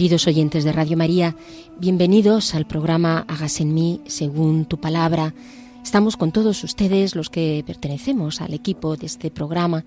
Queridos 0.00 0.26
oyentes 0.26 0.64
de 0.64 0.72
Radio 0.72 0.96
María, 0.96 1.36
bienvenidos 1.78 2.54
al 2.54 2.66
programa 2.66 3.26
Hagas 3.28 3.60
en 3.60 3.74
mí 3.74 4.00
según 4.06 4.64
tu 4.64 4.80
palabra. 4.80 5.34
Estamos 5.84 6.16
con 6.16 6.32
todos 6.32 6.64
ustedes, 6.64 7.14
los 7.14 7.28
que 7.28 7.62
pertenecemos 7.66 8.40
al 8.40 8.54
equipo 8.54 8.96
de 8.96 9.04
este 9.04 9.30
programa. 9.30 9.84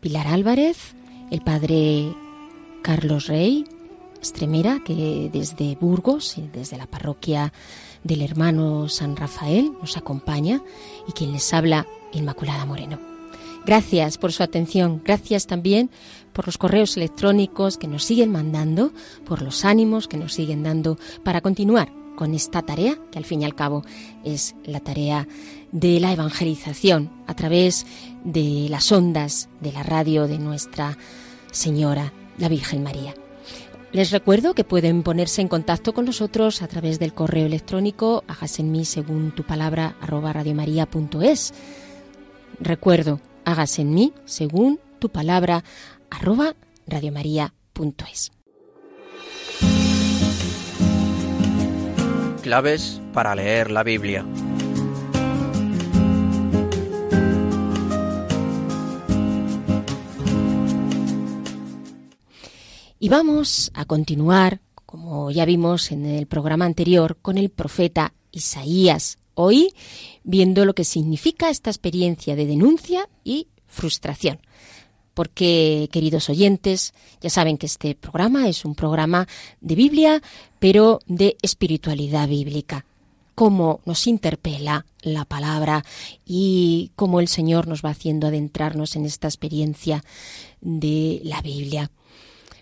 Pilar 0.00 0.26
Álvarez, 0.26 0.94
el 1.30 1.40
padre 1.40 2.14
Carlos 2.82 3.26
Rey, 3.26 3.64
Estremera, 4.20 4.82
que 4.84 5.30
desde 5.32 5.76
Burgos 5.76 6.36
y 6.36 6.42
desde 6.42 6.76
la 6.76 6.84
parroquia 6.84 7.54
del 8.04 8.20
hermano 8.20 8.90
San 8.90 9.16
Rafael 9.16 9.72
nos 9.80 9.96
acompaña, 9.96 10.60
y 11.08 11.12
quien 11.12 11.32
les 11.32 11.54
habla, 11.54 11.86
Inmaculada 12.12 12.66
Moreno. 12.66 12.98
Gracias 13.64 14.18
por 14.18 14.30
su 14.30 14.42
atención, 14.42 15.00
gracias 15.02 15.46
también 15.46 15.90
por 16.38 16.46
los 16.46 16.56
correos 16.56 16.96
electrónicos 16.96 17.78
que 17.78 17.88
nos 17.88 18.04
siguen 18.04 18.30
mandando, 18.30 18.92
por 19.26 19.42
los 19.42 19.64
ánimos 19.64 20.06
que 20.06 20.16
nos 20.16 20.34
siguen 20.34 20.62
dando 20.62 20.96
para 21.24 21.40
continuar 21.40 21.90
con 22.14 22.32
esta 22.32 22.62
tarea, 22.62 22.96
que 23.10 23.18
al 23.18 23.24
fin 23.24 23.42
y 23.42 23.44
al 23.44 23.56
cabo 23.56 23.82
es 24.22 24.54
la 24.62 24.78
tarea 24.78 25.26
de 25.72 25.98
la 25.98 26.12
evangelización 26.12 27.10
a 27.26 27.34
través 27.34 27.86
de 28.22 28.68
las 28.70 28.92
ondas 28.92 29.48
de 29.60 29.72
la 29.72 29.82
radio 29.82 30.28
de 30.28 30.38
Nuestra 30.38 30.96
Señora, 31.50 32.12
la 32.38 32.48
Virgen 32.48 32.84
María. 32.84 33.16
Les 33.90 34.12
recuerdo 34.12 34.54
que 34.54 34.62
pueden 34.62 35.02
ponerse 35.02 35.40
en 35.40 35.48
contacto 35.48 35.92
con 35.92 36.04
nosotros 36.04 36.62
a 36.62 36.68
través 36.68 37.00
del 37.00 37.14
correo 37.14 37.46
electrónico 37.46 38.22
hágase 38.28 38.62
en 38.62 38.70
mí 38.70 38.84
según 38.84 39.32
tu 39.32 39.42
palabra. 39.42 39.96
Recuerdo, 42.60 43.20
hágase 43.44 43.82
en 43.82 43.90
mí 43.92 44.12
según 44.24 44.78
tu 45.00 45.08
palabra 45.08 45.64
arroba 46.10 46.54
radiomaria.es. 46.86 48.32
Claves 52.42 53.00
para 53.12 53.34
leer 53.34 53.70
la 53.70 53.82
Biblia. 53.82 54.24
Y 63.00 63.10
vamos 63.10 63.70
a 63.74 63.84
continuar, 63.84 64.60
como 64.84 65.30
ya 65.30 65.44
vimos 65.44 65.92
en 65.92 66.04
el 66.04 66.26
programa 66.26 66.64
anterior, 66.64 67.16
con 67.22 67.38
el 67.38 67.48
profeta 67.48 68.12
Isaías. 68.32 69.18
Hoy 69.34 69.72
viendo 70.24 70.64
lo 70.64 70.74
que 70.74 70.84
significa 70.84 71.48
esta 71.48 71.70
experiencia 71.70 72.34
de 72.34 72.46
denuncia 72.46 73.08
y 73.22 73.46
frustración. 73.66 74.40
Porque, 75.18 75.88
queridos 75.90 76.30
oyentes, 76.30 76.94
ya 77.20 77.28
saben 77.28 77.58
que 77.58 77.66
este 77.66 77.96
programa 77.96 78.48
es 78.48 78.64
un 78.64 78.76
programa 78.76 79.26
de 79.60 79.74
Biblia, 79.74 80.22
pero 80.60 81.00
de 81.08 81.36
espiritualidad 81.42 82.28
bíblica. 82.28 82.84
Cómo 83.34 83.80
nos 83.84 84.06
interpela 84.06 84.86
la 85.02 85.24
palabra 85.24 85.84
y 86.24 86.92
cómo 86.94 87.18
el 87.18 87.26
Señor 87.26 87.66
nos 87.66 87.84
va 87.84 87.90
haciendo 87.90 88.28
adentrarnos 88.28 88.94
en 88.94 89.06
esta 89.06 89.26
experiencia 89.26 90.04
de 90.60 91.20
la 91.24 91.42
Biblia. 91.42 91.90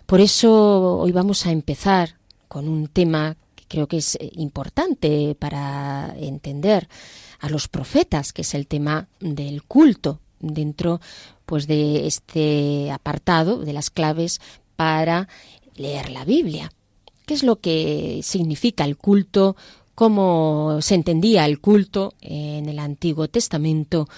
Por 0.07 0.19
eso 0.19 0.97
hoy 0.97 1.11
vamos 1.11 1.45
a 1.45 1.51
empezar 1.51 2.15
con 2.47 2.67
un 2.67 2.87
tema 2.87 3.37
que 3.55 3.65
creo 3.67 3.85
que 3.85 3.97
es 3.97 4.15
eh, 4.15 4.31
importante 4.33 5.35
para 5.37 6.15
entender 6.17 6.89
a 7.39 7.49
los 7.49 7.67
profetas, 7.67 8.33
que 8.33 8.41
es 8.41 8.55
el 8.55 8.65
tema 8.65 9.09
del 9.19 9.61
culto 9.61 10.21
dentro 10.39 11.01
pues 11.47 11.65
de 11.65 12.05
este 12.05 12.91
apartado 12.91 13.59
de 13.63 13.73
las 13.73 13.89
claves 13.89 14.41
para 14.75 15.29
leer 15.75 16.11
la 16.11 16.25
Biblia. 16.25 16.71
¿Qué 17.25 17.33
es 17.33 17.43
lo 17.43 17.61
que 17.61 18.19
significa 18.21 18.83
el 18.83 18.97
culto? 18.97 19.55
¿Cómo 19.95 20.79
se 20.81 20.95
entendía 20.95 21.45
el 21.45 21.59
culto 21.59 22.13
en 22.21 22.67
el 22.67 22.79
Antiguo 22.79 23.29
Testamento 23.29 24.09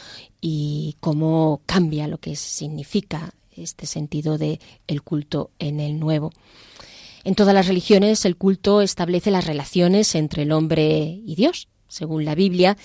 y 0.42 0.96
cómo 1.00 1.62
cambia 1.68 2.08
lo 2.08 2.18
que 2.18 2.36
significa 2.36 3.34
este 3.56 3.86
sentido 3.86 4.38
de 4.40 4.60
el 4.88 5.04
culto 5.04 5.52
en 5.60 5.80
el 5.80 6.00
Nuevo? 6.00 6.32
En 7.24 7.36
todas 7.36 7.54
las 7.54 7.68
religiones 7.68 8.26
el 8.26 8.38
culto 8.38 8.82
establece 8.82 9.30
las 9.30 9.46
relaciones 9.46 10.16
entre 10.16 10.44
el 10.44 10.52
hombre 10.52 11.22
y 11.24 11.36
Dios. 11.36 11.68
Según 11.88 12.26
la 12.26 12.34
Biblia, 12.34 12.76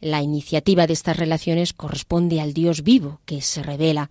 la 0.00 0.22
iniciativa 0.22 0.86
de 0.86 0.92
estas 0.92 1.16
relaciones 1.16 1.72
corresponde 1.72 2.40
al 2.40 2.52
Dios 2.52 2.82
vivo 2.82 3.20
que 3.24 3.40
se 3.40 3.62
revela. 3.62 4.10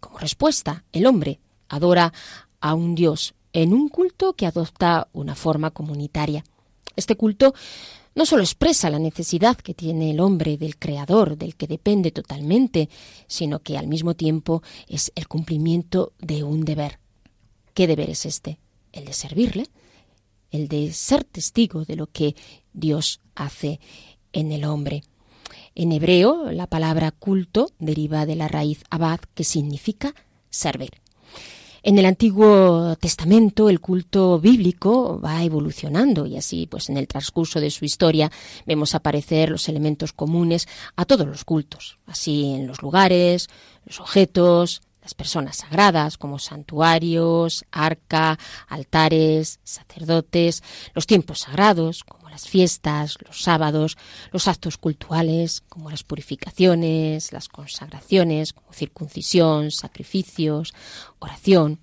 Como 0.00 0.18
respuesta, 0.18 0.84
el 0.92 1.06
hombre 1.06 1.40
adora 1.68 2.12
a 2.60 2.74
un 2.74 2.94
Dios 2.94 3.34
en 3.52 3.72
un 3.72 3.88
culto 3.88 4.34
que 4.34 4.46
adopta 4.46 5.08
una 5.12 5.34
forma 5.34 5.70
comunitaria. 5.70 6.44
Este 6.96 7.16
culto 7.16 7.54
no 8.14 8.26
solo 8.26 8.42
expresa 8.42 8.90
la 8.90 8.98
necesidad 8.98 9.56
que 9.56 9.74
tiene 9.74 10.10
el 10.10 10.20
hombre 10.20 10.58
del 10.58 10.76
Creador, 10.76 11.36
del 11.36 11.54
que 11.54 11.68
depende 11.68 12.10
totalmente, 12.10 12.88
sino 13.28 13.60
que 13.60 13.78
al 13.78 13.86
mismo 13.86 14.14
tiempo 14.14 14.62
es 14.88 15.12
el 15.14 15.28
cumplimiento 15.28 16.12
de 16.18 16.42
un 16.42 16.64
deber. 16.64 16.98
¿Qué 17.74 17.86
deber 17.86 18.10
es 18.10 18.26
este? 18.26 18.58
El 18.92 19.04
de 19.04 19.12
servirle, 19.12 19.66
el 20.50 20.66
de 20.66 20.92
ser 20.92 21.22
testigo 21.22 21.84
de 21.84 21.94
lo 21.94 22.08
que 22.08 22.34
Dios 22.72 23.20
hace 23.36 23.78
en 24.32 24.52
el 24.52 24.64
hombre. 24.64 25.02
En 25.74 25.92
hebreo, 25.92 26.50
la 26.50 26.66
palabra 26.66 27.10
culto 27.10 27.70
deriva 27.78 28.26
de 28.26 28.36
la 28.36 28.48
raíz 28.48 28.82
abad, 28.90 29.20
que 29.34 29.44
significa 29.44 30.14
servir. 30.50 31.00
En 31.82 31.98
el 31.98 32.06
Antiguo 32.06 32.96
Testamento 32.96 33.70
el 33.70 33.80
culto 33.80 34.40
bíblico 34.40 35.20
va 35.20 35.44
evolucionando 35.44 36.26
y 36.26 36.36
así 36.36 36.66
pues 36.66 36.90
en 36.90 36.96
el 36.96 37.06
transcurso 37.06 37.60
de 37.60 37.70
su 37.70 37.84
historia 37.84 38.30
vemos 38.66 38.94
aparecer 38.94 39.50
los 39.50 39.68
elementos 39.68 40.12
comunes 40.12 40.66
a 40.96 41.04
todos 41.04 41.26
los 41.26 41.44
cultos, 41.44 41.98
así 42.06 42.52
en 42.54 42.66
los 42.66 42.82
lugares, 42.82 43.48
los 43.86 44.00
objetos, 44.00 44.82
las 45.00 45.14
personas 45.14 45.56
sagradas 45.56 46.18
como 46.18 46.38
santuarios, 46.38 47.64
arca, 47.70 48.38
altares, 48.68 49.60
sacerdotes, 49.62 50.62
los 50.94 51.06
tiempos 51.06 51.38
sagrados 51.38 52.04
las 52.28 52.48
fiestas, 52.48 53.16
los 53.26 53.42
sábados, 53.42 53.96
los 54.32 54.48
actos 54.48 54.78
cultuales 54.78 55.62
como 55.68 55.90
las 55.90 56.02
purificaciones, 56.02 57.32
las 57.32 57.48
consagraciones 57.48 58.52
como 58.52 58.72
circuncisión, 58.72 59.70
sacrificios, 59.70 60.74
oración 61.18 61.80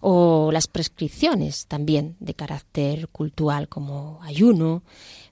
o 0.00 0.50
las 0.52 0.66
prescripciones 0.66 1.66
también 1.66 2.16
de 2.20 2.34
carácter 2.34 3.08
cultural 3.08 3.68
como 3.68 4.20
ayuno, 4.22 4.82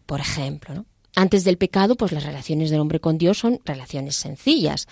por 0.06 0.20
ejemplo. 0.20 0.84
Antes 1.14 1.44
del 1.44 1.56
pecado, 1.56 1.94
pues 1.96 2.12
las 2.12 2.24
relaciones 2.24 2.70
del 2.70 2.80
hombre 2.80 3.00
con 3.00 3.16
Dios 3.16 3.38
son 3.38 3.60
relaciones 3.64 4.16
sencillas 4.16 4.86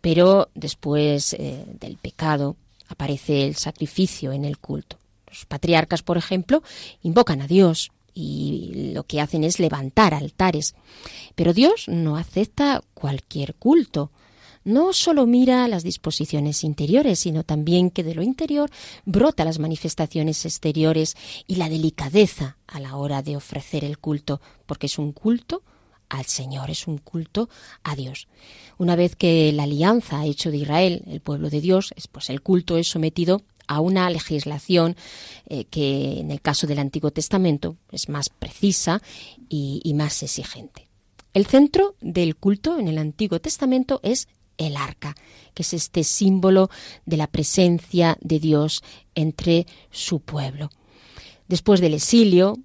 Pero 0.00 0.50
después 0.54 1.34
eh, 1.34 1.64
del 1.78 1.96
pecado 1.96 2.56
aparece 2.88 3.46
el 3.46 3.54
sacrificio 3.54 4.32
en 4.32 4.44
el 4.44 4.58
culto. 4.58 4.98
Los 5.28 5.46
patriarcas, 5.46 6.02
por 6.02 6.18
ejemplo, 6.18 6.62
invocan 7.02 7.40
a 7.40 7.46
Dios 7.46 7.90
y 8.14 8.92
lo 8.94 9.04
que 9.04 9.20
hacen 9.20 9.44
es 9.44 9.58
levantar 9.58 10.14
altares. 10.14 10.74
Pero 11.34 11.52
Dios 11.52 11.86
no 11.88 12.16
acepta 12.16 12.82
cualquier 12.94 13.54
culto. 13.54 14.10
No 14.64 14.92
solo 14.92 15.26
mira 15.26 15.66
las 15.66 15.82
disposiciones 15.82 16.62
interiores, 16.62 17.18
sino 17.18 17.42
también 17.42 17.90
que 17.90 18.04
de 18.04 18.14
lo 18.14 18.22
interior 18.22 18.70
brota 19.04 19.44
las 19.44 19.58
manifestaciones 19.58 20.44
exteriores 20.44 21.16
y 21.48 21.56
la 21.56 21.68
delicadeza 21.68 22.58
a 22.68 22.78
la 22.78 22.96
hora 22.96 23.22
de 23.22 23.36
ofrecer 23.36 23.84
el 23.84 23.98
culto, 23.98 24.40
porque 24.66 24.86
es 24.86 24.98
un 24.98 25.12
culto 25.12 25.62
al 26.08 26.26
Señor, 26.26 26.70
es 26.70 26.86
un 26.86 26.98
culto 26.98 27.48
a 27.82 27.96
Dios. 27.96 28.28
Una 28.78 28.96
vez 28.96 29.16
que 29.16 29.50
la 29.52 29.62
alianza 29.64 30.20
ha 30.20 30.26
hecho 30.26 30.50
de 30.50 30.58
Israel 30.58 31.02
el 31.06 31.20
pueblo 31.20 31.50
de 31.50 31.60
Dios, 31.60 31.94
pues 32.12 32.30
el 32.30 32.42
culto 32.42 32.76
es 32.76 32.86
sometido 32.86 33.42
a 33.74 33.80
una 33.80 34.08
legislación 34.10 34.96
eh, 35.46 35.64
que 35.64 36.20
en 36.20 36.30
el 36.30 36.40
caso 36.40 36.66
del 36.66 36.78
Antiguo 36.78 37.10
Testamento 37.10 37.76
es 37.90 38.08
más 38.08 38.28
precisa 38.28 39.00
y, 39.48 39.92
más 39.94 40.22
exigente. 40.22 40.88
El 41.34 41.46
centro 41.46 41.94
del 42.00 42.36
culto 42.36 42.78
en 42.78 42.88
el 42.88 42.98
Antiguo 42.98 43.40
Testamento 43.40 44.00
es 44.02 44.28
el 44.58 44.76
arca, 44.76 45.14
que 45.54 45.62
es 45.62 45.72
este 45.72 46.04
símbolo 46.04 46.70
de 47.06 47.16
la 47.16 47.26
presencia 47.26 48.18
de 48.20 48.38
Dios 48.38 48.82
entre 49.14 49.66
su 49.90 50.20
pueblo. 50.20 50.70
Después 51.48 51.80
del 51.80 51.94
exilio, 51.94 52.58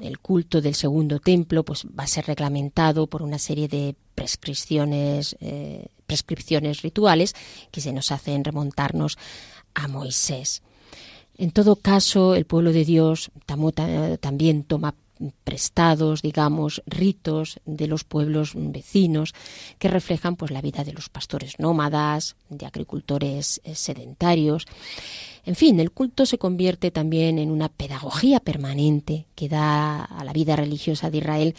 el 0.00 0.18
culto 0.18 0.60
del 0.60 0.74
segundo 0.74 1.20
templo 1.20 1.64
pues 1.64 1.86
va 1.86 2.04
a 2.04 2.08
ser 2.08 2.26
reglamentado 2.26 3.06
por 3.06 3.22
una 3.22 3.38
serie 3.38 3.68
de 3.68 3.94
prescripciones, 4.14 5.36
eh, 5.40 5.86
prescripciones 6.06 6.82
rituales 6.82 7.34
que 7.70 7.80
se 7.80 7.92
nos 7.92 8.10
hacen 8.10 8.44
remontarnos 8.44 9.18
a 9.76 9.86
Moisés. 9.86 10.62
En 11.38 11.52
todo 11.52 11.76
caso, 11.76 12.34
el 12.34 12.46
pueblo 12.46 12.72
de 12.72 12.84
Dios 12.84 13.30
también 14.20 14.64
toma 14.64 14.94
prestados, 15.44 16.22
digamos, 16.22 16.82
ritos 16.86 17.60
de 17.64 17.86
los 17.86 18.04
pueblos 18.04 18.52
vecinos 18.54 19.34
que 19.78 19.88
reflejan 19.88 20.36
pues 20.36 20.50
la 20.50 20.60
vida 20.60 20.84
de 20.84 20.92
los 20.92 21.08
pastores 21.08 21.58
nómadas, 21.58 22.36
de 22.48 22.66
agricultores 22.66 23.60
eh, 23.64 23.74
sedentarios. 23.74 24.66
En 25.44 25.54
fin, 25.54 25.80
el 25.80 25.92
culto 25.92 26.26
se 26.26 26.38
convierte 26.38 26.90
también 26.90 27.38
en 27.38 27.50
una 27.50 27.68
pedagogía 27.68 28.40
permanente 28.40 29.26
que 29.34 29.48
da 29.48 30.04
a 30.04 30.24
la 30.24 30.32
vida 30.32 30.56
religiosa 30.56 31.10
de 31.10 31.18
Israel 31.18 31.54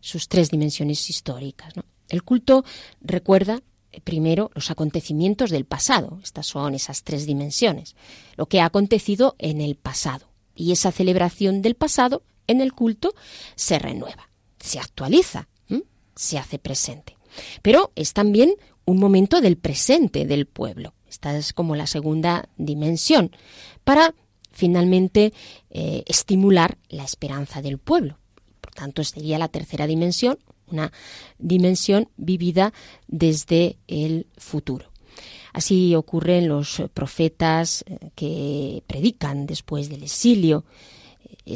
sus 0.00 0.28
tres 0.28 0.50
dimensiones 0.50 1.08
históricas. 1.08 1.74
El 2.08 2.22
culto 2.22 2.64
recuerda 3.00 3.60
primero 4.00 4.50
los 4.54 4.70
acontecimientos 4.70 5.50
del 5.50 5.64
pasado. 5.64 6.18
Estas 6.22 6.46
son 6.46 6.74
esas 6.74 7.02
tres 7.02 7.26
dimensiones. 7.26 7.96
Lo 8.36 8.46
que 8.46 8.60
ha 8.60 8.66
acontecido 8.66 9.36
en 9.38 9.60
el 9.60 9.76
pasado. 9.76 10.28
Y 10.54 10.72
esa 10.72 10.92
celebración 10.92 11.62
del 11.62 11.74
pasado 11.74 12.22
en 12.46 12.60
el 12.60 12.72
culto 12.72 13.14
se 13.54 13.78
renueva, 13.78 14.30
se 14.58 14.78
actualiza, 14.78 15.48
se 16.16 16.38
hace 16.38 16.58
presente. 16.58 17.16
Pero 17.62 17.92
es 17.94 18.12
también 18.12 18.54
un 18.84 18.98
momento 18.98 19.40
del 19.40 19.56
presente 19.56 20.26
del 20.26 20.46
pueblo. 20.46 20.94
Esta 21.08 21.36
es 21.36 21.52
como 21.52 21.76
la 21.76 21.86
segunda 21.86 22.48
dimensión 22.56 23.30
para 23.84 24.14
finalmente 24.50 25.32
eh, 25.70 26.02
estimular 26.06 26.78
la 26.88 27.04
esperanza 27.04 27.62
del 27.62 27.78
pueblo. 27.78 28.18
Por 28.60 28.74
tanto, 28.74 29.04
sería 29.04 29.38
la 29.38 29.48
tercera 29.48 29.86
dimensión, 29.86 30.38
una 30.70 30.92
dimensión 31.38 32.08
vivida 32.16 32.72
desde 33.06 33.78
el 33.86 34.26
futuro. 34.36 34.90
Así 35.52 35.94
ocurre 35.94 36.38
en 36.38 36.48
los 36.48 36.82
profetas 36.94 37.84
eh, 37.86 38.10
que 38.14 38.82
predican 38.86 39.46
después 39.46 39.88
del 39.88 40.02
exilio, 40.02 40.64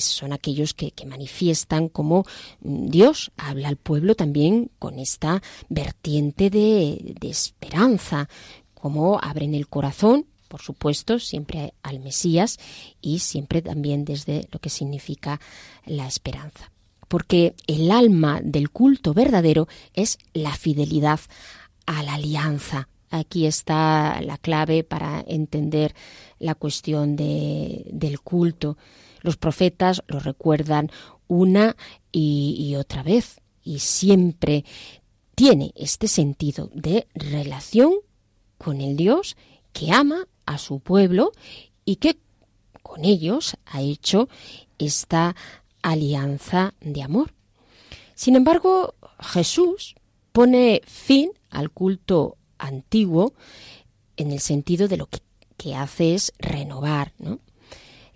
son 0.00 0.32
aquellos 0.32 0.74
que, 0.74 0.92
manifiestan 1.06 1.88
cómo 1.88 2.24
mm, 2.60 2.88
Dios 2.88 3.32
habla 3.36 3.68
al 3.68 3.76
pueblo 3.76 4.14
también 4.14 4.70
con 4.78 4.98
esta 4.98 5.42
vertiente 5.68 6.50
de, 6.50 7.14
de 7.20 7.28
esperanza, 7.28 8.28
cómo 8.74 9.18
abren 9.22 9.54
el 9.54 9.68
corazón 9.68 10.26
por 10.48 10.60
supuesto, 10.60 11.18
siempre 11.18 11.72
al 11.82 12.00
Mesías 12.00 12.58
y 13.00 13.20
siempre 13.20 13.62
también 13.62 14.04
desde 14.04 14.46
lo 14.52 14.58
que 14.58 14.68
significa 14.68 15.40
la 15.86 16.06
esperanza. 16.06 16.71
Porque 17.12 17.54
el 17.66 17.90
alma 17.90 18.40
del 18.42 18.70
culto 18.70 19.12
verdadero 19.12 19.68
es 19.92 20.16
la 20.32 20.54
fidelidad 20.54 21.20
a 21.84 22.02
la 22.02 22.14
alianza. 22.14 22.88
Aquí 23.10 23.44
está 23.44 24.22
la 24.22 24.38
clave 24.38 24.82
para 24.82 25.22
entender 25.28 25.94
la 26.38 26.54
cuestión 26.54 27.14
de, 27.14 27.84
del 27.92 28.20
culto. 28.20 28.78
Los 29.20 29.36
profetas 29.36 30.02
lo 30.06 30.20
recuerdan 30.20 30.90
una 31.28 31.76
y, 32.12 32.74
otra 32.76 33.02
vez 33.02 33.42
y 33.62 33.80
siempre 33.80 34.64
tiene 35.34 35.74
este 35.76 36.08
sentido 36.08 36.70
de 36.72 37.08
relación 37.14 37.92
con 38.56 38.80
el 38.80 38.96
Dios 38.96 39.36
que 39.74 39.92
ama 39.92 40.26
a 40.46 40.56
su 40.56 40.80
pueblo 40.80 41.32
y 41.84 41.96
que 41.96 42.16
con 42.82 43.04
ellos 43.04 43.58
ha 43.66 43.82
hecho 43.82 44.30
esta 44.78 45.36
alianza 45.82 46.74
de 46.80 47.02
amor. 47.02 47.32
Sin 48.14 48.36
embargo, 48.36 48.94
Jesús 49.20 49.94
pone 50.32 50.80
fin 50.86 51.30
al 51.50 51.70
culto 51.70 52.36
antiguo 52.58 53.34
en 54.16 54.32
el 54.32 54.40
sentido 54.40 54.88
de 54.88 54.96
lo 54.96 55.08
que, 55.08 55.20
hace 55.76 56.14
es 56.14 56.32
renovar, 56.40 57.12
¿no? 57.18 57.38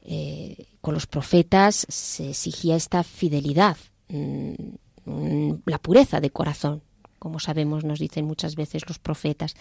Eh, 0.03 0.67
con 0.81 0.95
los 0.95 1.07
profetas 1.07 1.87
se 1.89 2.31
exigía 2.31 2.75
esta 2.75 3.05
fidelidad, 3.05 3.77
mm, 4.09 5.53
la 5.65 5.79
pureza 5.79 6.21
de 6.21 6.31
corazón, 6.31 6.83
como 7.27 7.41
sabemos, 7.41 7.83
nos 7.83 7.99
dicen 7.99 8.25
muchas 8.25 8.55
veces 8.55 8.87
los 8.87 9.01
profetas. 9.01 9.57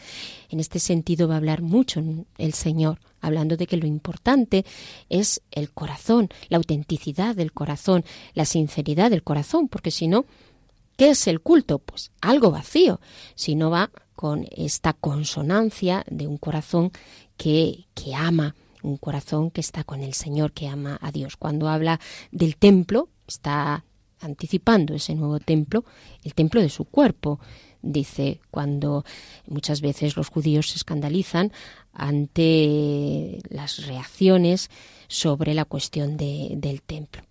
En 0.50 0.60
este 0.60 0.78
sentido 0.78 1.28
va 1.28 1.34
a 1.34 1.38
hablar 1.38 1.64
mucho 1.64 2.00
el 2.38 2.54
Señor, 2.54 3.00
hablando 3.22 3.58
de 3.58 3.66
que 3.66 3.76
lo 3.76 3.88
importante 3.88 4.66
es 5.10 5.42
el 5.50 5.72
corazón, 5.72 6.30
la 6.48 6.58
autenticidad 6.58 7.36
del 7.36 7.54
corazón, 7.54 8.06
la 8.36 8.46
sinceridad 8.46 9.10
del 9.10 9.24
corazón, 9.24 9.68
porque 9.68 9.90
si 9.90 10.08
no, 10.08 10.26
¿qué 10.96 11.10
es 11.10 11.26
el 11.26 11.42
culto? 11.42 11.80
Pues 11.80 12.12
algo 12.22 12.52
vacío, 12.52 13.02
si 13.34 13.56
no 13.56 13.72
va 13.72 13.90
con 14.16 14.46
esta 14.56 14.94
consonancia 14.94 16.06
de 16.08 16.28
un 16.28 16.38
corazón 16.38 16.92
que, 17.36 17.88
que 17.96 18.14
ama, 18.14 18.54
un 18.84 18.98
corazón 18.98 19.50
que 19.50 19.62
está 19.62 19.84
con 19.84 20.02
el 20.02 20.14
Señor, 20.14 20.52
que 20.52 20.68
ama 20.68 21.00
a 21.02 21.12
Dios. 21.12 21.36
Cuando 21.36 21.68
habla 21.68 22.00
del 22.32 22.58
templo, 22.58 23.10
está 23.28 23.86
anticipando 24.26 24.94
ese 24.94 25.16
nuevo 25.16 25.40
templo, 25.40 25.86
el 26.24 26.34
templo 26.34 26.62
de 26.62 26.70
su 26.70 26.86
cuerpo. 26.86 27.40
Dice, 27.82 28.40
cuando 28.50 29.06
muchas 29.48 29.82
veces 29.82 30.18
los 30.18 30.30
judíos 30.30 30.72
se 30.72 30.78
escandalizan 30.78 31.52
ante 31.94 33.40
las 33.50 33.86
reacciones 33.86 34.70
sobre 35.08 35.54
la 35.54 35.66
cuestión 35.66 36.18
del 36.18 36.82
templo. 36.82 37.22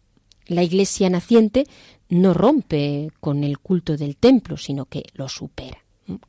La 0.47 0.63
iglesia 0.63 1.11
naciente 1.11 1.67
no 2.09 2.35
rompe 2.35 3.11
con 3.21 3.45
el 3.45 3.59
culto 3.59 3.97
del 3.97 4.17
templo, 4.17 4.57
sino 4.57 4.85
que 4.85 5.05
lo 5.15 5.29
supera. 5.29 5.79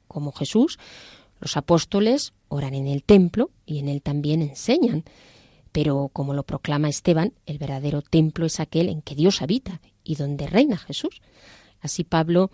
Como 0.07 0.31
Jesús, 0.31 0.79
los 1.39 1.57
apóstoles 1.57 2.34
oran 2.48 2.74
en 2.74 2.88
el 2.88 3.03
templo 3.03 3.51
y 3.65 3.79
en 3.79 3.89
él 3.89 4.01
también 4.01 4.41
enseñan. 4.41 5.03
Pero 5.75 6.10
como 6.13 6.34
lo 6.34 6.44
proclama 6.44 6.88
Esteban, 6.88 7.34
el 7.46 7.58
verdadero 7.58 8.01
templo 8.01 8.46
es 8.46 8.62
aquel 8.62 8.88
en 8.88 9.01
que 9.01 9.13
Dios 9.13 9.41
habita 9.41 9.82
y 10.05 10.15
donde 10.15 10.48
reina 10.48 10.77
Jesús. 10.77 11.22
Así 11.82 12.05
Pablo, 12.05 12.50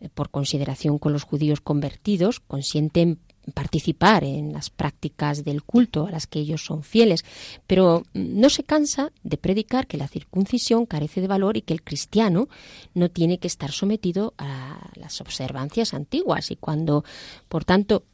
eh, 0.00 0.08
por 0.08 0.30
consideración 0.30 0.98
con 0.98 1.12
los 1.12 1.24
judíos 1.24 1.60
convertidos, 1.60 2.40
consiente 2.40 3.02
en 3.02 3.18
participar 3.52 4.24
en 4.24 4.54
las 4.54 4.70
prácticas 4.70 5.44
del 5.44 5.62
culto 5.62 6.06
a 6.06 6.10
las 6.10 6.26
que 6.26 6.38
ellos 6.38 6.64
son 6.64 6.82
fieles, 6.82 7.26
pero 7.66 8.04
no 8.14 8.48
se 8.48 8.64
cansa 8.64 9.12
de 9.22 9.36
predicar 9.36 9.86
que 9.86 9.98
la 9.98 10.08
circuncisión 10.08 10.86
carece 10.86 11.20
de 11.20 11.28
valor 11.28 11.58
y 11.58 11.60
que 11.60 11.74
el 11.74 11.82
cristiano 11.82 12.48
no 12.94 13.10
tiene 13.10 13.36
que 13.36 13.46
estar 13.46 13.72
sometido 13.72 14.32
a 14.38 14.90
las 14.94 15.20
observancias 15.20 15.92
antiguas 15.92 16.50
y 16.50 16.56
cuando, 16.56 17.04
por 17.50 17.66
tanto, 17.66 18.04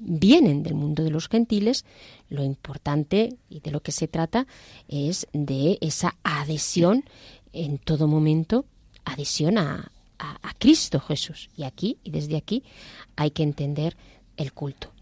vienen 0.00 0.62
del 0.62 0.74
mundo 0.74 1.02
de 1.02 1.10
los 1.10 1.28
gentiles, 1.28 1.84
lo 2.28 2.42
importante 2.42 3.36
y 3.48 3.60
de 3.60 3.70
lo 3.70 3.80
que 3.80 3.92
se 3.92 4.08
trata 4.08 4.46
es 4.88 5.26
de 5.32 5.78
esa 5.80 6.16
adhesión 6.22 7.04
en 7.52 7.78
todo 7.78 8.08
momento, 8.08 8.64
adhesión 9.04 9.58
a, 9.58 9.92
a, 10.18 10.54
Cristo 10.58 11.00
Jesús. 11.00 11.50
Y 11.56 11.64
aquí, 11.64 11.98
y 12.04 12.10
desde 12.10 12.36
aquí, 12.36 12.62
hay 13.16 13.30
que 13.30 13.42
entender 13.42 13.96
el 14.36 14.52
culto. 14.52 14.92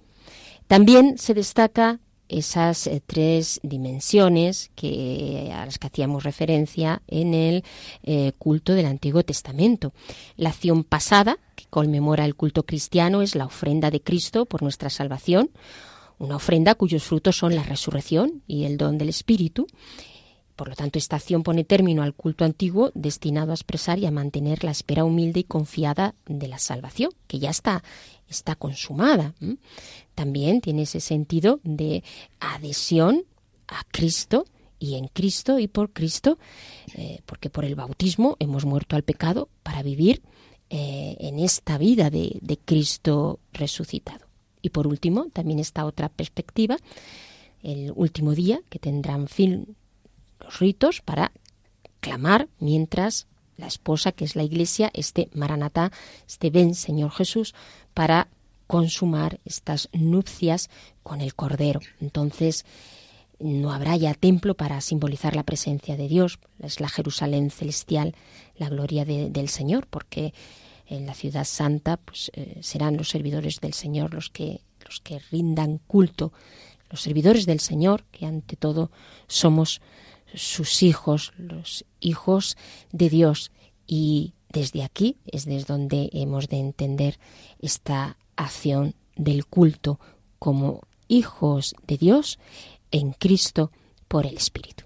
También 0.67 1.19
se 1.19 1.35
destaca 1.35 2.01
esas 2.33 2.87
eh, 2.87 3.03
tres 3.05 3.61
dimensiones 3.63 4.71
que, 4.75 5.51
a 5.55 5.65
las 5.65 5.79
que 5.79 5.87
hacíamos 5.87 6.25
referencia 6.25 7.03
en 7.09 7.35
el 7.35 7.65
eh, 8.03 8.33
culto 8.39 8.75
del 8.75 8.87
Antiguo 8.87 9.23
Testamento. 9.23 9.93
La 10.37 10.51
acción 10.51 10.85
pasada, 10.85 11.39
que 11.55 11.67
conmemora 11.71 12.25
el 12.25 12.35
culto 12.35 12.65
cristiano, 12.65 13.23
es 13.23 13.35
la 13.35 13.47
ofrenda 13.47 13.91
de 13.91 14.01
Cristo 14.01 14.47
por 14.47 14.63
nuestra 14.63 14.91
salvación, 14.91 15.51
una 16.19 16.37
ofrenda 16.37 16.75
cuyos 16.75 17.03
frutos 17.03 17.37
son 17.37 17.55
la 17.55 17.65
resurrección 17.65 18.43
y 18.47 18.65
el 18.65 18.77
don 18.77 18.99
del 18.99 19.09
Espíritu. 19.09 19.67
Por 20.57 20.69
lo 20.69 20.77
tanto, 20.77 20.99
esta 20.99 21.17
acción 21.17 21.43
pone 21.43 21.65
término 21.65 22.03
al 22.03 22.15
culto 22.15 22.45
antiguo 22.45 22.93
destinado 22.95 23.51
a 23.51 23.55
expresar 23.55 23.99
y 23.99 24.07
a 24.07 24.11
mantener 24.11 24.63
la 24.63 24.71
espera 24.71 25.05
humilde 25.05 25.41
y 25.41 25.45
confiada 25.45 26.15
de 26.27 26.47
la 26.47 26.59
salvación, 26.59 27.11
que 27.27 27.39
ya 27.39 27.51
está, 27.51 27.83
está 28.33 28.57
consumada. 28.57 29.35
También 30.15 30.61
tiene 30.61 30.83
ese 30.83 31.01
sentido 31.01 31.61
de 31.63 32.03
adhesión 32.41 33.25
a 33.69 33.85
Cristo 33.91 34.47
y 34.79 34.97
en 34.97 35.07
Cristo 35.09 35.59
y 35.59 35.69
por 35.69 35.93
Cristo, 35.93 36.39
eh, 36.95 37.21
porque 37.25 37.51
por 37.51 37.65
el 37.65 37.77
bautismo 37.77 38.37
hemos 38.41 38.65
muerto 38.65 38.97
al 38.97 39.05
pecado 39.05 39.49
para 39.63 39.83
vivir 39.83 40.23
eh, 40.71 41.17
en 41.21 41.39
esta 41.39 41.79
vida 41.79 42.11
de, 42.11 42.39
de 42.41 42.59
Cristo 42.59 43.39
resucitado. 43.53 44.27
Y 44.61 44.71
por 44.71 44.87
último, 44.87 45.27
también 45.33 45.59
está 45.59 45.85
otra 45.85 46.09
perspectiva, 46.09 46.77
el 47.63 47.93
último 47.95 48.33
día 48.33 48.61
que 48.69 48.79
tendrán 48.79 49.29
fin 49.29 49.77
los 50.41 50.59
ritos 50.59 51.01
para 51.01 51.33
clamar 52.01 52.49
mientras 52.59 53.27
la 53.63 53.69
esposa, 53.69 54.13
que 54.13 54.25
es 54.25 54.37
la 54.37 54.43
iglesia, 54.43 54.91
esté 54.93 55.31
Maranatá, 55.33 55.93
esté 56.27 56.51
ven 56.51 56.75
Señor 56.75 57.13
Jesús, 57.13 57.55
para 57.95 58.29
consumar 58.67 59.39
estas 59.45 59.89
nupcias 59.93 60.69
con 61.03 61.21
el 61.21 61.35
Cordero. 61.35 61.81
Entonces, 62.01 62.65
no 63.39 63.73
habrá 63.73 63.97
ya 63.97 64.15
templo 64.15 64.55
para 64.55 64.81
simbolizar 64.81 65.37
la 65.37 65.45
presencia 65.45 65.97
de 65.97 66.09
Dios, 66.09 66.39
es 66.61 66.81
la 66.81 66.89
Jerusalén 66.89 67.51
celestial, 67.51 68.15
la 68.57 68.69
gloria 68.69 69.05
del 69.05 69.49
Señor, 69.49 69.87
porque 69.87 70.35
en 70.87 71.07
la 71.07 71.15
ciudad 71.15 71.45
santa 71.45 71.97
pues, 71.99 72.31
eh, 72.35 72.59
serán 72.61 72.97
los 72.97 73.09
servidores 73.09 73.61
del 73.61 73.75
Señor 73.75 74.13
los 74.13 74.29
que, 74.29 74.61
los 74.85 75.01
que 75.01 75.21
rindan 75.31 75.79
culto, 75.87 76.33
los 76.91 77.01
servidores 77.01 77.47
del 77.47 77.61
Señor, 77.61 78.05
que 78.11 78.27
ante 78.27 78.57
todo 78.57 78.91
somos 79.29 79.81
sus 80.35 80.83
hijos, 80.83 81.33
los 81.37 81.85
hijos 82.01 82.57
de 82.93 83.11
Dios. 83.11 83.51
Y 83.87 84.35
desde 84.51 84.83
aquí 84.83 85.17
es 85.27 85.45
desde 85.45 85.67
donde 85.67 86.11
hemos 86.13 86.49
de 86.49 86.59
entender 86.59 87.19
esta 87.61 88.17
acción 88.37 88.95
del 89.17 89.47
culto 89.47 89.99
como 90.39 90.81
hijos 91.09 91.75
de 91.87 91.99
Dios 91.99 92.39
en 92.91 93.13
Cristo 93.13 93.71
por 94.09 94.27
el 94.27 94.37
Espíritu. 94.37 94.85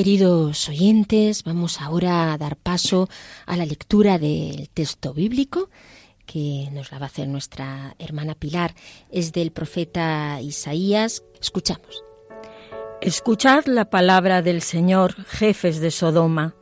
Queridos 0.00 0.66
oyentes, 0.70 1.44
vamos 1.44 1.78
ahora 1.78 2.32
a 2.32 2.38
dar 2.38 2.56
paso 2.56 3.10
a 3.44 3.54
la 3.58 3.66
lectura 3.66 4.18
del 4.18 4.70
texto 4.70 5.12
bíblico 5.12 5.68
que 6.24 6.70
nos 6.72 6.90
la 6.90 6.98
va 6.98 7.04
a 7.04 7.08
hacer 7.08 7.28
nuestra 7.28 7.96
hermana 7.98 8.34
Pilar. 8.34 8.74
Es 9.10 9.34
del 9.34 9.52
profeta 9.52 10.40
Isaías. 10.40 11.22
Escuchamos. 11.38 12.02
Escuchad 13.02 13.66
la 13.66 13.90
palabra 13.90 14.40
del 14.40 14.62
Señor, 14.62 15.22
jefes 15.26 15.80
de 15.80 15.90
Sodoma. 15.90 16.54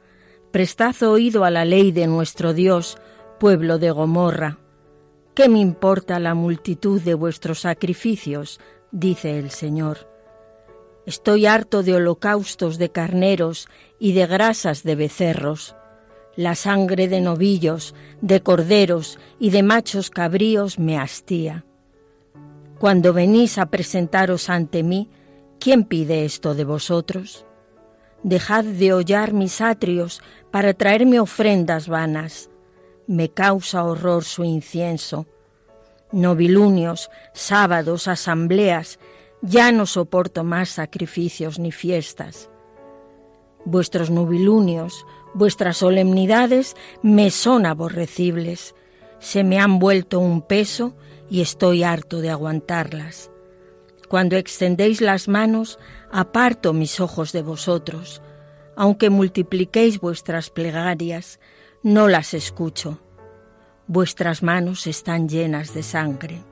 Prestad 0.50 1.00
oído 1.04 1.45
a 1.45 1.52
la 1.52 1.64
ley 1.64 1.92
de 1.92 2.09
nuestro 2.09 2.54
Dios, 2.54 2.99
pueblo 3.38 3.78
de 3.78 3.92
Gomorra. 3.92 4.59
¿Qué 5.37 5.49
me 5.49 5.61
importa 5.61 6.18
la 6.18 6.35
multitud 6.35 7.00
de 7.00 7.14
vuestros 7.14 7.61
sacrificios? 7.61 8.59
dice 8.90 9.38
el 9.38 9.52
Señor. 9.52 10.17
Estoy 11.08 11.46
harto 11.46 11.82
de 11.82 11.94
holocaustos 11.94 12.76
de 12.76 12.90
carneros 12.90 13.66
y 13.98 14.12
de 14.12 14.26
grasas 14.26 14.82
de 14.82 14.94
becerros. 14.94 15.74
La 16.36 16.54
sangre 16.54 17.08
de 17.08 17.22
novillos, 17.22 17.94
de 18.20 18.42
corderos 18.42 19.18
y 19.40 19.48
de 19.48 19.62
machos 19.62 20.10
cabríos 20.10 20.78
me 20.78 20.98
hastía. 20.98 21.64
Cuando 22.78 23.14
venís 23.14 23.56
a 23.56 23.70
presentaros 23.70 24.50
ante 24.50 24.82
mí, 24.82 25.08
¿quién 25.58 25.84
pide 25.84 26.26
esto 26.26 26.54
de 26.54 26.64
vosotros? 26.64 27.46
Dejad 28.22 28.66
de 28.66 28.92
hollar 28.92 29.32
mis 29.32 29.62
atrios 29.62 30.20
para 30.50 30.74
traerme 30.74 31.20
ofrendas 31.20 31.88
vanas. 31.88 32.50
Me 33.06 33.30
causa 33.30 33.82
horror 33.82 34.24
su 34.24 34.44
incienso. 34.44 35.26
Novilunios, 36.12 37.08
sábados, 37.32 38.08
asambleas, 38.08 38.98
ya 39.42 39.73
no 39.73 39.87
soporto 39.87 40.45
más 40.45 40.68
sacrificios 40.68 41.59
ni 41.59 41.73
fiestas. 41.73 42.50
Vuestros 43.64 44.11
nubilunios, 44.11 45.04
Vuestras 45.35 45.76
solemnidades 45.76 46.75
me 47.02 47.30
son 47.30 47.66
aborrecibles, 47.66 48.75
se 49.21 49.45
me 49.45 49.59
han 49.59 49.78
vuelto 49.78 50.21
un 50.21 50.42
peso 50.42 50.95
y 51.30 51.42
estoy 51.42 51.83
harto 51.83 52.21
de 52.21 52.30
aguantarlas. 52.30 53.30
Cuando 54.09 54.37
extendéis 54.37 55.00
las 55.00 55.28
manos, 55.28 55.78
aparto 56.11 56.73
mis 56.73 56.99
ojos 56.99 57.33
de 57.33 57.42
vosotros. 57.42 58.23
Aunque 58.75 59.11
multipliquéis 59.11 60.00
vuestras 60.00 60.50
plegarias, 60.50 61.40
no 61.83 62.09
las 62.09 62.33
escucho. 62.33 63.00
Vuestras 63.87 64.42
manos 64.42 64.87
están 64.87 65.28
llenas 65.28 65.75
de 65.75 65.83
sangre. 65.83 66.42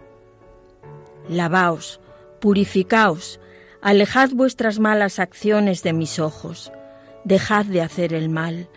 Lavaos, 1.28 2.00
purificaos, 2.40 3.40
alejad 3.80 4.30
vuestras 4.32 4.78
malas 4.78 5.18
acciones 5.18 5.82
de 5.82 5.92
mis 5.92 6.18
ojos, 6.18 6.72
dejad 7.24 7.64
de 7.66 7.82
hacer 7.82 8.14
el 8.14 8.28
mal, 8.28 8.68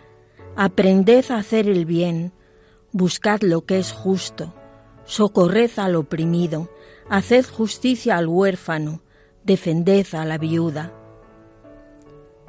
aprended 0.56 1.30
a 1.32 1.38
hacer 1.38 1.68
el 1.68 1.86
bien, 1.86 2.34
buscad 2.92 3.42
lo 3.42 3.66
que 3.66 3.80
es 3.80 3.92
justo, 3.92 4.54
socorred 5.06 5.72
al 5.78 5.96
oprimido, 5.96 6.70
haced 7.10 7.46
justicia 7.46 8.18
al 8.18 8.28
huérfano, 8.28 9.02
defended 9.44 10.08
a 10.14 10.26
la 10.26 10.38
viuda. 10.38 10.94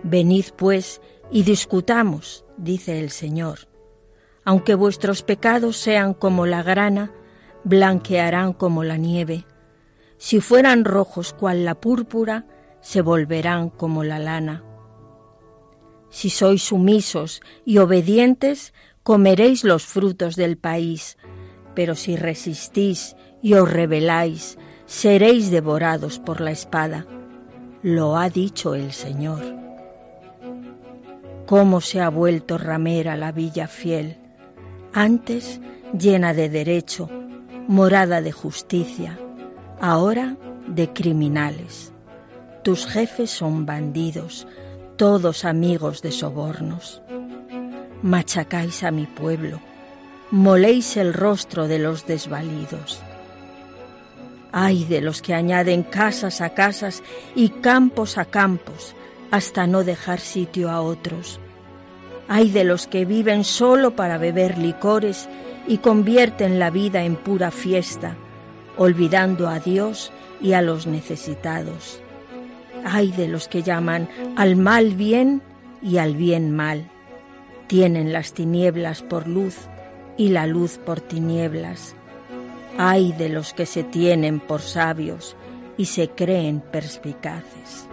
Venid 0.03 0.47
pues 0.57 1.01
y 1.31 1.43
discutamos, 1.43 2.45
dice 2.57 2.99
el 2.99 3.11
Señor. 3.11 3.69
Aunque 4.45 4.75
vuestros 4.75 5.23
pecados 5.23 5.77
sean 5.77 6.15
como 6.15 6.47
la 6.47 6.63
grana, 6.63 7.13
blanquearán 7.65 8.53
como 8.53 8.85
la 8.85 8.97
nieve. 8.97 9.45
Si 10.23 10.39
fueran 10.43 10.85
rojos 10.85 11.33
cual 11.33 11.65
la 11.65 11.81
púrpura, 11.81 12.45
se 12.83 13.01
volverán 13.01 13.71
como 13.71 14.05
la 14.05 14.19
lana. 14.19 14.63
Si 16.11 16.29
sois 16.29 16.63
sumisos 16.63 17.41
y 17.65 17.79
obedientes, 17.79 18.75
comeréis 19.03 19.65
los 19.65 19.87
frutos 19.87 20.37
del 20.37 20.59
país, 20.59 21.17
pero 21.75 21.95
si 21.95 22.17
resistís 22.17 23.17
y 23.41 23.55
os 23.55 23.73
rebeláis, 23.73 24.59
seréis 24.85 25.51
devorados 25.51 26.19
por 26.19 26.43
la 26.43 26.51
espada. 26.51 27.07
Lo 27.83 28.19
ha 28.19 28.29
dicho 28.29 28.75
el 28.75 28.93
Señor. 28.93 29.43
Cómo 31.47 31.81
se 31.81 32.03
ha 32.03 32.11
vuelto 32.11 32.59
ramera 32.59 33.17
la 33.17 33.33
villa 33.33 33.69
fiel, 33.69 34.19
antes 34.93 35.63
llena 35.99 36.35
de 36.35 36.51
derecho, 36.51 37.09
morada 37.69 38.21
de 38.21 38.33
justicia, 38.33 39.19
ahora 39.81 40.37
de 40.67 40.93
criminales. 40.93 41.93
Tus 42.63 42.87
jefes 42.87 43.31
son 43.31 43.65
bandidos, 43.65 44.47
todos 44.97 45.45
amigos 45.45 46.03
de 46.03 46.13
sobornos. 46.13 47.03
Machacáis 48.03 48.83
a 48.85 48.91
mi 48.91 49.07
pueblo, 49.07 49.61
moléis 50.31 50.97
el 50.97 51.15
rostro 51.15 51.67
de 51.67 51.79
los 51.79 52.07
desvalidos. 52.07 53.01
Ay 54.53 54.85
de 54.85 55.01
los 55.01 55.23
que 55.23 55.33
añaden 55.33 55.83
casas 55.83 56.41
a 56.41 56.51
casas 56.51 57.03
y 57.35 57.49
campos 57.49 58.19
a 58.19 58.25
campos 58.25 58.95
hasta 59.31 59.67
no 59.67 59.85
dejar 59.85 60.21
sitio 60.21 60.71
a 60.71 60.83
otros. 60.83 61.41
Ay 62.29 62.51
de 62.51 62.65
los 62.65 62.87
que 62.87 63.05
viven 63.05 63.45
solo 63.45 63.97
para 63.97 64.19
beber 64.19 64.59
licores 64.59 65.29
y 65.67 65.79
convierten 65.79 66.59
la 66.59 66.71
vida 66.71 67.05
en 67.05 67.17
pura 67.17 67.51
fiesta, 67.51 68.17
olvidando 68.81 69.47
a 69.47 69.61
Dios 69.61 70.11
y 70.41 70.55
a 70.55 70.63
los 70.63 70.87
necesitados. 70.87 72.01
Ay 72.83 73.13
de 73.13 73.29
los 73.29 73.47
que 73.47 73.63
llaman 73.63 74.09
al 74.37 74.57
mal 74.57 74.95
bien 74.95 75.43
y 75.83 75.99
al 75.99 76.17
bien 76.17 76.51
mal. 76.51 76.89
Tienen 77.67 78.15
las 78.15 78.33
tinieblas 78.33 79.03
por 79.03 79.29
luz 79.29 79.69
y 80.17 80.31
la 80.31 80.47
luz 80.47 80.79
por 80.79 81.03
tinieblas. 81.03 81.95
Ay 82.79 83.13
de 83.13 83.29
los 83.29 83.53
que 83.53 83.67
se 83.67 83.85
tienen 83.85 84.41
por 84.41 84.63
sabios 84.63 85.37
y 85.77 85.85
se 85.85 86.09
creen 86.09 86.63
perspicaces. 86.63 87.87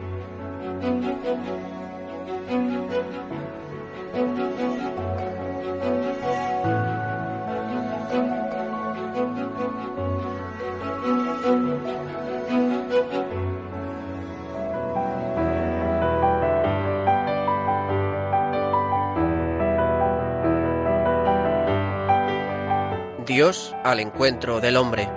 Dios 23.38 23.76
al 23.84 24.00
encuentro 24.00 24.60
del 24.60 24.78
hombre. 24.78 25.08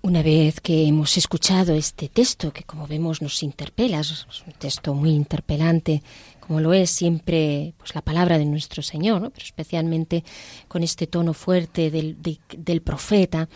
Una 0.00 0.22
vez 0.22 0.62
que 0.62 0.86
hemos 0.86 1.18
escuchado 1.18 1.74
este 1.74 2.08
texto, 2.08 2.54
que 2.54 2.62
como 2.62 2.86
vemos 2.86 3.20
nos 3.20 3.42
interpela, 3.42 4.00
es 4.00 4.24
un 4.46 4.54
texto 4.54 4.94
muy 4.94 5.10
interpelante, 5.10 6.02
como 6.46 6.60
lo 6.60 6.72
es 6.72 6.90
siempre 6.90 7.74
pues, 7.78 7.94
la 7.94 8.02
palabra 8.02 8.38
de 8.38 8.44
nuestro 8.44 8.82
Señor, 8.82 9.32
pero 9.32 9.44
especialmente 9.44 10.24
con 10.68 10.82
este 10.82 11.06
tono 11.06 11.34
fuerte 11.34 11.90
del, 11.90 12.16
del 12.56 12.82
profeta, 12.82 13.48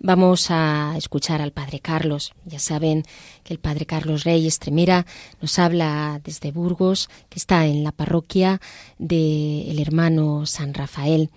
Vamos 0.00 0.50
a 0.50 0.94
escuchar 0.98 1.40
al 1.40 1.52
Padre 1.52 1.80
Carlos. 1.80 2.34
Ya 2.44 2.58
saben 2.58 3.04
que 3.42 3.54
el 3.54 3.58
Padre 3.58 3.86
Carlos 3.86 4.24
Rey 4.24 4.46
Estremera 4.46 5.06
nos 5.40 5.58
habla 5.58 6.20
desde 6.22 6.50
Burgos, 6.50 7.08
que 7.30 7.38
está 7.38 7.64
en 7.64 7.84
la 7.84 7.92
parroquia 7.92 8.60
del 8.98 9.78
hermano 9.78 10.44
San 10.44 10.74
Rafael 10.74 11.30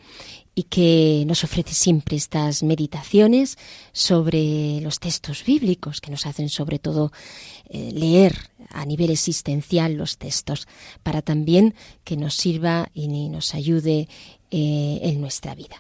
y 0.57 0.63
que 0.63 1.23
nos 1.27 1.43
ofrece 1.43 1.75
siempre 1.75 2.17
estas 2.17 2.63
meditaciones 2.63 3.59
sobre 3.91 4.81
los 4.81 4.99
textos 4.99 5.45
bíblicos, 5.45 6.01
que 6.01 6.09
nos 6.09 6.25
hacen 6.25 6.49
sobre 6.49 6.79
todo 6.79 7.11
eh, 7.69 7.91
leer 7.93 8.33
a 8.71 8.83
nivel 8.83 9.11
existencial 9.11 9.93
los 9.93 10.17
textos, 10.17 10.67
para 11.03 11.21
también 11.21 11.75
que 12.03 12.17
nos 12.17 12.33
sirva 12.33 12.89
y 12.95 13.29
nos 13.29 13.53
ayude 13.53 14.07
eh, 14.49 14.99
en 15.03 15.21
nuestra 15.21 15.53
vida. 15.53 15.75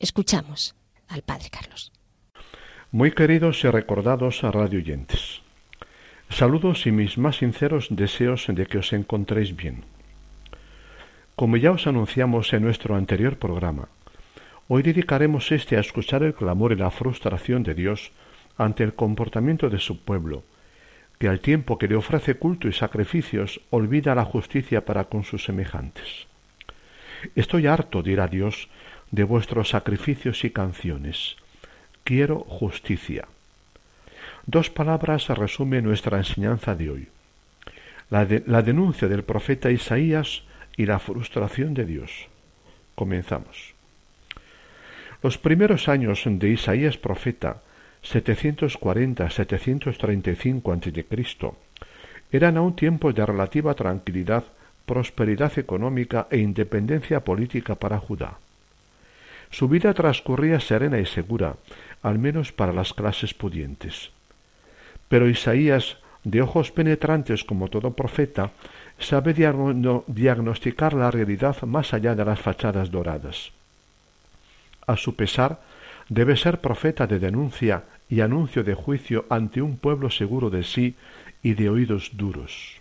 Escuchamos 0.00 0.74
al 1.08 1.20
Padre 1.20 1.50
Carlos. 1.50 1.92
Muy 2.90 3.12
queridos 3.12 3.62
y 3.64 3.68
recordados 3.68 4.44
a 4.44 4.50
radio 4.50 4.78
oyentes. 4.78 5.42
Saludos 6.30 6.86
y 6.86 6.90
mis 6.90 7.18
más 7.18 7.36
sinceros 7.36 7.88
deseos 7.90 8.46
de 8.48 8.64
que 8.64 8.78
os 8.78 8.94
encontréis 8.94 9.54
bien. 9.54 9.84
Como 11.36 11.58
ya 11.58 11.70
os 11.70 11.86
anunciamos 11.86 12.50
en 12.54 12.62
nuestro 12.62 12.96
anterior 12.96 13.38
programa, 13.38 13.88
Hoy 14.68 14.82
dedicaremos 14.82 15.50
este 15.50 15.76
a 15.76 15.80
escuchar 15.80 16.22
el 16.22 16.34
clamor 16.34 16.72
y 16.72 16.76
la 16.76 16.90
frustración 16.90 17.62
de 17.62 17.74
Dios 17.74 18.12
ante 18.56 18.84
el 18.84 18.94
comportamiento 18.94 19.68
de 19.68 19.78
su 19.78 20.04
pueblo, 20.04 20.44
que 21.18 21.28
al 21.28 21.40
tiempo 21.40 21.78
que 21.78 21.88
le 21.88 21.96
ofrece 21.96 22.36
culto 22.36 22.68
y 22.68 22.72
sacrificios 22.72 23.60
olvida 23.70 24.14
la 24.14 24.24
justicia 24.24 24.84
para 24.84 25.04
con 25.04 25.24
sus 25.24 25.44
semejantes. 25.44 26.26
Estoy 27.34 27.66
harto, 27.66 28.02
dirá 28.02 28.28
Dios, 28.28 28.68
de 29.10 29.24
vuestros 29.24 29.70
sacrificios 29.70 30.44
y 30.44 30.50
canciones. 30.50 31.36
Quiero 32.04 32.40
justicia. 32.40 33.26
Dos 34.46 34.70
palabras 34.70 35.28
resumen 35.28 35.84
nuestra 35.84 36.18
enseñanza 36.18 36.74
de 36.74 36.90
hoy. 36.90 37.08
La, 38.10 38.26
la 38.46 38.62
denuncia 38.62 39.08
del 39.08 39.22
profeta 39.22 39.70
Isaías 39.70 40.42
y 40.76 40.86
la 40.86 40.98
frustración 40.98 41.74
de 41.74 41.84
Dios. 41.84 42.28
Comenzamos. 42.94 43.71
Los 45.22 45.38
primeros 45.38 45.88
años 45.88 46.24
de 46.26 46.48
Isaías 46.48 46.98
profeta, 46.98 47.62
740-735 48.02 50.74
a.C., 50.74 51.52
eran 52.32 52.56
aún 52.56 52.74
tiempos 52.74 53.14
de 53.14 53.24
relativa 53.24 53.74
tranquilidad, 53.74 54.42
prosperidad 54.84 55.56
económica 55.60 56.26
e 56.28 56.38
independencia 56.38 57.22
política 57.22 57.76
para 57.76 58.00
Judá. 58.00 58.38
Su 59.50 59.68
vida 59.68 59.94
transcurría 59.94 60.58
serena 60.58 60.98
y 60.98 61.06
segura, 61.06 61.54
al 62.02 62.18
menos 62.18 62.50
para 62.50 62.72
las 62.72 62.92
clases 62.92 63.32
pudientes. 63.32 64.10
Pero 65.08 65.28
Isaías, 65.28 65.98
de 66.24 66.42
ojos 66.42 66.72
penetrantes 66.72 67.44
como 67.44 67.68
todo 67.68 67.94
profeta, 67.94 68.50
sabe 68.98 69.34
diagnosticar 69.34 70.94
la 70.94 71.12
realidad 71.12 71.62
más 71.62 71.94
allá 71.94 72.16
de 72.16 72.24
las 72.24 72.40
fachadas 72.40 72.90
doradas 72.90 73.52
a 74.86 74.96
su 74.96 75.16
pesar, 75.16 75.60
debe 76.08 76.36
ser 76.36 76.60
profeta 76.60 77.06
de 77.06 77.18
denuncia 77.18 77.84
y 78.08 78.20
anuncio 78.20 78.64
de 78.64 78.74
juicio 78.74 79.24
ante 79.30 79.62
un 79.62 79.76
pueblo 79.76 80.10
seguro 80.10 80.50
de 80.50 80.64
sí 80.64 80.96
y 81.42 81.54
de 81.54 81.70
oídos 81.70 82.10
duros. 82.14 82.76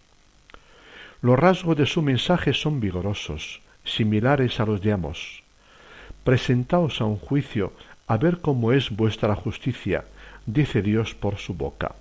Los 1.21 1.37
rasgos 1.37 1.77
de 1.77 1.85
su 1.85 2.01
mensaje 2.01 2.53
son 2.53 2.79
vigorosos, 2.79 3.61
similares 3.83 4.59
a 4.59 4.65
los 4.65 4.81
de 4.81 4.91
Amos. 4.91 5.43
Presentaos 6.23 6.99
a 6.99 7.05
un 7.05 7.17
juicio 7.17 7.73
a 8.07 8.17
ver 8.17 8.39
cómo 8.41 8.73
es 8.73 8.89
vuestra 8.89 9.35
justicia, 9.35 10.03
dice 10.45 10.81
Dios 10.81 11.13
por 11.13 11.37
su 11.37 11.53
boca, 11.53 11.95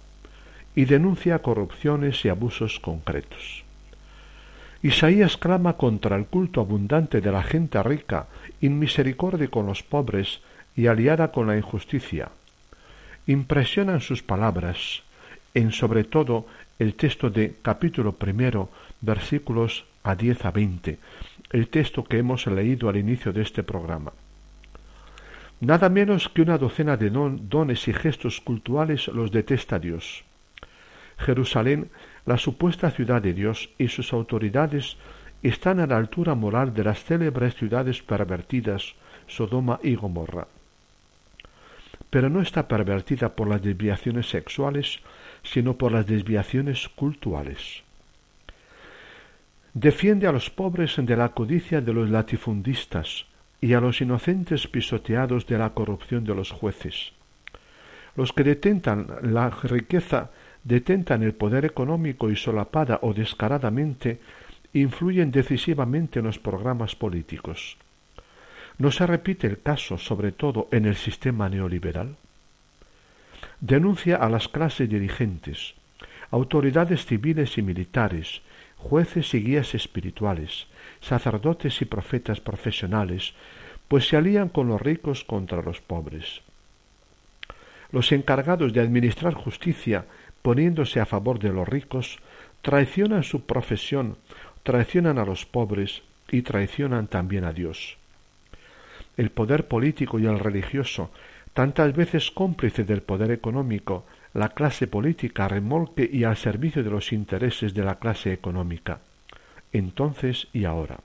y 0.74 0.86
denuncia 0.86 1.40
corrupciones 1.40 2.24
y 2.24 2.28
abusos 2.28 2.80
concretos. 2.80 3.64
Isaías 4.82 5.36
clama 5.36 5.74
contra 5.74 6.16
el 6.16 6.26
culto 6.26 6.60
abundante 6.60 7.20
de 7.20 7.30
la 7.30 7.42
gente 7.42 7.82
rica, 7.82 8.28
inmisericordia 8.60 9.48
con 9.48 9.66
los 9.66 9.82
pobres 9.82 10.40
y 10.74 10.86
aliada 10.86 11.32
con 11.32 11.46
la 11.46 11.56
injusticia. 11.56 12.30
Impresionan 13.26 14.00
sus 14.00 14.22
palabras, 14.22 15.02
en 15.52 15.72
sobre 15.72 16.04
todo 16.04 16.46
el 16.78 16.94
texto 16.94 17.28
de 17.28 17.56
capítulo 17.60 18.12
primero, 18.12 18.70
versículos 19.02 19.84
a 20.02 20.14
diez 20.14 20.44
a 20.46 20.50
veinte, 20.50 20.98
el 21.52 21.68
texto 21.68 22.04
que 22.04 22.18
hemos 22.18 22.46
leído 22.46 22.88
al 22.88 22.96
inicio 22.96 23.32
de 23.34 23.42
este 23.42 23.62
programa. 23.62 24.12
Nada 25.60 25.90
menos 25.90 26.30
que 26.30 26.40
una 26.40 26.56
docena 26.56 26.96
de 26.96 27.10
dones 27.10 27.86
y 27.86 27.92
gestos 27.92 28.40
cultuales 28.40 29.08
los 29.08 29.30
detesta 29.30 29.78
Dios. 29.78 30.24
Jerusalén, 31.18 31.90
la 32.26 32.36
supuesta 32.36 32.90
ciudad 32.90 33.22
de 33.22 33.32
Dios 33.32 33.70
y 33.78 33.88
sus 33.88 34.12
autoridades 34.12 34.96
están 35.42 35.80
a 35.80 35.86
la 35.86 35.96
altura 35.96 36.34
moral 36.34 36.74
de 36.74 36.84
las 36.84 37.02
célebres 37.02 37.54
ciudades 37.54 38.02
pervertidas, 38.02 38.94
Sodoma 39.26 39.80
y 39.82 39.94
Gomorra. 39.94 40.46
Pero 42.10 42.28
no 42.28 42.42
está 42.42 42.68
pervertida 42.68 43.30
por 43.30 43.48
las 43.48 43.62
desviaciones 43.62 44.28
sexuales, 44.28 45.00
sino 45.42 45.74
por 45.74 45.92
las 45.92 46.06
desviaciones 46.06 46.88
cultuales. 46.88 47.82
Defiende 49.72 50.26
a 50.26 50.32
los 50.32 50.50
pobres 50.50 50.96
de 50.98 51.16
la 51.16 51.28
codicia 51.28 51.80
de 51.80 51.92
los 51.92 52.10
latifundistas 52.10 53.26
y 53.60 53.74
a 53.74 53.80
los 53.80 54.00
inocentes 54.00 54.66
pisoteados 54.66 55.46
de 55.46 55.58
la 55.58 55.70
corrupción 55.70 56.24
de 56.24 56.34
los 56.34 56.50
jueces. 56.50 57.12
Los 58.16 58.32
que 58.32 58.42
detentan 58.42 59.06
la 59.22 59.50
riqueza, 59.50 60.30
detentan 60.64 61.22
el 61.22 61.34
poder 61.34 61.64
económico 61.64 62.30
y 62.30 62.36
solapada 62.36 62.98
o 63.02 63.14
descaradamente, 63.14 64.20
influyen 64.72 65.30
decisivamente 65.30 66.20
en 66.20 66.26
los 66.26 66.38
programas 66.38 66.94
políticos. 66.94 67.76
¿No 68.78 68.90
se 68.90 69.06
repite 69.06 69.46
el 69.46 69.60
caso, 69.60 69.98
sobre 69.98 70.32
todo, 70.32 70.68
en 70.72 70.86
el 70.86 70.96
sistema 70.96 71.48
neoliberal? 71.48 72.16
Denuncia 73.60 74.16
a 74.16 74.28
las 74.30 74.48
clases 74.48 74.88
dirigentes, 74.88 75.74
autoridades 76.30 77.04
civiles 77.04 77.58
y 77.58 77.62
militares, 77.62 78.40
jueces 78.76 79.34
y 79.34 79.42
guías 79.42 79.74
espirituales, 79.74 80.66
sacerdotes 81.00 81.82
y 81.82 81.84
profetas 81.84 82.40
profesionales, 82.40 83.34
pues 83.88 84.08
se 84.08 84.16
alían 84.16 84.48
con 84.48 84.68
los 84.68 84.80
ricos 84.80 85.24
contra 85.24 85.62
los 85.62 85.80
pobres. 85.80 86.42
Los 87.92 88.12
encargados 88.12 88.72
de 88.72 88.80
administrar 88.80 89.34
justicia, 89.34 90.06
poniéndose 90.42 91.00
a 91.00 91.06
favor 91.06 91.38
de 91.38 91.52
los 91.52 91.68
ricos, 91.68 92.18
traicionan 92.62 93.22
su 93.22 93.46
profesión, 93.46 94.16
traicionan 94.62 95.18
a 95.18 95.24
los 95.24 95.46
pobres 95.46 96.02
y 96.30 96.42
traicionan 96.42 97.06
también 97.06 97.44
a 97.44 97.52
Dios. 97.52 97.96
El 99.16 99.30
poder 99.30 99.68
político 99.68 100.18
y 100.18 100.26
el 100.26 100.38
religioso, 100.38 101.10
tantas 101.52 101.94
veces 101.94 102.30
cómplice 102.30 102.84
del 102.84 103.02
poder 103.02 103.30
económico, 103.30 104.04
la 104.32 104.50
clase 104.50 104.86
política 104.86 105.48
remolque 105.48 106.08
y 106.10 106.24
al 106.24 106.36
servicio 106.36 106.84
de 106.84 106.90
los 106.90 107.12
intereses 107.12 107.74
de 107.74 107.84
la 107.84 107.98
clase 107.98 108.32
económica, 108.32 109.00
entonces 109.72 110.48
y 110.52 110.64
ahora. 110.64 111.00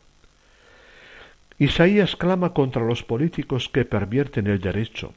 Isaías 1.58 2.16
clama 2.16 2.54
contra 2.54 2.84
los 2.84 3.04
políticos 3.04 3.70
que 3.70 3.86
pervierten 3.86 4.48
el 4.48 4.60
derecho. 4.60 5.14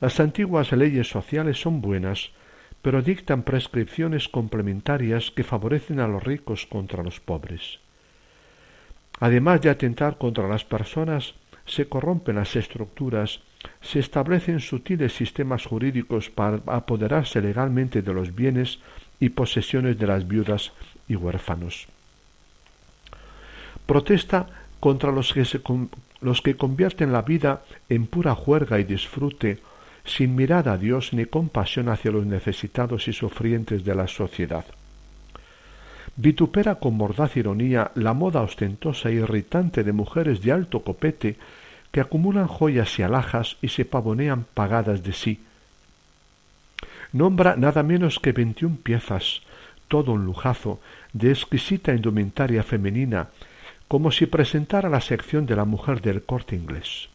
Las 0.00 0.18
antiguas 0.18 0.72
leyes 0.72 1.08
sociales 1.08 1.60
son 1.60 1.82
buenas, 1.82 2.30
pero 2.82 3.02
dictan 3.02 3.42
prescripciones 3.42 4.28
complementarias 4.28 5.30
que 5.30 5.44
favorecen 5.44 6.00
a 6.00 6.08
los 6.08 6.22
ricos 6.22 6.66
contra 6.66 7.02
los 7.02 7.20
pobres. 7.20 7.78
Además 9.20 9.60
de 9.60 9.70
atentar 9.70 10.16
contra 10.16 10.48
las 10.48 10.64
personas, 10.64 11.34
se 11.66 11.88
corrompen 11.88 12.36
las 12.36 12.56
estructuras 12.56 13.40
se 13.80 13.98
establecen 13.98 14.60
sutiles 14.60 15.14
sistemas 15.14 15.66
jurídicos 15.66 16.30
para 16.30 16.60
apoderarse 16.66 17.40
legalmente 17.40 18.02
de 18.02 18.12
los 18.12 18.34
bienes 18.34 18.78
y 19.18 19.30
posesiones 19.30 19.98
de 19.98 20.06
las 20.06 20.26
viudas 20.26 20.72
y 21.08 21.16
huérfanos. 21.16 21.86
Protesta 23.86 24.46
contra 24.78 25.12
los 25.12 25.32
que, 25.32 25.44
los 26.20 26.42
que 26.42 26.56
convierten 26.56 27.12
la 27.12 27.22
vida 27.22 27.62
en 27.88 28.06
pura 28.06 28.34
juerga 28.34 28.78
y 28.78 28.84
disfrute, 28.84 29.58
sin 30.10 30.34
mirada 30.34 30.72
a 30.72 30.76
Dios 30.76 31.12
ni 31.12 31.24
compasión 31.24 31.88
hacia 31.88 32.10
los 32.10 32.26
necesitados 32.26 33.06
y 33.08 33.12
sufrientes 33.12 33.84
de 33.84 33.94
la 33.94 34.08
sociedad. 34.08 34.64
Vitupera 36.16 36.74
con 36.74 36.96
mordaz 36.96 37.36
ironía 37.36 37.92
la 37.94 38.12
moda 38.12 38.42
ostentosa 38.42 39.08
e 39.08 39.14
irritante 39.14 39.84
de 39.84 39.92
mujeres 39.92 40.42
de 40.42 40.52
alto 40.52 40.82
copete 40.82 41.36
que 41.92 42.00
acumulan 42.00 42.46
joyas 42.46 42.98
y 42.98 43.02
alhajas 43.02 43.56
y 43.62 43.68
se 43.68 43.84
pavonean 43.84 44.44
pagadas 44.54 45.02
de 45.02 45.12
sí. 45.12 45.40
Nombra 47.12 47.56
nada 47.56 47.82
menos 47.82 48.18
que 48.18 48.32
veintiún 48.32 48.76
piezas, 48.76 49.42
todo 49.88 50.12
un 50.12 50.24
lujazo, 50.24 50.80
de 51.12 51.30
exquisita 51.30 51.94
indumentaria 51.94 52.62
femenina, 52.62 53.28
como 53.88 54.10
si 54.10 54.26
presentara 54.26 54.88
la 54.88 55.00
sección 55.00 55.46
de 55.46 55.56
la 55.56 55.64
mujer 55.64 56.00
del 56.00 56.22
corte 56.22 56.54
inglés. 56.54 57.09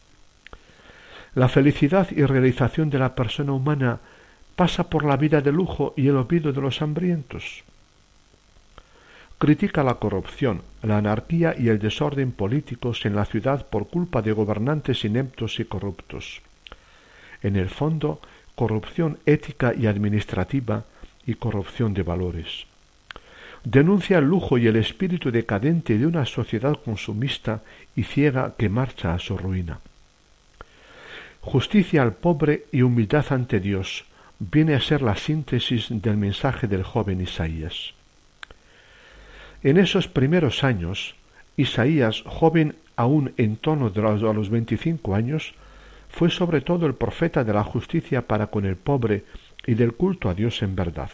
La 1.36 1.50
felicidad 1.50 2.08
y 2.12 2.24
realización 2.24 2.90
de 2.90 3.00
la 3.00 3.14
persona 3.14 3.52
humana 3.52 4.00
pasa 4.56 4.90
por 4.90 5.06
la 5.06 5.18
vida 5.18 5.42
de 5.42 5.52
lujo 5.52 5.94
y 5.96 6.08
el 6.08 6.16
olvido 6.16 6.52
de 6.52 6.62
los 6.62 6.82
hambrientos 6.82 7.64
critica 9.38 9.84
la 9.84 9.96
corrupción, 9.96 10.62
la 10.82 10.98
anarquía 10.98 11.56
y 11.58 11.70
el 11.70 11.80
desorden 11.80 12.32
políticos 12.32 13.06
en 13.06 13.16
la 13.16 13.26
ciudad 13.26 13.68
por 13.68 13.88
culpa 13.88 14.22
de 14.22 14.32
gobernantes 14.32 15.04
ineptos 15.06 15.60
y 15.60 15.66
corruptos. 15.66 16.42
En 17.42 17.56
el 17.56 17.70
fondo, 17.70 18.22
corrupción 18.56 19.20
ética 19.26 19.74
y 19.78 19.88
administrativa 19.88 20.86
y 21.26 21.36
corrupción 21.36 21.94
de 21.94 22.04
valores. 22.04 22.66
Denuncia 23.64 24.20
el 24.20 24.26
lujo 24.26 24.58
y 24.58 24.68
el 24.68 24.76
espíritu 24.76 25.32
decadente 25.32 25.98
de 25.98 26.06
una 26.06 26.26
sociedad 26.26 26.76
consumista 26.84 27.62
y 27.96 28.04
ciega 28.04 28.54
que 28.58 28.70
marcha 28.70 29.14
a 29.14 29.20
su 29.20 29.38
ruina. 29.38 29.80
Justicia 31.46 32.02
al 32.02 32.14
pobre 32.14 32.66
y 32.72 32.82
humildad 32.82 33.28
ante 33.30 33.60
Dios 33.60 34.06
viene 34.40 34.74
a 34.74 34.82
ser 34.82 35.04
la 35.04 35.16
síntesis 35.16 35.88
del 35.90 36.18
mensaje 36.18 36.68
del 36.68 36.82
joven 36.82 37.22
Isaías. 37.22 37.94
En 39.62 39.78
esos 39.78 40.08
primeros 40.08 40.64
años, 40.64 41.14
Isaías, 41.56 42.24
joven 42.26 42.76
aún 42.96 43.34
en 43.38 43.60
los, 43.64 43.96
a 43.96 44.34
los 44.34 44.50
veinticinco 44.50 45.14
años, 45.14 45.54
fue 46.10 46.32
sobre 46.32 46.62
todo 46.62 46.88
el 46.88 46.96
profeta 46.96 47.44
de 47.44 47.54
la 47.54 47.64
justicia 47.64 48.24
para 48.24 48.48
con 48.48 48.66
el 48.66 48.76
pobre 48.76 49.24
y 49.68 49.76
del 49.76 49.94
culto 49.94 50.30
a 50.30 50.34
Dios 50.34 50.64
en 50.64 50.76
verdad. 50.76 51.12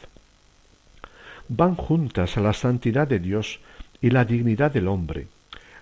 Van 1.49 1.75
juntas 1.75 2.37
la 2.37 2.53
santidad 2.53 3.05
de 3.05 3.19
Dios 3.19 3.59
y 4.01 4.11
la 4.11 4.23
dignidad 4.23 4.71
del 4.71 4.87
hombre, 4.87 5.27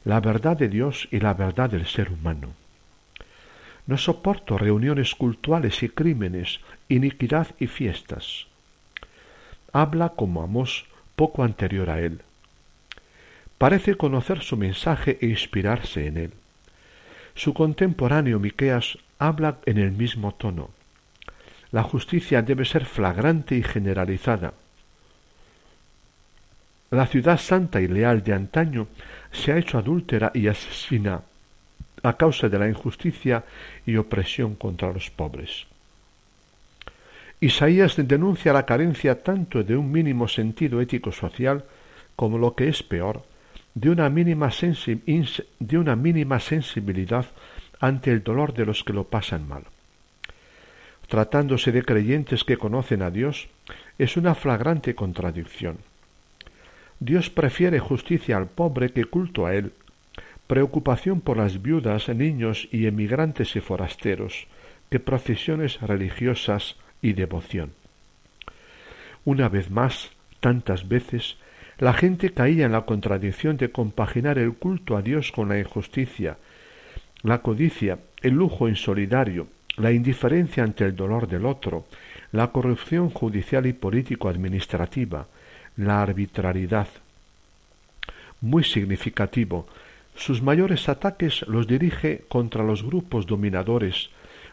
la 0.06 0.20
verdad 0.20 0.58
de 0.58 0.70
Dios 0.70 1.08
y 1.12 1.20
la 1.20 1.36
verdad 1.36 1.70
del 1.70 1.86
ser 1.86 2.12
humano. 2.12 2.59
No 3.90 3.98
soporto 3.98 4.60
reuniones 4.60 5.16
cultuales 5.16 5.82
y 5.82 5.90
crímenes, 5.90 6.60
iniquidad 6.90 7.48
y 7.60 7.66
fiestas. 7.66 8.46
Habla 9.74 10.10
como 10.10 10.44
Amós 10.44 10.86
poco 11.16 11.44
anterior 11.44 11.90
a 11.90 12.00
él 12.00 12.22
parece 13.60 13.96
conocer 13.96 14.42
su 14.42 14.58
mensaje 14.58 15.20
e 15.22 15.28
inspirarse 15.28 16.08
en 16.08 16.18
él. 16.18 16.32
Su 17.36 17.54
contemporáneo 17.54 18.40
Miqueas 18.40 18.98
habla 19.20 19.58
en 19.66 19.78
el 19.78 19.92
mismo 19.92 20.34
tono. 20.34 20.70
La 21.72 21.84
justicia 21.84 22.42
debe 22.42 22.66
ser 22.66 22.86
flagrante 22.86 23.56
y 23.56 23.62
generalizada. 23.62 24.54
La 26.90 27.06
ciudad 27.06 27.38
santa 27.38 27.82
y 27.82 27.88
leal 27.88 28.24
de 28.24 28.34
antaño 28.34 28.88
se 29.32 29.52
ha 29.52 29.58
hecho 29.58 29.78
adúltera 29.78 30.32
y 30.34 30.48
asesina 30.48 31.22
a 32.04 32.14
causa 32.14 32.50
de 32.50 32.60
la 32.60 32.68
injusticia 32.68 33.44
y 33.86 33.98
opresión 33.98 34.56
contra 34.56 34.92
los 34.92 35.10
pobres. 35.10 35.68
Isaías 37.42 37.96
denuncia 37.96 38.52
la 38.52 38.66
carencia 38.66 39.24
tanto 39.24 39.64
de 39.64 39.78
un 39.78 39.92
mínimo 39.92 40.28
sentido 40.28 40.82
ético-social 40.82 41.64
como 42.16 42.38
lo 42.38 42.54
que 42.54 42.68
es 42.68 42.84
peor, 42.84 43.24
de 43.74 43.90
una, 43.90 44.10
mínima 44.10 44.50
de 45.60 45.78
una 45.78 45.96
mínima 45.96 46.40
sensibilidad 46.40 47.26
ante 47.80 48.12
el 48.12 48.24
dolor 48.24 48.54
de 48.54 48.66
los 48.66 48.84
que 48.84 48.92
lo 48.92 49.06
pasan 49.06 49.48
mal. 49.48 49.64
Tratándose 51.08 51.72
de 51.72 51.84
creyentes 51.84 52.44
que 52.44 52.58
conocen 52.58 53.02
a 53.02 53.10
Dios, 53.10 53.48
es 53.98 54.18
una 54.18 54.36
flagrante 54.36 54.94
contradicción. 54.96 55.78
Dios 57.00 57.30
prefiere 57.30 57.80
justicia 57.80 58.36
al 58.36 58.48
pobre 58.48 58.92
que 58.92 59.06
culto 59.06 59.46
a 59.46 59.56
Él, 59.56 59.72
preocupación 60.50 61.22
por 61.22 61.38
las 61.38 61.62
viudas, 61.62 62.10
niños 62.10 62.68
y 62.72 62.88
emigrantes 62.88 63.56
y 63.56 63.60
forasteros, 63.60 64.48
que 64.90 65.00
procesiones 65.00 65.80
religiosas 65.80 66.76
y 67.04 67.14
devoción. 67.14 67.74
Una 69.26 69.48
vez 69.48 69.70
más, 69.70 70.10
tantas 70.40 70.88
veces, 70.88 71.38
la 71.78 71.94
gente 71.94 72.32
caía 72.32 72.66
en 72.66 72.72
la 72.72 72.82
contradicción 72.82 73.58
de 73.58 73.72
compaginar 73.72 74.40
el 74.40 74.54
culto 74.54 74.98
a 74.98 75.04
Dios 75.04 75.32
con 75.32 75.50
la 75.50 75.60
injusticia, 75.60 76.38
la 77.22 77.44
codicia, 77.44 78.00
el 78.24 78.34
lujo 78.34 78.68
insolidario, 78.68 79.50
la 79.78 79.92
indiferencia 79.92 80.64
ante 80.64 80.84
el 80.84 80.96
dolor 80.96 81.28
del 81.28 81.46
otro, 81.46 81.86
la 82.32 82.48
corrupción 82.48 83.12
judicial 83.12 83.68
y 83.68 83.74
político-administrativa, 83.74 85.28
la 85.78 86.02
arbitrariedad. 86.02 86.88
Muy 88.42 88.64
significativo, 88.64 89.68
sus 90.20 90.42
mayores 90.42 90.90
ataques 90.90 91.48
los 91.48 91.66
dirige 91.66 92.26
contra 92.28 92.62
los 92.62 92.84
grupos 92.84 93.26
dominadores, 93.26 94.10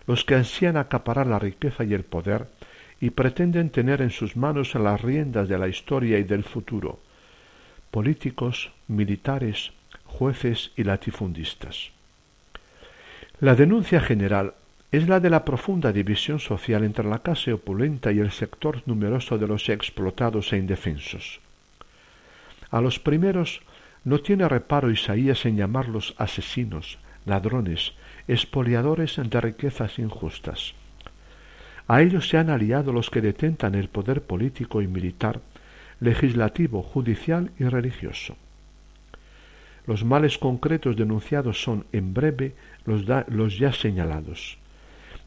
los 0.07 0.25
que 0.25 0.37
ansían 0.37 0.77
acaparar 0.77 1.27
la 1.27 1.41
riqueza 1.41 1.83
y 1.83 1.93
el 1.93 2.05
poder, 2.05 2.47
y 3.01 3.11
pretenden 3.11 3.71
tener 3.71 4.01
en 4.01 4.11
sus 4.11 4.37
manos 4.37 4.75
las 4.77 5.03
riendas 5.03 5.49
de 5.49 5.59
la 5.59 5.67
historia 5.67 6.19
y 6.21 6.23
del 6.23 6.45
futuro, 6.45 7.01
políticos, 7.91 8.71
militares, 8.87 9.73
jueces 10.05 10.71
y 10.77 10.85
latifundistas. 10.85 11.91
La 13.41 13.57
denuncia 13.57 14.01
general 14.01 14.55
es 14.93 15.09
la 15.09 15.19
de 15.19 15.31
la 15.31 15.45
profunda 15.45 15.93
división 15.93 16.39
social 16.39 16.85
entre 16.85 17.05
la 17.09 17.19
clase 17.19 17.53
opulenta 17.53 18.13
y 18.13 18.21
el 18.21 18.31
sector 18.31 18.83
numeroso 18.87 19.37
de 19.37 19.49
los 19.49 19.69
explotados 19.69 20.53
e 20.53 20.59
indefensos. 20.59 21.41
A 22.71 22.81
los 22.81 23.01
primeros 23.01 23.63
no 24.07 24.21
tiene 24.21 24.49
reparo 24.49 24.93
Isaías 24.93 25.45
en 25.47 25.57
llamarlos 25.57 26.15
asesinos, 26.17 26.99
ladrones, 27.25 27.93
expoliadores 28.29 29.17
de 29.17 29.41
riquezas 29.41 29.99
injustas. 29.99 30.75
A 31.89 32.03
ellos 32.03 32.29
se 32.29 32.39
han 32.39 32.49
aliado 32.49 32.93
los 32.93 33.11
que 33.11 33.21
detentan 33.21 33.75
el 33.75 33.89
poder 33.89 34.23
político 34.23 34.81
y 34.81 34.87
militar, 34.87 35.41
legislativo, 35.99 36.85
judicial 36.85 37.51
y 37.59 37.65
religioso. 37.65 38.37
Los 39.89 40.05
males 40.05 40.39
concretos 40.39 40.97
denunciados 40.97 41.61
son, 41.61 41.85
en 41.91 42.15
breve, 42.15 42.55
los, 42.85 43.03
los 43.27 43.59
ya 43.59 43.73
señalados. 43.73 44.59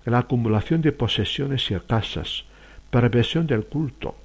La 0.05 0.19
acumulación 0.19 0.81
de 0.81 0.93
posesiones 0.93 1.69
y 1.69 1.75
casas, 1.81 2.45
perversión 2.91 3.45
del 3.45 3.65
culto, 3.65 4.15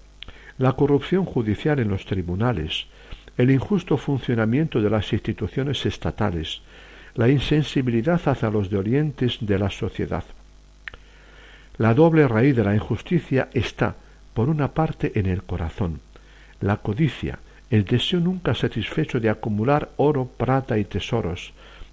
la 0.59 0.75
corrupción 0.75 1.25
judicial 1.25 1.81
en 1.81 1.89
los 1.89 2.07
tribunales, 2.07 2.87
el 3.37 3.51
injusto 3.51 3.97
funcionamiento 3.97 4.81
de 4.81 4.91
las 4.91 5.13
instituciones 5.13 5.85
estatales, 5.87 6.63
la 7.15 7.29
insensibilidad 7.29 8.21
hacia 8.27 8.51
los 8.51 8.71
de 8.71 8.79
orientes 8.79 9.39
de 9.41 9.59
la 9.59 9.71
sociedad. 9.71 10.25
La 11.79 11.95
doble 11.95 12.29
raíz 12.29 12.55
de 12.55 12.65
la 12.65 12.75
injusticia 12.75 13.49
está, 13.53 13.97
por 14.33 14.49
una 14.49 14.73
parte, 14.73 15.13
en 15.15 15.27
el 15.27 15.43
corazón, 15.43 16.01
la 16.61 16.77
codicia, 16.79 17.39
el 17.71 17.85
deseo 17.85 18.21
nunca 18.21 18.55
satisfecho 18.55 19.19
de 19.19 19.31
acumular 19.31 19.91
oro, 19.97 20.27
plata 20.27 20.79
y 20.79 20.85
tesoros, 20.85 21.53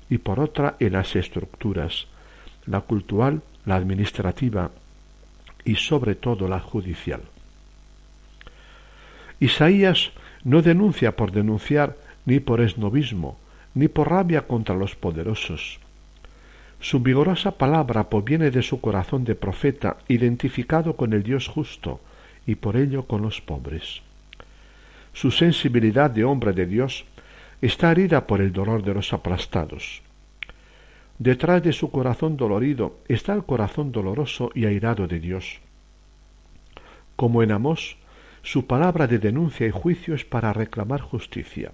y 0.10 0.18
por 0.18 0.40
otra 0.40 0.76
en 0.80 0.94
las 0.94 1.16
estructuras, 1.16 2.08
la 2.66 2.82
cultural, 2.82 3.42
la 3.66 3.76
administrativa 3.76 4.72
y 5.66 5.76
sobre 5.76 6.16
todo 6.16 6.48
la 6.48 6.60
judicial. 6.60 7.22
Isaías 9.40 10.12
no 10.44 10.62
denuncia 10.62 11.16
por 11.16 11.32
denunciar 11.32 11.98
ni 12.26 12.40
por 12.40 12.62
esnovismo, 12.62 13.38
ni 13.74 13.88
por 13.88 14.10
rabia 14.10 14.48
contra 14.48 14.76
los 14.76 14.96
poderosos. 14.96 15.80
Su 16.80 17.00
vigorosa 17.00 17.52
palabra 17.52 18.10
proviene 18.10 18.50
de 18.50 18.64
su 18.64 18.82
corazón 18.82 19.24
de 19.24 19.36
profeta, 19.36 19.98
identificado 20.08 20.96
con 20.96 21.14
el 21.14 21.24
Dios 21.24 21.48
justo, 21.48 22.02
y 22.48 22.56
por 22.56 22.76
ello 22.76 23.04
con 23.04 23.22
los 23.22 23.40
pobres. 23.40 24.02
Su 25.14 25.30
sensibilidad 25.30 26.10
de 26.10 26.24
hombre 26.24 26.54
de 26.54 26.66
Dios 26.66 27.06
está 27.62 27.92
herida 27.92 28.26
por 28.26 28.42
el 28.42 28.52
dolor 28.52 28.82
de 28.84 28.94
los 28.94 29.14
aplastados. 29.14 30.02
Detrás 31.20 31.62
de 31.62 31.72
su 31.72 31.92
corazón 31.92 32.36
dolorido 32.36 32.98
está 33.08 33.34
el 33.34 33.44
corazón 33.44 33.92
doloroso 33.92 34.50
y 34.56 34.66
airado 34.66 35.08
de 35.08 35.20
Dios. 35.20 35.60
Como 37.16 37.44
en 37.44 37.52
Amós, 37.52 37.98
su 38.44 38.66
palabra 38.66 39.08
de 39.08 39.20
denuncia 39.20 39.68
y 39.68 39.72
juicio 39.72 40.16
es 40.16 40.26
para 40.26 40.54
reclamar 40.54 41.02
justicia. 41.02 41.72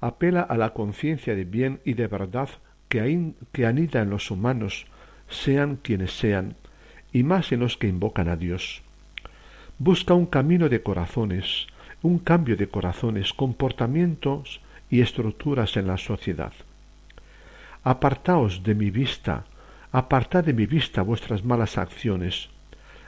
Apela 0.00 0.42
a 0.42 0.56
la 0.56 0.70
conciencia 0.70 1.34
de 1.34 1.44
bien 1.44 1.80
y 1.84 1.94
de 1.94 2.06
verdad 2.06 2.48
que, 2.88 3.66
anida 3.66 4.02
en 4.02 4.10
los 4.10 4.30
humanos, 4.30 4.86
sean 5.28 5.76
quienes 5.76 6.12
sean, 6.12 6.56
y 7.12 7.22
más 7.22 7.52
en 7.52 7.60
los 7.60 7.76
que 7.76 7.88
invocan 7.88 8.28
a 8.28 8.36
Dios. 8.36 8.82
Busca 9.78 10.14
un 10.14 10.26
camino 10.26 10.68
de 10.68 10.82
corazones, 10.82 11.66
un 12.02 12.18
cambio 12.18 12.56
de 12.56 12.68
corazones, 12.68 13.32
comportamientos 13.32 14.60
y 14.90 15.00
estructuras 15.00 15.76
en 15.76 15.86
la 15.86 15.96
sociedad. 15.96 16.52
Apartaos 17.82 18.62
de 18.62 18.74
mi 18.74 18.90
vista, 18.90 19.44
apartad 19.92 20.44
de 20.44 20.52
mi 20.52 20.66
vista 20.66 21.02
vuestras 21.02 21.44
malas 21.44 21.78
acciones, 21.78 22.48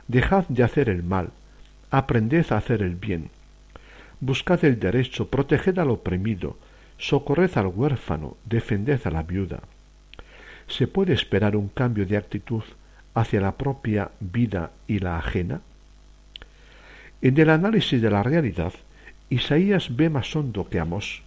dejad 0.07 0.47
de 0.49 0.63
hacer 0.63 0.89
el 0.89 1.03
mal, 1.03 1.31
aprended 1.91 2.51
a 2.51 2.57
hacer 2.57 2.83
el 2.83 2.97
bien. 2.97 3.31
Buscad 4.21 4.65
el 4.65 4.79
derecho, 4.79 5.29
proteged 5.29 5.79
al 5.79 5.91
oprimido, 5.91 6.57
socorred 6.99 7.57
al 7.57 7.69
huérfano, 7.69 8.37
defended 8.45 9.01
a 9.05 9.11
la 9.11 9.23
viuda. 9.23 9.61
¿Se 10.67 10.87
puede 10.87 11.15
esperar 11.15 11.57
un 11.57 11.69
cambio 11.69 12.05
de 12.05 12.17
actitud 12.17 12.63
hacia 13.15 13.41
la 13.41 13.57
propia 13.57 14.11
vida 14.21 14.73
y 14.87 14.99
la 14.99 15.19
ajena? 15.19 15.61
En 17.23 17.39
el 17.39 17.51
análisis 17.51 18.03
de 18.03 18.11
la 18.11 18.23
realidad, 18.23 18.73
Isaías 19.31 19.97
ve 19.97 20.11
más 20.11 20.35
hondo 20.37 20.69
que 20.69 20.79
Amos. 20.79 21.23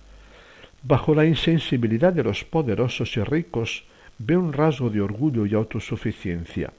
Bajo 0.83 1.13
la 1.13 1.25
insensibilidad 1.25 2.13
de 2.13 2.23
los 2.23 2.43
poderosos 2.43 3.15
y 3.17 3.23
ricos 3.23 3.83
ve 4.17 4.37
un 4.37 4.53
rasgo 4.53 4.89
de 4.89 5.01
orgullo 5.01 5.45
y 5.45 5.53
autosuficiencia. 5.53 6.71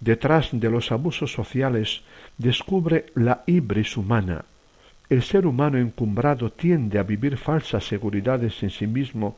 Detrás 0.00 0.48
de 0.52 0.70
los 0.70 0.92
abusos 0.92 1.32
sociales 1.32 2.02
descubre 2.38 3.06
la 3.14 3.42
ibris 3.46 3.96
humana. 3.96 4.44
El 5.08 5.22
ser 5.22 5.46
humano 5.46 5.78
encumbrado 5.78 6.50
tiende 6.50 6.98
a 6.98 7.02
vivir 7.02 7.36
falsas 7.36 7.84
seguridades 7.84 8.62
en 8.62 8.70
sí 8.70 8.86
mismo 8.86 9.36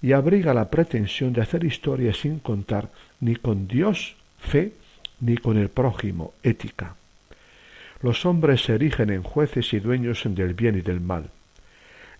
y 0.00 0.12
abriga 0.12 0.54
la 0.54 0.70
pretensión 0.70 1.32
de 1.32 1.42
hacer 1.42 1.64
historia 1.64 2.14
sin 2.14 2.38
contar 2.38 2.90
ni 3.20 3.36
con 3.36 3.68
Dios, 3.68 4.16
fe, 4.38 4.72
ni 5.20 5.36
con 5.36 5.58
el 5.58 5.68
prójimo, 5.68 6.32
ética. 6.42 6.96
Los 8.02 8.24
hombres 8.24 8.62
se 8.62 8.76
erigen 8.76 9.10
en 9.10 9.22
jueces 9.22 9.74
y 9.74 9.80
dueños 9.80 10.22
del 10.24 10.54
bien 10.54 10.78
y 10.78 10.80
del 10.80 11.00
mal. 11.00 11.30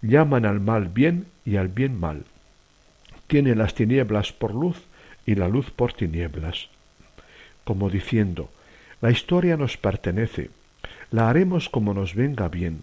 Llaman 0.02 0.44
al 0.44 0.60
mal 0.60 0.88
bien 0.88 1.26
y 1.46 1.56
al 1.56 1.68
bien 1.68 1.98
mal. 1.98 2.24
Tienen 3.26 3.58
las 3.58 3.74
tinieblas 3.74 4.32
por 4.32 4.54
luz 4.54 4.76
y 5.24 5.36
la 5.36 5.48
luz 5.48 5.70
por 5.70 5.92
tinieblas 5.94 6.68
como 7.70 7.88
diciendo, 7.88 8.50
la 9.00 9.10
historia 9.10 9.56
nos 9.56 9.76
pertenece, 9.76 10.50
la 11.10 11.28
haremos 11.28 11.68
como 11.68 11.94
nos 11.94 12.14
venga 12.14 12.48
bien, 12.48 12.82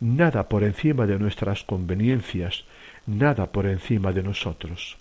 nada 0.00 0.48
por 0.48 0.64
encima 0.64 1.06
de 1.06 1.18
nuestras 1.18 1.64
conveniencias, 1.64 2.64
nada 3.06 3.46
por 3.46 3.66
encima 3.66 4.12
de 4.12 4.22
nosotros. 4.22 4.98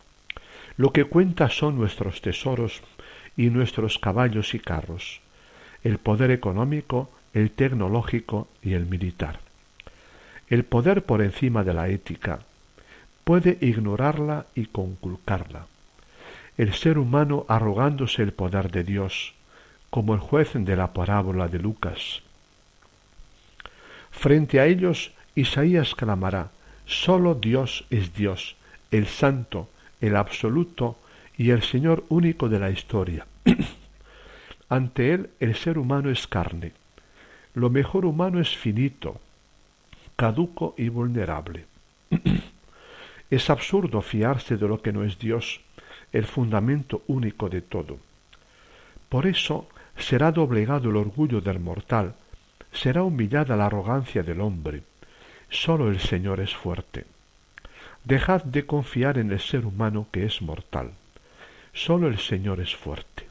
Lo 0.78 0.92
que 0.92 1.06
cuenta 1.06 1.50
son 1.50 1.78
nuestros 1.78 2.22
tesoros 2.22 2.82
y 3.38 3.50
nuestros 3.50 4.00
caballos 4.00 4.54
y 4.54 4.60
carros, 4.60 5.22
el 5.84 5.98
poder 5.98 6.32
económico, 6.32 7.10
el 7.34 7.52
tecnológico 7.52 8.48
y 8.62 8.74
el 8.74 8.86
militar. 8.86 9.40
El 10.48 10.64
poder 10.64 11.04
por 11.04 11.22
encima 11.22 11.64
de 11.64 11.74
la 11.74 11.90
ética 11.90 12.40
puede 13.24 13.58
ignorarla 13.62 14.46
y 14.56 14.68
conculcarla 14.68 15.68
el 16.58 16.74
ser 16.74 16.98
humano 16.98 17.46
arrogándose 17.48 18.22
el 18.22 18.32
poder 18.32 18.72
de 18.72 18.84
Dios, 18.84 19.34
como 19.96 20.14
el 20.14 20.20
juez 20.20 20.52
de 20.56 20.76
la 20.76 20.92
parábola 20.92 21.48
de 21.48 21.58
Lucas. 21.58 22.22
Frente 24.12 24.60
a 24.60 24.66
ellos, 24.66 25.14
Isaías 25.36 25.96
clamará, 25.96 26.52
sólo 26.86 27.34
Dios 27.34 27.86
es 27.90 28.14
Dios, 28.14 28.58
el 28.92 29.08
santo, 29.08 29.70
el 30.02 30.18
absoluto 30.18 30.98
y 31.38 31.52
el 31.52 31.64
Señor 31.64 32.04
único 32.10 32.50
de 32.50 32.60
la 32.60 32.72
historia. 32.72 33.26
Ante 34.68 35.14
él 35.14 35.30
el 35.40 35.56
ser 35.56 35.78
humano 35.78 36.10
es 36.10 36.28
carne. 36.28 36.74
Lo 37.54 37.70
mejor 37.70 38.06
humano 38.06 38.42
es 38.42 38.54
finito, 38.54 39.22
caduco 40.18 40.76
y 40.78 40.90
vulnerable. 40.90 41.68
es 43.30 43.50
absurdo 43.50 44.02
fiarse 44.02 44.58
de 44.58 44.68
lo 44.68 44.82
que 44.82 44.92
no 44.92 45.06
es 45.06 45.18
Dios, 45.18 45.62
el 46.12 46.26
fundamento 46.26 47.02
único 47.08 47.48
de 47.48 47.62
todo. 47.62 47.98
Por 49.08 49.26
eso 49.26 49.70
será 49.98 50.32
doblegado 50.32 50.90
el 50.90 50.98
orgullo 50.98 51.42
del 51.42 51.60
mortal, 51.60 52.16
será 52.72 53.04
humillada 53.04 53.56
la 53.56 53.68
arrogancia 53.68 54.24
del 54.24 54.42
hombre. 54.42 54.84
Sólo 55.50 55.90
el 55.90 56.00
Señor 56.00 56.40
es 56.40 56.54
fuerte. 56.54 57.06
Dejad 58.04 58.44
de 58.44 58.66
confiar 58.66 59.18
en 59.18 59.32
el 59.32 59.40
ser 59.40 59.66
humano 59.66 60.08
que 60.12 60.26
es 60.26 60.42
mortal. 60.42 60.92
Sólo 61.74 62.08
el 62.08 62.20
Señor 62.20 62.60
es 62.60 62.76
fuerte. 62.76 63.28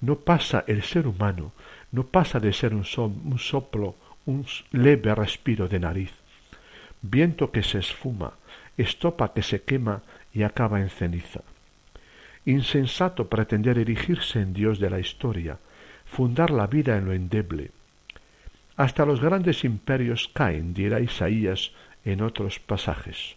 No 0.00 0.16
pasa 0.16 0.64
el 0.66 0.82
ser 0.82 1.06
humano, 1.06 1.52
no 1.92 2.04
pasa 2.04 2.40
de 2.40 2.52
ser 2.52 2.74
un, 2.74 2.84
un 2.96 3.38
soplo, 3.38 3.94
un 4.26 4.46
leve 4.72 5.14
respiro 5.14 5.68
de 5.68 5.78
nariz, 5.78 6.12
viento 7.02 7.50
que 7.50 7.62
se 7.62 7.78
esfuma, 7.78 8.32
estopa 8.76 9.32
que 9.32 9.42
se 9.42 9.62
quema 9.62 10.02
y 10.32 10.42
acaba 10.42 10.80
en 10.80 10.90
ceniza. 10.90 11.40
Insensato 12.44 13.28
pretender 13.28 13.78
erigirse 13.78 14.40
en 14.40 14.52
Dios 14.52 14.78
de 14.78 14.90
la 14.90 14.98
historia, 14.98 15.58
fundar 16.06 16.50
la 16.50 16.66
vida 16.66 16.96
en 16.96 17.04
lo 17.04 17.12
endeble. 17.12 17.70
Hasta 18.76 19.04
los 19.04 19.20
grandes 19.20 19.64
imperios 19.64 20.30
caen, 20.32 20.72
dirá 20.72 21.00
Isaías 21.00 21.72
en 22.04 22.22
otros 22.22 22.58
pasajes. 22.58 23.36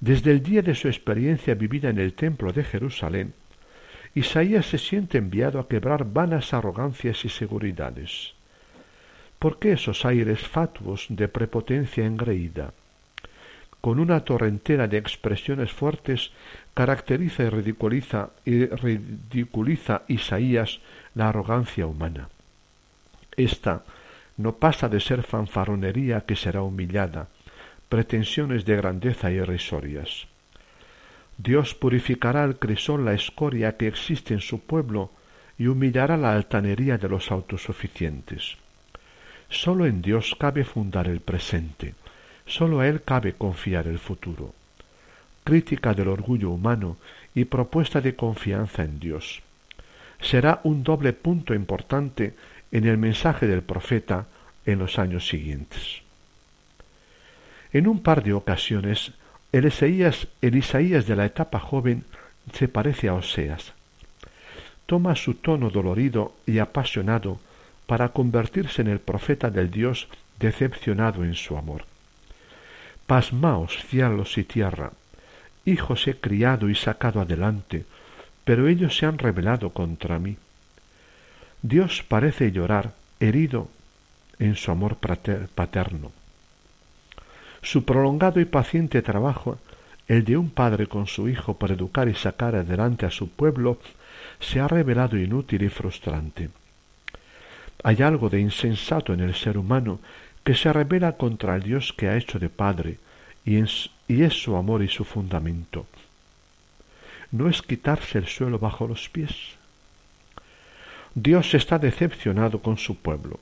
Desde 0.00 0.30
el 0.30 0.42
día 0.42 0.62
de 0.62 0.74
su 0.74 0.88
experiencia 0.88 1.54
vivida 1.54 1.90
en 1.90 1.98
el 1.98 2.14
templo 2.14 2.52
de 2.52 2.64
Jerusalén, 2.64 3.34
Isaías 4.14 4.66
se 4.66 4.78
siente 4.78 5.18
enviado 5.18 5.60
a 5.60 5.68
quebrar 5.68 6.04
vanas 6.04 6.52
arrogancias 6.54 7.24
y 7.24 7.28
seguridades. 7.28 8.34
¿Por 9.38 9.58
qué 9.58 9.72
esos 9.72 10.04
aires 10.04 10.40
fatuos 10.40 11.06
de 11.08 11.28
prepotencia 11.28 12.04
engreída? 12.04 12.72
Con 13.80 14.00
una 14.00 14.24
torrentera 14.24 14.88
de 14.88 14.98
expresiones 14.98 15.70
fuertes 15.70 16.32
caracteriza 16.78 17.42
y 17.42 17.48
ridiculiza, 17.48 18.30
y 18.44 18.66
ridiculiza 18.66 20.02
Isaías 20.06 20.78
la 21.16 21.30
arrogancia 21.30 21.86
humana. 21.86 22.28
Esta 23.36 23.82
no 24.36 24.52
pasa 24.52 24.88
de 24.88 25.00
ser 25.00 25.24
fanfarronería 25.24 26.20
que 26.20 26.36
será 26.36 26.62
humillada, 26.62 27.26
pretensiones 27.88 28.64
de 28.64 28.76
grandeza 28.76 29.32
irrisorias. 29.32 30.28
Dios 31.36 31.74
purificará 31.74 32.44
al 32.44 32.60
crisol 32.60 33.04
la 33.04 33.14
escoria 33.14 33.76
que 33.76 33.88
existe 33.88 34.32
en 34.32 34.40
su 34.40 34.60
pueblo 34.60 35.10
y 35.58 35.66
humillará 35.66 36.16
la 36.16 36.32
altanería 36.32 36.96
de 36.96 37.08
los 37.08 37.32
autosuficientes. 37.32 38.56
Sólo 39.50 39.84
en 39.84 40.00
Dios 40.00 40.36
cabe 40.38 40.62
fundar 40.62 41.08
el 41.08 41.22
presente, 41.22 41.96
sólo 42.46 42.78
a 42.78 42.86
Él 42.86 43.02
cabe 43.02 43.32
confiar 43.32 43.88
el 43.88 43.98
futuro. 43.98 44.54
Crítica 45.48 45.94
del 45.94 46.08
orgullo 46.08 46.50
humano 46.50 46.98
y 47.34 47.46
propuesta 47.46 48.02
de 48.02 48.14
confianza 48.14 48.84
en 48.84 49.00
Dios. 49.00 49.40
Será 50.20 50.60
un 50.62 50.84
doble 50.84 51.14
punto 51.14 51.54
importante 51.54 52.34
en 52.70 52.84
el 52.84 52.98
mensaje 52.98 53.46
del 53.46 53.62
profeta 53.62 54.26
en 54.66 54.78
los 54.78 54.98
años 54.98 55.26
siguientes. 55.26 56.02
En 57.72 57.88
un 57.88 58.02
par 58.02 58.22
de 58.22 58.34
ocasiones 58.34 59.12
el 59.50 59.64
Isaías, 59.64 61.06
de 61.06 61.16
la 61.16 61.24
etapa 61.24 61.58
joven 61.58 62.04
se 62.52 62.68
parece 62.68 63.08
a 63.08 63.14
Oseas. 63.14 63.72
Toma 64.84 65.16
su 65.16 65.32
tono 65.32 65.70
dolorido 65.70 66.34
y 66.44 66.58
apasionado 66.58 67.40
para 67.86 68.10
convertirse 68.10 68.82
en 68.82 68.88
el 68.88 68.98
profeta 69.00 69.48
del 69.48 69.70
Dios 69.70 70.08
decepcionado 70.38 71.24
en 71.24 71.32
su 71.32 71.56
amor. 71.56 71.86
Pasmaos 73.06 73.78
cielos 73.88 74.36
y 74.36 74.44
tierra, 74.44 74.92
hijos 75.64 76.06
he 76.06 76.14
criado 76.14 76.68
y 76.68 76.74
sacado 76.74 77.20
adelante, 77.20 77.84
pero 78.44 78.68
ellos 78.68 78.96
se 78.96 79.06
han 79.06 79.18
rebelado 79.18 79.70
contra 79.70 80.18
mí. 80.18 80.36
Dios 81.62 82.04
parece 82.06 82.52
llorar, 82.52 82.92
herido 83.20 83.68
en 84.38 84.54
su 84.54 84.70
amor 84.70 84.96
paterno. 84.96 86.12
Su 87.62 87.84
prolongado 87.84 88.40
y 88.40 88.44
paciente 88.44 89.02
trabajo, 89.02 89.58
el 90.06 90.24
de 90.24 90.36
un 90.36 90.50
padre 90.50 90.86
con 90.86 91.06
su 91.06 91.28
hijo 91.28 91.58
para 91.58 91.74
educar 91.74 92.08
y 92.08 92.14
sacar 92.14 92.54
adelante 92.54 93.04
a 93.04 93.10
su 93.10 93.28
pueblo, 93.28 93.78
se 94.40 94.60
ha 94.60 94.68
revelado 94.68 95.18
inútil 95.18 95.62
y 95.62 95.68
frustrante. 95.68 96.50
Hay 97.82 98.02
algo 98.02 98.28
de 98.28 98.40
insensato 98.40 99.12
en 99.12 99.20
el 99.20 99.34
ser 99.34 99.58
humano 99.58 100.00
que 100.44 100.54
se 100.54 100.72
revela 100.72 101.12
contra 101.16 101.56
el 101.56 101.62
Dios 101.62 101.92
que 101.92 102.08
ha 102.08 102.16
hecho 102.16 102.38
de 102.38 102.48
Padre, 102.48 102.98
y, 103.44 103.62
y 104.08 104.22
es 104.22 104.34
su 104.34 104.56
amor 104.56 104.82
y 104.82 104.88
su 104.88 105.04
fundamento. 105.04 105.86
¿No 107.30 107.48
es 107.48 107.60
quitarse 107.62 108.18
el 108.18 108.26
suelo 108.26 108.58
bajo 108.58 108.88
los 108.88 109.08
pies? 109.08 109.30
Dios 111.14 111.54
está 111.54 111.78
decepcionado 111.78 112.60
con 112.60 112.78
su 112.78 112.96
pueblo. 112.96 113.38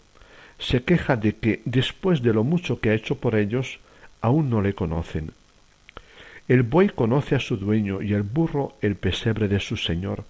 Se 0.59 0.83
queja 0.83 1.17
de 1.17 1.37
que, 1.37 1.63
después 1.65 2.23
de 2.23 2.33
lo 2.33 2.43
mucho 2.43 2.81
que 2.81 2.91
ha 2.91 2.95
hecho 2.95 3.17
por 3.17 3.37
ellos, 3.37 3.79
aún 4.21 4.51
no 4.51 4.61
le 4.61 4.75
conocen. 4.75 5.33
El 6.49 6.63
buey 6.63 6.89
conoce 6.89 7.35
a 7.35 7.41
su 7.41 7.57
dueño 7.57 8.03
y 8.03 8.13
el 8.13 8.23
burro 8.23 8.77
el 8.81 8.97
pesebre 8.97 9.49
de 9.49 9.61
su 9.61 9.77
señor, 9.77 10.25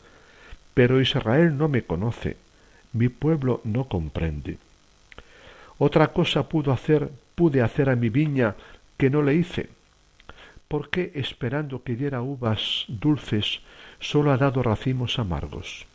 pero 0.75 1.01
Israel 1.01 1.57
no 1.57 1.69
me 1.69 1.83
conoce, 1.83 2.37
mi 2.93 3.09
pueblo 3.09 3.61
no 3.65 3.85
comprende. 3.85 4.59
Otra 5.79 6.09
cosa 6.09 6.49
pudo 6.49 6.73
hacer, 6.73 7.11
pude 7.35 7.63
hacer 7.63 7.91
a 7.91 7.97
mi 7.97 8.09
viña 8.09 8.55
que 8.97 9.11
no 9.11 9.23
le 9.23 9.35
hice. 9.35 9.76
¿Por 10.69 10.91
qué 10.91 11.13
esperando 11.15 11.83
que 11.83 11.97
diera 11.97 12.23
uvas 12.23 12.85
dulces 12.89 13.61
sólo 14.01 14.33
ha 14.33 14.37
dado 14.37 14.63
racimos 14.63 15.19
amargos? 15.19 15.87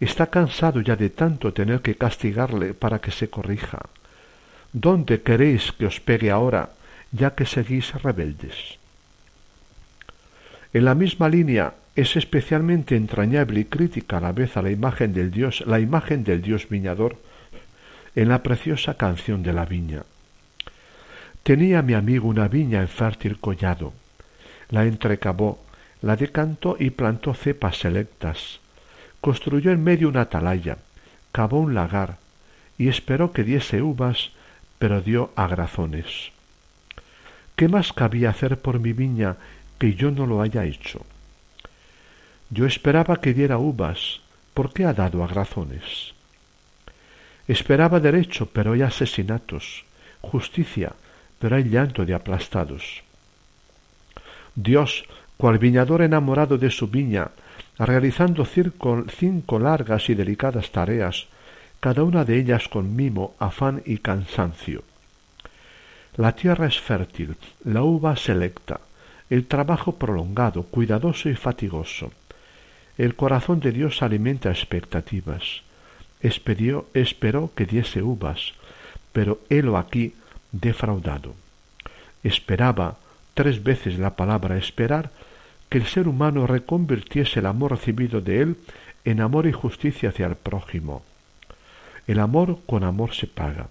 Está 0.00 0.28
cansado 0.28 0.80
ya 0.80 0.96
de 0.96 1.10
tanto 1.10 1.52
tener 1.52 1.80
que 1.80 1.96
castigarle 1.96 2.74
para 2.74 3.00
que 3.00 3.10
se 3.10 3.28
corrija. 3.28 3.80
¿Dónde 4.72 5.22
queréis 5.22 5.72
que 5.72 5.86
os 5.86 6.00
pegue 6.00 6.30
ahora 6.30 6.70
ya 7.12 7.34
que 7.34 7.46
seguís 7.46 7.94
rebeldes. 8.02 8.78
En 10.72 10.84
la 10.84 10.94
misma 10.94 11.28
línea 11.28 11.74
es 11.94 12.16
especialmente 12.16 12.96
entrañable 12.96 13.60
y 13.60 13.64
crítica 13.64 14.18
a 14.18 14.20
la 14.20 14.32
vez 14.32 14.56
a 14.56 14.62
la 14.62 14.70
imagen 14.70 15.14
del 15.14 15.30
Dios, 15.30 15.64
la 15.66 15.80
imagen 15.80 16.24
del 16.24 16.42
Dios 16.42 16.68
viñador, 16.68 17.16
en 18.14 18.28
la 18.28 18.42
preciosa 18.42 18.94
canción 18.94 19.42
de 19.42 19.52
la 19.52 19.64
viña. 19.64 20.02
Tenía 21.46 21.80
mi 21.80 21.94
amigo 21.94 22.26
una 22.26 22.48
viña 22.48 22.80
en 22.80 22.88
fértil 22.88 23.38
collado, 23.38 23.92
la 24.68 24.84
entrecabó, 24.84 25.62
la 26.02 26.16
decantó 26.16 26.76
y 26.76 26.90
plantó 26.90 27.34
cepas 27.34 27.78
selectas, 27.78 28.58
construyó 29.20 29.70
en 29.70 29.84
medio 29.84 30.08
una 30.08 30.22
atalaya, 30.22 30.78
cavó 31.30 31.60
un 31.60 31.72
lagar, 31.72 32.18
y 32.76 32.88
esperó 32.88 33.30
que 33.30 33.44
diese 33.44 33.80
uvas, 33.80 34.32
pero 34.80 35.00
dio 35.00 35.30
agrazones. 35.36 36.32
¿Qué 37.54 37.68
más 37.68 37.92
cabía 37.92 38.30
hacer 38.30 38.60
por 38.60 38.80
mi 38.80 38.92
viña 38.92 39.36
que 39.78 39.94
yo 39.94 40.10
no 40.10 40.26
lo 40.26 40.42
haya 40.42 40.64
hecho? 40.64 41.06
Yo 42.50 42.66
esperaba 42.66 43.20
que 43.20 43.34
diera 43.34 43.58
uvas, 43.58 44.20
¿por 44.52 44.72
qué 44.72 44.84
ha 44.84 44.92
dado 44.92 45.22
agrazones? 45.22 46.12
Esperaba 47.46 48.00
derecho, 48.00 48.46
pero 48.46 48.72
hay 48.72 48.82
asesinatos, 48.82 49.84
justicia, 50.20 50.96
pero 51.38 51.56
hay 51.56 51.64
llanto 51.64 52.04
de 52.04 52.14
aplastados. 52.14 53.02
Dios, 54.54 55.04
cual 55.36 55.58
viñador 55.58 56.02
enamorado 56.02 56.56
de 56.58 56.70
su 56.70 56.88
viña, 56.88 57.30
realizando 57.78 58.46
cinco 58.46 59.58
largas 59.58 60.08
y 60.08 60.14
delicadas 60.14 60.70
tareas, 60.70 61.26
cada 61.80 62.02
una 62.04 62.24
de 62.24 62.38
ellas 62.38 62.68
con 62.68 62.96
mimo, 62.96 63.34
afán 63.38 63.82
y 63.84 63.98
cansancio. 63.98 64.82
La 66.16 66.32
tierra 66.32 66.66
es 66.66 66.80
fértil, 66.80 67.36
la 67.64 67.82
uva 67.82 68.16
selecta, 68.16 68.80
el 69.28 69.46
trabajo 69.46 69.96
prolongado, 69.96 70.62
cuidadoso 70.62 71.28
y 71.28 71.34
fatigoso. 71.34 72.12
El 72.96 73.14
corazón 73.14 73.60
de 73.60 73.72
Dios 73.72 74.02
alimenta 74.02 74.48
expectativas. 74.50 75.62
esperó 76.22 77.50
que 77.54 77.66
diese 77.66 78.02
uvas, 78.02 78.54
pero 79.12 79.40
helo 79.50 79.76
aquí 79.76 80.14
defraudado. 80.60 81.34
Esperaba, 82.22 82.96
tres 83.34 83.62
veces 83.62 83.98
la 83.98 84.16
palabra 84.16 84.56
esperar, 84.56 85.10
que 85.68 85.78
el 85.78 85.86
ser 85.86 86.08
humano 86.08 86.46
reconvirtiese 86.46 87.40
el 87.40 87.46
amor 87.46 87.72
recibido 87.72 88.20
de 88.20 88.42
él 88.42 88.56
en 89.04 89.20
amor 89.20 89.46
y 89.46 89.52
justicia 89.52 90.10
hacia 90.10 90.26
el 90.26 90.36
prójimo. 90.36 91.02
El 92.06 92.20
amor 92.20 92.58
con 92.66 92.84
amor 92.84 93.14
se 93.14 93.26
paga 93.26 93.68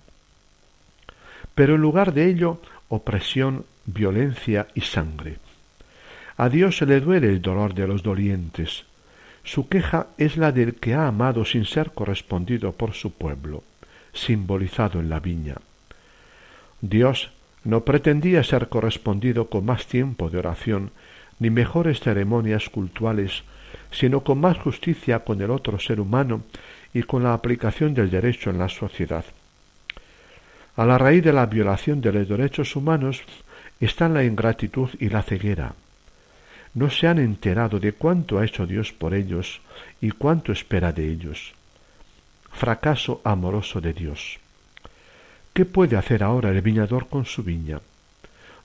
pero 1.55 1.75
en 1.75 1.81
lugar 1.81 2.13
de 2.13 2.29
ello 2.29 2.61
opresión, 2.89 3.65
violencia 3.85 4.67
y 4.75 4.81
sangre. 4.81 5.37
A 6.37 6.49
Dios 6.49 6.77
se 6.77 6.85
le 6.85 6.99
duele 6.99 7.29
el 7.29 7.41
dolor 7.41 7.73
de 7.73 7.87
los 7.87 8.03
dolientes. 8.03 8.83
Su 9.43 9.69
queja 9.69 10.07
es 10.17 10.37
la 10.37 10.51
del 10.51 10.75
que 10.75 10.93
ha 10.93 11.07
amado 11.07 11.45
sin 11.45 11.65
ser 11.65 11.91
correspondido 11.91 12.73
por 12.73 12.93
su 12.93 13.13
pueblo, 13.13 13.63
simbolizado 14.13 14.99
en 14.99 15.09
la 15.09 15.19
viña. 15.19 15.55
Dios 16.81 17.31
no 17.63 17.83
pretendía 17.83 18.43
ser 18.43 18.69
correspondido 18.69 19.49
con 19.49 19.65
más 19.65 19.87
tiempo 19.87 20.29
de 20.29 20.37
oración 20.37 20.91
ni 21.39 21.49
mejores 21.49 21.99
ceremonias 21.99 22.69
cultuales, 22.69 23.43
sino 23.91 24.23
con 24.23 24.39
más 24.39 24.57
justicia 24.57 25.19
con 25.19 25.41
el 25.41 25.51
otro 25.51 25.79
ser 25.79 25.99
humano 25.99 26.43
y 26.93 27.03
con 27.03 27.23
la 27.23 27.33
aplicación 27.33 27.93
del 27.93 28.09
derecho 28.09 28.49
en 28.49 28.57
la 28.57 28.69
sociedad. 28.69 29.25
A 30.77 30.85
la 30.85 30.97
raíz 30.97 31.23
de 31.23 31.33
la 31.33 31.45
violación 31.45 32.01
de 32.01 32.11
los 32.11 32.27
derechos 32.27 32.75
humanos 32.75 33.23
está 33.79 34.07
la 34.09 34.23
ingratitud 34.23 34.89
y 34.99 35.09
la 35.09 35.23
ceguera. 35.23 35.73
No 36.73 36.89
se 36.89 37.07
han 37.07 37.19
enterado 37.19 37.79
de 37.79 37.93
cuánto 37.93 38.37
ha 38.37 38.45
hecho 38.45 38.65
Dios 38.67 38.91
por 38.91 39.13
ellos 39.13 39.61
y 40.01 40.11
cuánto 40.11 40.51
espera 40.51 40.91
de 40.91 41.09
ellos. 41.09 41.53
Fracaso 42.51 43.21
amoroso 43.23 43.79
de 43.79 43.93
Dios. 43.93 44.39
¿Qué 45.55 45.63
puede 45.63 45.95
hacer 45.95 46.21
ahora 46.21 46.49
el 46.49 46.59
viñador 46.59 47.07
con 47.07 47.23
su 47.23 47.41
viña? 47.41 47.79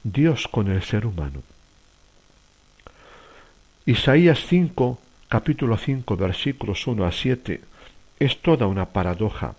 Dios 0.03 0.49
con 0.49 0.69
el 0.69 0.83
ser 0.83 1.07
humano. 1.07 1.45
Isaías 3.87 4.45
5, 4.49 4.99
capítulo 5.29 5.79
5, 5.79 6.17
versículos 6.17 6.85
1 6.89 7.05
a 7.05 7.13
7, 7.13 7.61
es 8.19 8.43
toda 8.43 8.67
una 8.67 8.87
paradoja. 8.87 9.55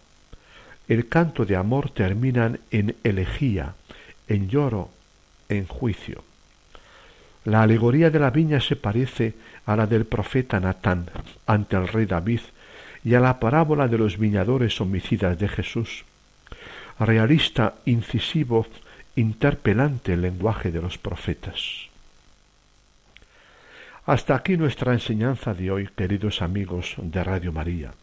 El 0.89 1.07
canto 1.07 1.45
de 1.45 1.55
amor 1.55 1.91
termina 1.91 2.51
en 2.69 2.97
elegía, 3.01 3.75
en 4.27 4.49
lloro, 4.49 4.89
en 5.47 5.67
juicio. 5.67 6.25
La 7.45 7.61
alegoría 7.61 8.09
de 8.09 8.19
la 8.19 8.31
viña 8.31 8.59
se 8.59 8.75
parece 8.75 9.35
a 9.65 9.77
la 9.77 9.87
del 9.87 10.03
profeta 10.03 10.59
Natán 10.59 11.09
ante 11.45 11.77
el 11.77 11.87
rey 11.87 12.07
David 12.07 12.41
y 13.05 13.13
a 13.13 13.21
la 13.21 13.39
parábola 13.39 13.87
de 13.87 13.97
los 13.97 14.17
viñadores 14.17 14.81
homicidas 14.81 15.39
de 15.39 15.47
Jesús. 15.47 16.03
Realista, 17.03 17.73
incisivo, 17.85 18.67
interpelante 19.15 20.13
el 20.13 20.21
lenguaje 20.21 20.71
de 20.71 20.83
los 20.83 20.99
profetas. 20.99 21.89
Hasta 24.05 24.35
aquí 24.35 24.55
nuestra 24.55 24.93
enseñanza 24.93 25.55
de 25.55 25.71
hoy, 25.71 25.89
queridos 25.95 26.43
amigos 26.43 26.93
de 26.97 27.23
Radio 27.23 27.51
María. 27.51 27.95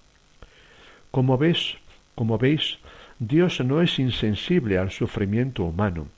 Como 1.13 1.39
ves, 1.39 1.77
como 2.17 2.39
veis, 2.39 2.79
Dios 3.21 3.61
no 3.61 3.83
es 3.83 4.01
insensible 4.01 4.79
al 4.79 4.91
sufrimiento 4.91 5.63
humano, 5.63 6.09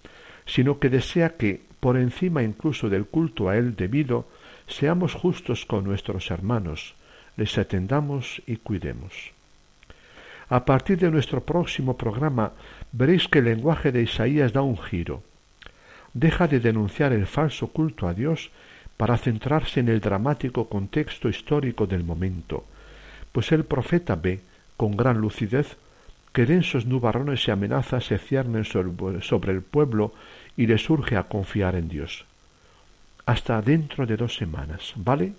sino 0.47 0.79
que 0.79 0.89
desea 0.89 1.37
que, 1.37 1.61
por 1.81 1.99
encima 1.99 2.43
incluso 2.43 2.89
del 2.89 3.05
culto 3.05 3.51
a 3.51 3.59
Él 3.59 3.77
debido, 3.77 4.27
seamos 4.67 5.13
justos 5.13 5.67
con 5.67 5.85
nuestros 5.85 6.31
hermanos, 6.31 6.95
les 7.37 7.59
atendamos 7.59 8.41
y 8.47 8.57
cuidemos. 8.57 9.33
A 10.51 10.65
partir 10.65 10.99
de 10.99 11.13
nuestro 11.13 11.45
próximo 11.45 11.97
programa 11.97 12.51
veréis 12.91 13.29
que 13.29 13.39
el 13.39 13.45
lenguaje 13.45 13.93
de 13.93 14.03
Isaías 14.03 14.53
da 14.53 14.63
un 14.63 14.77
giro. 14.77 15.23
Deja 16.13 16.49
de 16.49 16.59
denunciar 16.59 17.13
el 17.13 17.29
falso 17.29 17.69
culto 17.69 18.09
a 18.09 18.15
Dios 18.15 18.51
para 18.97 19.17
centrarse 19.17 19.79
en 19.79 19.89
el 19.89 20.01
dramático 20.01 20.69
contexto 20.69 21.29
histórico 21.29 21.87
del 21.87 22.03
momento, 22.03 22.65
pues 23.31 23.53
el 23.53 23.63
profeta 23.63 24.17
ve, 24.17 24.41
con 24.77 24.97
gran 24.97 25.19
lucidez, 25.19 25.77
que 26.33 26.47
densos 26.47 26.85
nubarrones 26.85 27.47
y 27.47 27.53
amenazas 27.53 28.07
se 28.07 28.19
ciernen 28.19 28.65
sobre 28.65 29.53
el 29.53 29.63
pueblo 29.63 30.13
y 30.57 30.67
le 30.67 30.79
surge 30.79 31.17
a 31.17 31.29
confiar 31.31 31.77
en 31.77 31.89
Dios. 31.89 32.27
Hasta 33.25 33.63
dentro 33.63 34.05
de 34.05 34.17
dos 34.17 34.35
semanas, 34.35 34.95
¿vale? 34.97 35.33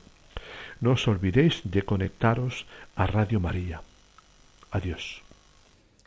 No 0.80 0.92
os 0.92 1.06
olvidéis 1.10 1.62
de 1.66 1.84
conectaros 1.84 2.66
a 2.96 3.08
Radio 3.08 3.42
María. 3.42 3.82
Adiós. 4.72 5.22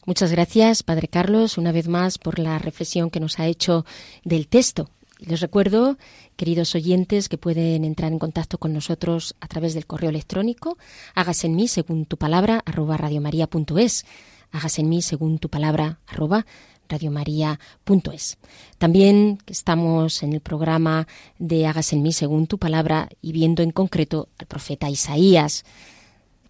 Muchas 0.07 0.33
gracias, 0.33 0.83
Padre 0.83 1.09
Carlos, 1.09 1.57
una 1.57 1.73
vez 1.73 1.89
más 1.89 2.19
por 2.19 2.39
la 2.39 2.59
reflexión 2.59 3.11
que 3.11 3.21
nos 3.21 3.39
ha 3.39 3.47
hecho 3.47 3.87
del 4.25 4.49
texto. 4.49 4.91
Les 5.21 5.41
recuerdo, 5.41 5.97
queridos 6.37 6.75
oyentes, 6.75 7.29
que 7.29 7.39
pueden 7.39 7.85
entrar 7.85 8.13
en 8.13 8.19
contacto 8.19 8.59
con 8.59 8.75
nosotros 8.75 9.35
a 9.41 9.49
través 9.49 9.73
del 9.73 9.87
correo 9.87 10.11
electrónico, 10.11 10.77
hágase 11.15 11.47
en 11.47 11.57
mí 11.57 11.69
según 11.69 12.05
tu 12.05 12.19
palabra, 12.19 12.63
arroba 12.67 12.99
radiomaria.es, 12.99 14.05
hágase 14.51 14.83
en 14.83 14.89
mí 14.91 15.01
según 15.01 15.39
tu 15.39 15.49
palabra, 15.49 16.01
arroba 16.07 16.45
radiomaria.es. 16.89 18.39
También 18.77 19.39
estamos 19.47 20.23
en 20.23 20.35
el 20.35 20.41
programa 20.41 21.07
de 21.39 21.67
Hágase 21.67 21.97
en 21.97 22.03
mí 22.03 22.13
según 22.13 22.47
tu 22.47 22.59
palabra 22.59 23.09
y 23.23 23.33
viendo 23.33 23.63
en 23.63 23.71
concreto 23.71 24.29
al 24.39 24.47
profeta 24.47 24.91
Isaías, 24.91 25.65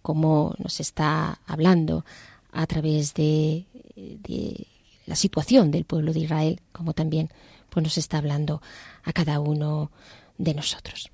como 0.05 0.55
nos 0.59 0.81
está 0.81 1.41
hablando 1.47 2.05
a 2.53 2.67
través 2.67 3.15
de, 3.15 3.65
de 3.97 4.67
la 5.07 5.17
situación 5.17 5.71
del 5.71 5.87
pueblo 5.87 6.13
de 6.13 6.21
Israel, 6.21 6.61
como 6.73 6.93
también 6.93 7.31
pues 7.71 7.83
nos 7.83 7.97
está 7.97 8.19
hablando 8.19 8.61
a 9.03 9.15
cada 9.15 9.41
uno 9.41 9.91
de 10.37 10.53
nosotros. 10.53 11.11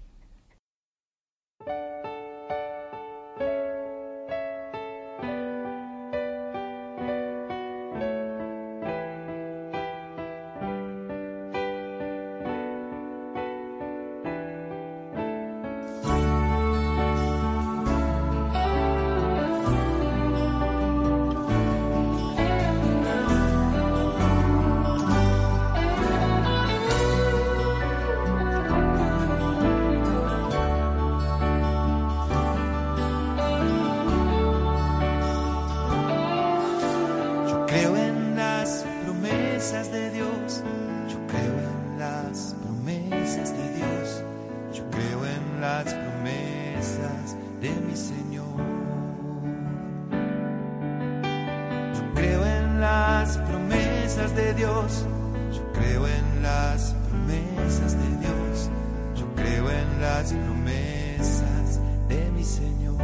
las 60.00 60.32
promesas 60.32 61.78
de 62.08 62.30
mi 62.32 62.42
Señor. 62.42 62.96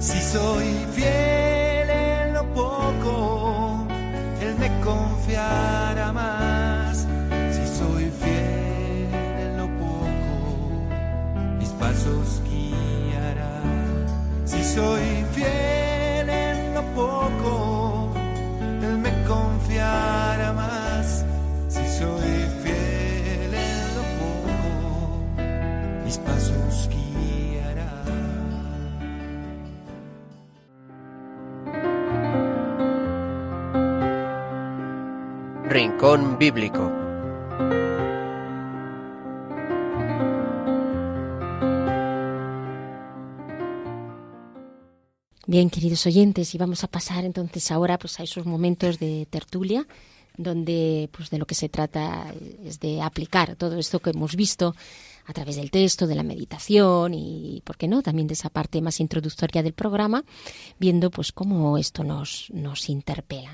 Si 0.00 0.20
soy 0.20 0.61
Rincón 36.02 36.36
Bíblico. 36.36 36.92
Bien, 45.46 45.70
queridos 45.70 46.04
oyentes, 46.06 46.56
y 46.56 46.58
vamos 46.58 46.82
a 46.82 46.88
pasar 46.88 47.24
entonces 47.24 47.70
ahora 47.70 47.98
pues 47.98 48.18
a 48.18 48.24
esos 48.24 48.46
momentos 48.46 48.98
de 48.98 49.28
tertulia 49.30 49.86
donde 50.36 51.08
pues 51.12 51.30
de 51.30 51.38
lo 51.38 51.46
que 51.46 51.54
se 51.54 51.68
trata 51.68 52.34
es 52.64 52.80
de 52.80 53.00
aplicar 53.00 53.54
todo 53.54 53.78
esto 53.78 54.00
que 54.00 54.10
hemos 54.10 54.34
visto 54.34 54.74
a 55.26 55.32
través 55.32 55.54
del 55.56 55.70
texto, 55.70 56.08
de 56.08 56.16
la 56.16 56.24
meditación 56.24 57.14
y, 57.14 57.62
¿por 57.64 57.76
qué 57.76 57.86
no?, 57.86 58.02
también 58.02 58.26
de 58.26 58.34
esa 58.34 58.50
parte 58.50 58.80
más 58.80 58.98
introductoria 58.98 59.62
del 59.62 59.72
programa, 59.72 60.24
viendo 60.80 61.10
pues 61.10 61.30
cómo 61.30 61.78
esto 61.78 62.02
nos, 62.02 62.48
nos 62.52 62.88
interpela. 62.88 63.52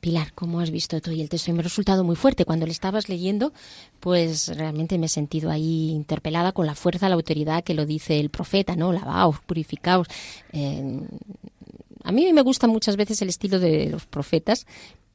Pilar, 0.00 0.32
¿cómo 0.34 0.60
has 0.60 0.70
visto 0.70 1.00
tú 1.00 1.10
y 1.10 1.20
el 1.20 1.28
texto? 1.28 1.50
Y 1.50 1.54
me 1.54 1.60
ha 1.60 1.62
resultado 1.62 2.04
muy 2.04 2.16
fuerte. 2.16 2.44
Cuando 2.44 2.66
le 2.66 2.72
estabas 2.72 3.08
leyendo, 3.08 3.52
pues 4.00 4.48
realmente 4.56 4.98
me 4.98 5.06
he 5.06 5.08
sentido 5.08 5.50
ahí 5.50 5.90
interpelada 5.90 6.52
con 6.52 6.66
la 6.66 6.74
fuerza, 6.74 7.08
la 7.08 7.14
autoridad 7.16 7.64
que 7.64 7.74
lo 7.74 7.86
dice 7.86 8.20
el 8.20 8.30
profeta, 8.30 8.76
¿no? 8.76 8.92
Lavaos, 8.92 9.40
purificaos. 9.40 10.06
Eh, 10.52 11.00
a 12.04 12.12
mí 12.12 12.32
me 12.32 12.42
gusta 12.42 12.68
muchas 12.68 12.96
veces 12.96 13.20
el 13.20 13.28
estilo 13.28 13.58
de 13.58 13.90
los 13.90 14.06
profetas, 14.06 14.66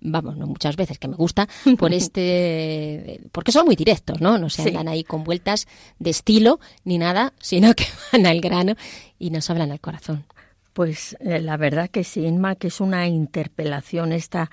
vamos, 0.01 0.35
no 0.35 0.45
muchas 0.45 0.75
veces 0.75 0.99
que 0.99 1.07
me 1.07 1.15
gusta, 1.15 1.47
por 1.77 1.93
este, 1.93 3.21
porque 3.31 3.53
son 3.53 3.65
muy 3.65 3.77
directos, 3.77 4.19
¿no? 4.19 4.37
No 4.37 4.49
se 4.49 4.63
andan 4.63 4.89
ahí 4.89 5.03
con 5.05 5.23
vueltas 5.23 5.67
de 5.99 6.09
estilo 6.09 6.59
ni 6.83 6.97
nada, 6.97 7.33
sino 7.39 7.73
que 7.75 7.85
van 8.11 8.25
al 8.25 8.41
grano 8.41 8.75
y 9.19 9.29
nos 9.29 9.49
hablan 9.49 9.71
al 9.71 9.79
corazón. 9.79 10.25
Pues 10.73 11.17
eh, 11.19 11.41
la 11.41 11.57
verdad 11.57 11.89
que 11.89 12.03
sí, 12.03 12.25
Inma, 12.25 12.55
que 12.55 12.67
es 12.67 12.79
una 12.79 13.07
interpelación 13.07 14.13
esta 14.13 14.49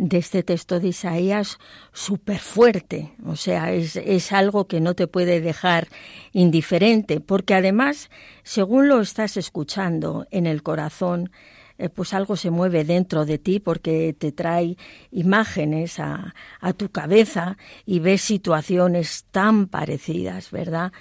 de 0.00 0.18
este 0.18 0.42
texto 0.42 0.78
de 0.78 0.88
Isaías 0.88 1.58
súper 1.92 2.38
fuerte, 2.38 3.12
o 3.26 3.34
sea, 3.34 3.72
es, 3.72 3.96
es, 3.96 4.32
algo 4.32 4.68
que 4.68 4.80
no 4.80 4.94
te 4.94 5.08
puede 5.08 5.40
dejar 5.40 5.88
indiferente, 6.32 7.20
porque 7.20 7.54
además, 7.54 8.08
según 8.44 8.86
lo 8.88 9.00
estás 9.00 9.36
escuchando 9.36 10.26
en 10.30 10.46
el 10.46 10.62
corazón, 10.62 11.30
eh, 11.78 11.88
pues 11.88 12.12
algo 12.12 12.36
se 12.36 12.50
mueve 12.50 12.84
dentro 12.84 13.24
de 13.24 13.38
ti 13.38 13.60
porque 13.60 14.14
te 14.16 14.32
trae 14.32 14.76
imágenes 15.10 16.00
a, 16.00 16.34
a 16.60 16.72
tu 16.72 16.90
cabeza 16.90 17.56
y 17.86 18.00
ves 18.00 18.20
situaciones 18.22 19.26
tan 19.30 19.66
parecidas, 19.68 20.50
¿verdad? 20.50 20.92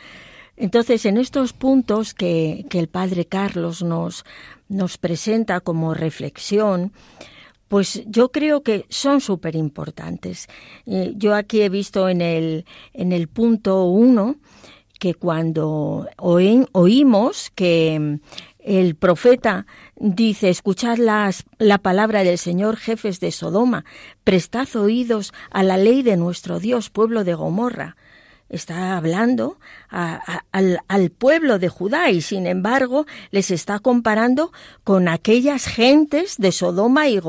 Entonces, 0.58 1.06
en 1.06 1.18
estos 1.18 1.54
puntos 1.54 2.16
que, 2.16 2.66
el 2.72 2.88
padre 2.88 3.26
Carlos 3.26 3.84
nos, 3.84 4.26
nos 4.68 4.98
presenta 4.98 5.60
como 5.62 5.94
reflexión, 5.94 6.92
pues 7.68 8.04
yo 8.08 8.32
creo 8.32 8.64
que 8.64 8.86
son 8.90 9.22
súper 9.22 9.56
importantes. 9.56 10.48
Eh, 10.88 11.14
yo 11.16 11.36
aquí 11.36 11.62
he 11.62 11.70
visto 11.70 12.10
en 12.10 12.22
el, 12.22 12.66
en 12.94 13.12
el 13.12 13.28
punto 13.28 13.86
uno 13.86 14.38
que 15.00 15.14
cuando 15.14 16.08
oímos 16.18 17.52
que 17.54 18.20
el 18.58 18.96
profeta 18.96 19.68
dice, 19.96 20.50
escuchad 20.50 20.98
las, 20.98 21.44
la 21.60 21.78
palabra 21.78 22.24
del 22.24 22.40
Señor, 22.40 22.78
jefes 22.78 23.20
de 23.20 23.32
Sodoma, 23.32 23.86
prestad 24.24 24.76
oídos 24.76 25.34
a 25.52 25.62
la 25.62 25.78
ley 25.78 26.02
de 26.02 26.18
nuestro 26.18 26.60
Dios, 26.60 26.90
pueblo 26.90 27.24
de 27.24 27.36
Gomorra 27.36 27.96
está 28.50 28.98
hablando 28.98 29.58
al, 29.90 31.10
pueblo 31.18 31.60
de 31.60 31.70
Judá 31.70 32.10
y 32.12 32.22
sin 32.22 32.48
embargo 32.48 33.06
les 33.32 33.52
está 33.52 33.80
comparando 33.80 34.52
con 34.84 35.08
aquellas 35.08 35.66
gentes 35.66 36.38
de 36.38 36.52
Sodoma 36.52 37.08
y, 37.10 37.20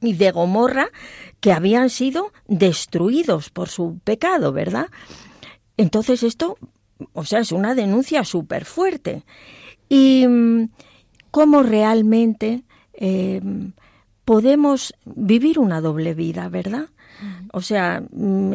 y 0.00 0.12
de 0.14 0.30
Gomorra 0.30 0.88
que 1.40 1.52
habían 1.52 1.90
sido 1.90 2.32
destruidos 2.46 3.50
por 3.50 3.68
su 3.68 3.98
pecado, 4.04 4.52
¿verdad? 4.52 4.88
Entonces 5.76 6.22
esto, 6.22 6.58
o 7.12 7.24
sea, 7.24 7.40
es 7.40 7.52
una 7.52 7.74
denuncia 7.74 8.24
súper 8.24 8.64
fuerte. 8.64 9.24
Y 9.88 10.26
mm, 10.26 10.68
cómo 11.30 11.62
realmente 11.62 12.64
eh, 12.94 13.40
podemos 14.24 14.94
vivir 15.04 15.58
una 15.58 15.80
doble 15.80 16.14
vida, 16.14 16.48
¿verdad? 16.48 16.88
O 17.52 17.62
sea, 17.62 18.02
mm, 18.10 18.52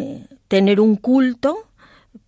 tener 0.48 0.80
un 0.80 0.96
culto 0.98 1.68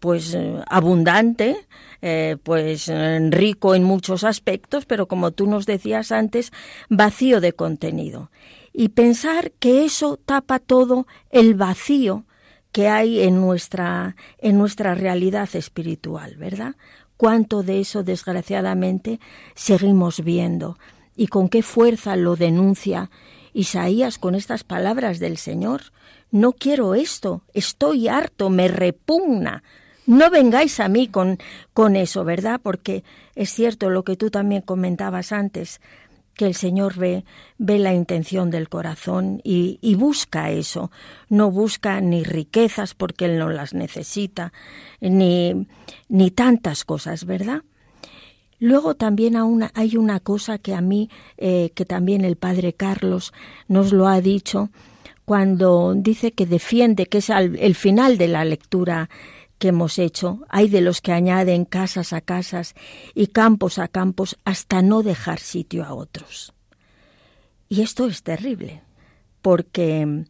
pues 0.03 0.33
eh, 0.33 0.61
abundante, 0.67 1.55
eh, 2.01 2.35
pues 2.43 2.91
rico 3.29 3.73
en 3.73 3.85
muchos 3.85 4.25
aspectos, 4.25 4.85
pero 4.85 5.07
como 5.07 5.31
tú 5.31 5.47
nos 5.47 5.65
decías 5.65 6.11
antes, 6.11 6.51
vacío 6.89 7.39
de 7.39 7.53
contenido. 7.53 8.29
Y 8.73 8.89
pensar 8.89 9.53
que 9.59 9.85
eso 9.85 10.17
tapa 10.17 10.59
todo 10.59 11.07
el 11.29 11.55
vacío 11.55 12.25
que 12.73 12.89
hay 12.89 13.21
en 13.21 13.39
nuestra, 13.39 14.17
en 14.39 14.57
nuestra 14.57 14.93
realidad 14.93 15.47
espiritual, 15.53 16.35
¿verdad? 16.35 16.75
Cuánto 17.15 17.63
de 17.63 17.79
eso, 17.79 18.03
desgraciadamente, 18.03 19.21
seguimos 19.55 20.21
viendo 20.21 20.77
y 21.15 21.27
con 21.27 21.47
qué 21.47 21.63
fuerza 21.63 22.17
lo 22.17 22.35
denuncia 22.35 23.09
Isaías 23.53 24.17
con 24.17 24.35
estas 24.35 24.65
palabras 24.65 25.19
del 25.19 25.37
Señor. 25.37 25.93
No 26.29 26.51
quiero 26.51 26.93
esto, 26.93 27.43
estoy 27.53 28.09
harto, 28.09 28.49
me 28.49 28.67
repugna, 28.67 29.63
no 30.05 30.29
vengáis 30.29 30.79
a 30.79 30.87
mí 30.89 31.07
con, 31.07 31.37
con 31.73 31.95
eso, 31.95 32.23
¿verdad? 32.23 32.59
Porque 32.61 33.03
es 33.35 33.51
cierto 33.51 33.89
lo 33.89 34.03
que 34.03 34.15
tú 34.15 34.29
también 34.29 34.61
comentabas 34.61 35.31
antes, 35.31 35.79
que 36.35 36.45
el 36.45 36.55
Señor 36.55 36.95
ve, 36.95 37.25
ve 37.57 37.79
la 37.79 37.93
intención 37.93 38.49
del 38.49 38.69
corazón 38.69 39.39
y, 39.43 39.95
busca 39.95 40.49
eso. 40.49 40.91
No 41.29 41.51
busca 41.51 42.01
ni 42.01 42.23
riquezas 42.23 42.95
porque 42.95 43.25
Él 43.25 43.37
no 43.37 43.49
las 43.49 43.73
necesita, 43.73 44.51
ni, 44.99 45.67
ni 46.09 46.31
tantas 46.31 46.85
cosas, 46.85 47.25
¿verdad? 47.25 47.61
Luego 48.59 48.95
también 48.95 49.35
hay 49.73 49.97
una 49.97 50.19
cosa 50.19 50.57
que 50.57 50.73
a 50.73 50.81
mí, 50.81 51.09
eh, 51.37 51.71
que 51.75 51.85
también 51.85 52.23
el 52.23 52.37
Padre 52.37 52.73
Carlos 52.73 53.33
nos 53.67 53.91
lo 53.91 54.07
ha 54.07 54.21
dicho, 54.21 54.69
cuando 55.25 55.93
dice 55.95 56.31
que 56.31 56.45
defiende, 56.45 57.05
que 57.05 57.19
es 57.19 57.29
el 57.29 57.75
final 57.75 58.17
de 58.17 58.27
la 58.27 58.43
lectura 58.45 59.09
que 59.57 59.69
hemos 59.69 59.99
hecho, 59.99 60.41
hay 60.49 60.67
de 60.67 60.81
los 60.81 61.01
que 61.01 61.11
añaden 61.11 61.65
casas 61.65 62.13
a 62.13 62.21
casas 62.21 62.75
y 63.13 63.27
campos 63.27 63.79
a 63.79 63.87
campos 63.87 64.37
hasta 64.45 64.81
no 64.81 65.03
dejar 65.03 65.39
sitio 65.39 65.83
a 65.85 65.93
otros. 65.93 66.53
Y 67.69 67.81
esto 67.81 68.07
es 68.07 68.23
terrible, 68.23 68.83
porque 69.41 70.25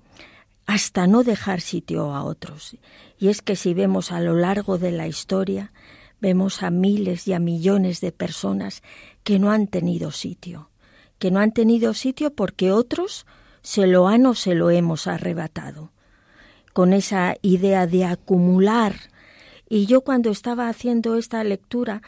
hasta 0.65 1.07
no 1.07 1.24
dejar 1.24 1.61
sitio 1.61 2.13
a 2.13 2.24
otros. 2.24 2.78
Y 3.17 3.30
es 3.30 3.41
que 3.41 3.55
si 3.55 3.74
vemos 3.74 4.11
a 4.11 4.21
lo 4.21 4.36
largo 4.36 4.78
de 4.78 4.91
la 4.91 5.07
historia, 5.07 5.74
vemos 6.21 6.63
a 6.63 6.69
miles 6.69 7.28
y 7.28 7.34
a 7.34 7.39
millones 7.39 7.99
de 8.01 8.11
personas 8.11 8.82
que 9.24 9.39
no 9.39 9.51
han 9.51 9.67
tenido 9.67 10.11
sitio, 10.11 10.69
que 11.19 11.32
no 11.32 11.39
han 11.39 11.51
tenido 11.51 11.93
sitio 11.93 12.34
porque 12.34 12.71
otros 12.71 13.26
se 13.61 13.88
lo 13.88 14.07
han 14.07 14.26
o 14.26 14.36
se 14.36 14.55
lo 14.55 14.69
hemos 14.69 15.07
arrebatado, 15.07 15.91
con 16.74 16.93
esa 16.93 17.36
idea 17.41 17.88
de 17.88 18.05
acumular 18.05 18.95
y 19.70 19.86
yo 19.86 20.01
cuando 20.01 20.30
estaba 20.30 20.70
haciendo 20.70 21.16
esta 21.18 21.43
lectura 21.43 22.01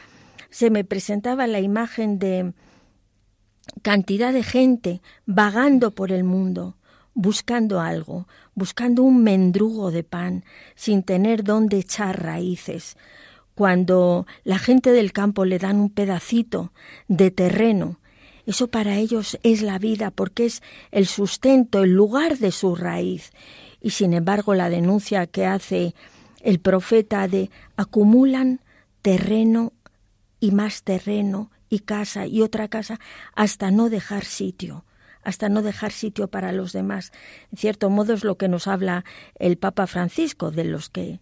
se 0.49 0.69
me 0.69 0.83
presentaba 0.83 1.47
la 1.47 1.59
imagen 1.59 2.19
de 2.19 2.53
cantidad 3.81 4.33
de 4.33 4.43
gente 4.43 5.01
vagando 5.25 5.91
por 5.91 6.11
el 6.11 6.23
mundo, 6.23 6.77
buscando 7.13 7.79
algo, 7.81 8.27
buscando 8.53 9.03
un 9.03 9.23
mendrugo 9.23 9.91
de 9.91 10.03
pan, 10.03 10.45
sin 10.75 11.03
tener 11.03 11.43
dónde 11.43 11.77
echar 11.77 12.23
raíces. 12.23 12.97
Cuando 13.55 14.27
la 14.43 14.59
gente 14.59 14.91
del 14.91 15.11
campo 15.13 15.45
le 15.45 15.59
dan 15.59 15.77
un 15.77 15.89
pedacito 15.89 16.73
de 17.07 17.31
terreno, 17.31 17.99
eso 18.45 18.67
para 18.67 18.97
ellos 18.97 19.39
es 19.43 19.61
la 19.61 19.79
vida, 19.79 20.11
porque 20.11 20.45
es 20.45 20.61
el 20.91 21.07
sustento, 21.07 21.83
el 21.83 21.93
lugar 21.93 22.37
de 22.37 22.51
su 22.51 22.75
raíz. 22.75 23.31
Y 23.81 23.91
sin 23.91 24.13
embargo 24.13 24.53
la 24.53 24.69
denuncia 24.69 25.25
que 25.25 25.45
hace 25.45 25.95
el 26.45 26.59
profeta 26.59 27.27
de 27.27 27.49
acumulan 27.75 28.61
terreno 29.01 29.73
y 30.39 30.51
más 30.51 30.83
terreno 30.83 31.51
y 31.69 31.79
casa 31.79 32.27
y 32.27 32.41
otra 32.43 32.67
casa 32.67 32.99
hasta 33.35 33.71
no 33.71 33.89
dejar 33.89 34.23
sitio 34.23 34.85
hasta 35.23 35.49
no 35.49 35.63
dejar 35.63 35.91
sitio 35.91 36.27
para 36.27 36.51
los 36.51 36.71
demás. 36.71 37.11
En 37.51 37.57
cierto 37.57 37.89
modo 37.89 38.13
es 38.13 38.23
lo 38.23 38.35
que 38.37 38.47
nos 38.47 38.67
habla 38.67 39.03
el 39.39 39.57
Papa 39.57 39.87
Francisco, 39.87 40.51
de 40.51 40.65
los 40.65 40.89
que 40.89 41.19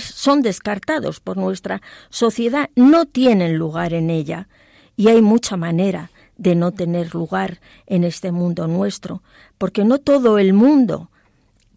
son 0.00 0.40
descartados 0.40 1.20
por 1.20 1.36
nuestra 1.36 1.82
sociedad, 2.08 2.70
no 2.74 3.04
tienen 3.04 3.58
lugar 3.58 3.92
en 3.92 4.08
ella. 4.08 4.48
Y 4.96 5.08
hay 5.08 5.20
mucha 5.20 5.58
manera 5.58 6.10
de 6.38 6.54
no 6.54 6.72
tener 6.72 7.14
lugar 7.14 7.60
en 7.86 8.02
este 8.02 8.32
mundo 8.32 8.66
nuestro, 8.66 9.22
porque 9.58 9.84
no 9.84 9.98
todo 9.98 10.38
el 10.38 10.54
mundo 10.54 11.10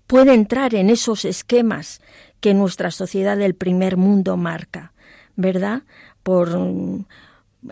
puede 0.08 0.34
entrar 0.34 0.74
en 0.74 0.90
esos 0.90 1.26
esquemas 1.26 2.02
que 2.40 2.54
nuestra 2.54 2.92
sociedad 2.92 3.38
del 3.38 3.56
primer 3.56 3.98
mundo 3.98 4.38
marca, 4.38 4.94
¿verdad? 5.36 5.84
Por 6.24 6.50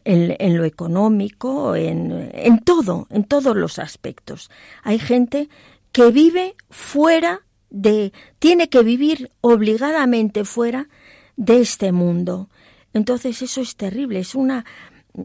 en, 0.04 0.58
lo 0.58 0.66
económico, 0.66 1.76
en, 1.76 2.32
en 2.34 2.60
todo, 2.60 3.08
en 3.10 3.24
todos 3.24 3.56
los 3.56 3.80
aspectos. 3.80 4.50
Hay 4.84 5.00
gente 5.00 5.50
que 5.92 6.12
vive 6.12 6.56
fuera 6.70 7.42
de, 7.70 8.14
tiene 8.40 8.70
que 8.70 8.84
vivir 8.84 9.32
obligadamente 9.42 10.46
fuera 10.46 10.90
de 11.36 11.62
este 11.62 11.92
mundo. 11.92 12.50
Entonces 12.94 13.42
eso 13.42 13.62
es 13.62 13.76
terrible, 13.76 14.20
es 14.20 14.36
una, 14.36 14.66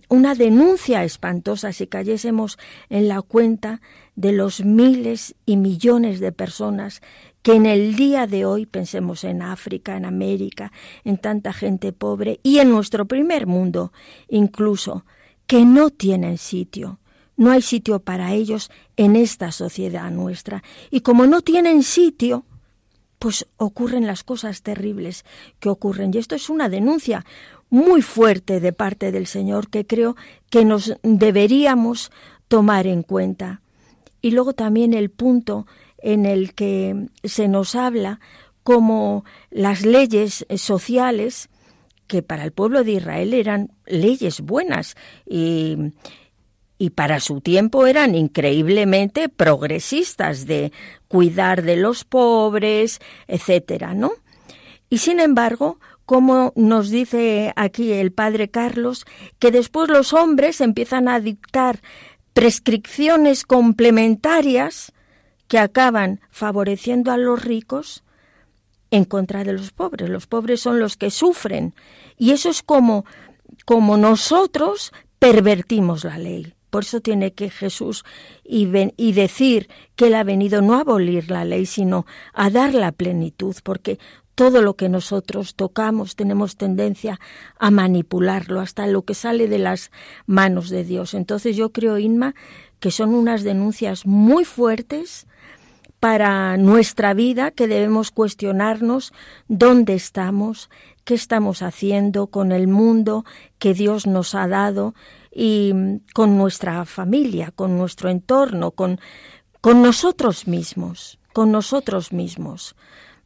una 0.08 0.34
denuncia 0.34 1.04
espantosa 1.04 1.72
si 1.72 1.86
cayésemos 1.86 2.58
en 2.88 3.08
la 3.08 3.22
cuenta 3.22 3.80
de 4.16 4.32
los 4.32 4.64
miles 4.64 5.34
y 5.46 5.56
millones 5.56 6.20
de 6.20 6.32
personas 6.32 7.00
que 7.42 7.54
en 7.54 7.66
el 7.66 7.96
día 7.96 8.26
de 8.26 8.44
hoy 8.44 8.66
pensemos 8.66 9.24
en 9.24 9.42
África, 9.42 9.96
en 9.96 10.04
América, 10.04 10.72
en 11.04 11.18
tanta 11.18 11.52
gente 11.52 11.92
pobre 11.92 12.40
y 12.42 12.58
en 12.58 12.70
nuestro 12.70 13.06
primer 13.06 13.46
mundo 13.46 13.92
incluso, 14.28 15.04
que 15.46 15.64
no 15.64 15.90
tienen 15.90 16.38
sitio. 16.38 17.00
No 17.36 17.50
hay 17.50 17.62
sitio 17.62 18.00
para 18.00 18.34
ellos 18.34 18.70
en 18.96 19.16
esta 19.16 19.50
sociedad 19.50 20.10
nuestra. 20.10 20.62
Y 20.90 21.00
como 21.00 21.26
no 21.26 21.40
tienen 21.40 21.82
sitio, 21.82 22.44
pues 23.18 23.46
ocurren 23.56 24.06
las 24.06 24.24
cosas 24.24 24.62
terribles 24.62 25.24
que 25.58 25.70
ocurren. 25.70 26.10
Y 26.12 26.18
esto 26.18 26.34
es 26.34 26.50
una 26.50 26.68
denuncia 26.68 27.24
muy 27.70 28.02
fuerte 28.02 28.60
de 28.60 28.72
parte 28.72 29.10
del 29.10 29.26
Señor 29.26 29.70
que 29.70 29.86
creo 29.86 30.16
que 30.50 30.64
nos 30.64 30.94
deberíamos 31.02 32.10
tomar 32.48 32.86
en 32.86 33.02
cuenta. 33.02 33.62
Y 34.22 34.32
luego 34.32 34.52
también 34.52 34.92
el 34.92 35.10
punto 35.10 35.66
en 36.02 36.26
el 36.26 36.54
que 36.54 37.08
se 37.24 37.48
nos 37.48 37.74
habla 37.74 38.20
como 38.62 39.24
las 39.50 39.84
leyes 39.84 40.46
sociales 40.56 41.48
que 42.06 42.22
para 42.22 42.44
el 42.44 42.52
pueblo 42.52 42.82
de 42.82 42.92
Israel 42.92 43.34
eran 43.34 43.72
leyes 43.86 44.40
buenas 44.40 44.96
y, 45.26 45.76
y 46.76 46.90
para 46.90 47.20
su 47.20 47.40
tiempo 47.40 47.86
eran 47.86 48.14
increíblemente 48.14 49.28
progresistas 49.28 50.46
de 50.46 50.72
cuidar 51.08 51.62
de 51.62 51.76
los 51.76 52.04
pobres, 52.04 53.00
etcétera, 53.28 53.94
¿no? 53.94 54.12
Y 54.88 54.98
sin 54.98 55.20
embargo, 55.20 55.78
como 56.04 56.52
nos 56.56 56.90
dice 56.90 57.52
aquí 57.54 57.92
el 57.92 58.10
padre 58.10 58.50
Carlos, 58.50 59.04
que 59.38 59.52
después 59.52 59.88
los 59.88 60.12
hombres 60.12 60.60
empiezan 60.60 61.06
a 61.06 61.20
dictar 61.20 61.80
prescripciones 62.32 63.44
complementarias 63.44 64.92
que 65.50 65.58
acaban 65.58 66.20
favoreciendo 66.30 67.10
a 67.10 67.16
los 67.16 67.44
ricos 67.44 68.04
en 68.92 69.04
contra 69.04 69.42
de 69.42 69.52
los 69.52 69.72
pobres. 69.72 70.08
Los 70.08 70.28
pobres 70.28 70.60
son 70.60 70.78
los 70.78 70.96
que 70.96 71.10
sufren. 71.10 71.74
Y 72.16 72.30
eso 72.30 72.50
es 72.50 72.62
como, 72.62 73.04
como 73.64 73.96
nosotros 73.96 74.92
pervertimos 75.18 76.04
la 76.04 76.18
ley. 76.18 76.54
Por 76.70 76.84
eso 76.84 77.00
tiene 77.00 77.32
que 77.32 77.50
Jesús 77.50 78.04
y, 78.44 78.68
y, 78.96 79.12
decir 79.12 79.68
que 79.96 80.06
Él 80.06 80.14
ha 80.14 80.22
venido 80.22 80.62
no 80.62 80.74
a 80.74 80.82
abolir 80.82 81.32
la 81.32 81.44
ley, 81.44 81.66
sino 81.66 82.06
a 82.32 82.48
dar 82.48 82.72
la 82.72 82.92
plenitud, 82.92 83.56
porque 83.64 83.98
todo 84.36 84.62
lo 84.62 84.74
que 84.74 84.88
nosotros 84.88 85.56
tocamos 85.56 86.14
tenemos 86.14 86.54
tendencia 86.54 87.18
a 87.58 87.72
manipularlo, 87.72 88.60
hasta 88.60 88.86
lo 88.86 89.02
que 89.02 89.14
sale 89.14 89.48
de 89.48 89.58
las 89.58 89.90
manos 90.26 90.70
de 90.70 90.84
Dios. 90.84 91.12
Entonces 91.12 91.56
yo 91.56 91.72
creo, 91.72 91.98
Inma, 91.98 92.36
que 92.78 92.92
son 92.92 93.16
unas 93.16 93.42
denuncias 93.42 94.06
muy 94.06 94.44
fuertes 94.44 95.26
para 96.00 96.56
nuestra 96.56 97.12
vida, 97.12 97.50
que 97.50 97.68
debemos 97.68 98.10
cuestionarnos 98.10 99.12
dónde 99.48 99.94
estamos, 99.94 100.70
qué 101.04 101.14
estamos 101.14 101.62
haciendo 101.62 102.28
con 102.28 102.52
el 102.52 102.66
mundo 102.68 103.24
que 103.58 103.74
Dios 103.74 104.06
nos 104.06 104.34
ha 104.34 104.48
dado 104.48 104.94
y 105.30 105.72
con 106.14 106.38
nuestra 106.38 106.86
familia, 106.86 107.52
con 107.54 107.76
nuestro 107.76 108.08
entorno, 108.08 108.70
con, 108.70 108.98
con 109.60 109.82
nosotros 109.82 110.48
mismos, 110.48 111.18
con 111.34 111.52
nosotros 111.52 112.12
mismos. 112.12 112.74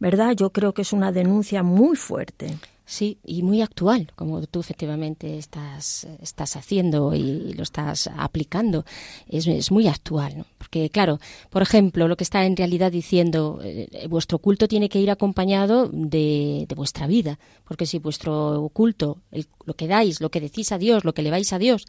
¿Verdad? 0.00 0.32
Yo 0.32 0.50
creo 0.50 0.74
que 0.74 0.82
es 0.82 0.92
una 0.92 1.12
denuncia 1.12 1.62
muy 1.62 1.96
fuerte. 1.96 2.58
Sí, 2.86 3.18
y 3.24 3.42
muy 3.42 3.62
actual, 3.62 4.12
como 4.14 4.46
tú 4.46 4.60
efectivamente 4.60 5.38
estás, 5.38 6.06
estás 6.20 6.54
haciendo 6.56 7.14
y, 7.14 7.54
lo 7.54 7.62
estás 7.62 8.10
aplicando. 8.14 8.84
Es, 9.26 9.46
es 9.46 9.70
muy 9.70 9.88
actual, 9.88 10.36
¿no? 10.36 10.46
Porque, 10.58 10.90
claro, 10.90 11.18
por 11.48 11.62
ejemplo, 11.62 12.08
lo 12.08 12.16
que 12.16 12.24
está 12.24 12.44
en 12.44 12.56
realidad 12.56 12.92
diciendo, 12.92 13.60
eh, 13.62 14.06
vuestro 14.08 14.38
culto 14.38 14.68
tiene 14.68 14.90
que 14.90 15.00
ir 15.00 15.10
acompañado 15.10 15.88
de, 15.90 16.66
de 16.68 16.74
vuestra 16.74 17.06
vida. 17.06 17.38
Porque 17.64 17.86
si 17.86 17.98
vuestro 17.98 18.70
culto, 18.74 19.22
lo 19.64 19.74
que 19.74 19.88
dais, 19.88 20.20
lo 20.20 20.30
que 20.30 20.40
decís 20.40 20.70
a 20.70 20.78
Dios, 20.78 21.04
lo 21.04 21.14
que 21.14 21.22
le 21.22 21.30
vais 21.30 21.54
a 21.54 21.58
Dios, 21.58 21.86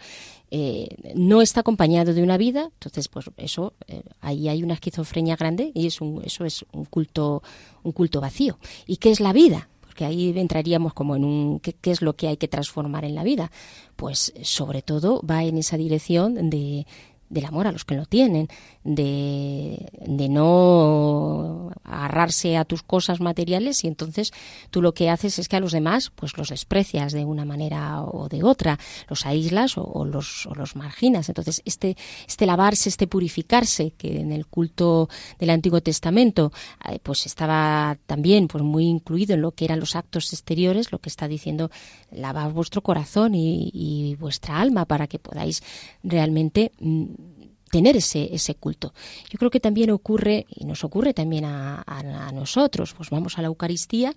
eh, 0.52 0.88
no 1.16 1.42
está 1.42 1.62
acompañado 1.62 2.14
de 2.14 2.24
una 2.24 2.38
vida, 2.38 2.70
entonces, 2.74 3.10
pues 3.10 3.30
eso, 3.38 3.74
eh, 3.88 4.04
ahí 4.22 4.48
hay 4.48 4.64
una 4.64 4.76
esquizofrenia 4.76 5.36
grande 5.36 5.72
y 5.74 5.88
es 5.88 6.00
un, 6.00 6.22
eso 6.24 6.46
es 6.46 6.66
un 6.72 6.86
culto, 6.86 7.44
un 7.84 7.92
culto 7.92 8.22
vacío. 8.22 8.60
¿Y 8.86 8.98
qué 8.98 9.12
es 9.12 9.20
la 9.20 9.34
vida? 9.34 9.70
Que 9.96 10.06
ahí 10.06 10.38
entraríamos 10.38 10.94
como 10.94 11.16
en 11.16 11.26
un 11.26 11.60
¿qué, 11.60 11.76
es 11.92 12.04
lo 12.04 12.16
que 12.16 12.28
hay 12.28 12.38
que 12.38 12.48
transformar 12.48 13.06
en 13.06 13.16
la 13.16 13.24
vida. 13.24 13.52
Pues 13.96 14.34
sobre 14.44 14.84
todo 14.84 15.22
va 15.28 15.44
en 15.44 15.58
esa 15.58 15.78
dirección 15.78 16.50
de 16.52 16.86
del 17.28 17.46
amor 17.46 17.66
a 17.66 17.72
los 17.72 17.86
que 17.86 17.96
lo 17.96 18.06
tienen, 18.06 18.50
de, 18.86 19.90
de, 20.06 20.30
no 20.30 21.72
agarrarse 21.84 22.56
a 22.56 22.66
tus 22.66 22.84
cosas 22.84 23.20
materiales 23.20 23.84
y 23.84 23.88
entonces 23.88 24.32
tú 24.70 24.84
lo 24.84 24.94
que 24.94 25.10
haces 25.10 25.40
es 25.40 25.50
que 25.50 25.56
a 25.56 25.60
los 25.60 25.72
demás 25.72 26.12
pues 26.14 26.38
los 26.38 26.50
desprecias 26.50 27.12
de 27.12 27.26
una 27.26 27.46
manera 27.46 28.04
o 28.04 28.30
de 28.30 28.44
otra, 28.44 28.78
los 29.10 29.26
aíslas 29.26 29.74
o, 29.78 30.06
los, 30.06 30.46
o 30.46 30.54
los 30.54 30.76
marginas. 30.76 31.30
Entonces 31.30 31.64
este, 31.66 31.98
este 32.28 32.46
lavarse, 32.46 32.90
este 32.90 33.08
purificarse 33.08 33.92
que 33.98 34.22
en 34.22 34.32
el 34.32 34.46
culto 34.46 35.10
del 35.40 35.50
Antiguo 35.50 35.82
Testamento 35.82 36.52
eh, 36.88 37.00
pues 37.02 37.26
estaba 37.26 37.98
también 38.06 38.48
pues 38.48 38.64
muy 38.64 38.86
incluido 38.86 39.34
en 39.34 39.42
lo 39.42 39.52
que 39.52 39.66
eran 39.66 39.80
los 39.80 39.96
actos 39.96 40.32
exteriores, 40.32 40.92
lo 40.92 41.00
que 41.00 41.10
está 41.10 41.28
diciendo 41.28 41.72
lavar 42.12 42.54
vuestro 42.54 42.82
corazón 42.82 43.34
y, 43.34 43.72
y 43.74 44.16
vuestra 44.18 44.60
alma 44.60 44.86
para 44.86 45.08
que 45.08 45.18
podáis 45.18 45.64
realmente 46.04 46.72
mm, 46.80 47.06
tener 47.76 47.98
ese, 47.98 48.34
ese 48.34 48.56
culto. 48.56 48.94
Yo 49.30 49.38
creo 49.38 49.52
que 49.52 49.60
también 49.60 49.92
ocurre, 49.92 50.46
y 50.48 50.64
nos 50.64 50.86
ocurre 50.86 51.14
también 51.14 51.44
a, 51.44 51.84
nosotros, 52.34 52.94
pues 52.94 53.10
vamos 53.10 53.38
a 53.38 53.42
la 53.42 53.48
Eucaristía 53.48 54.16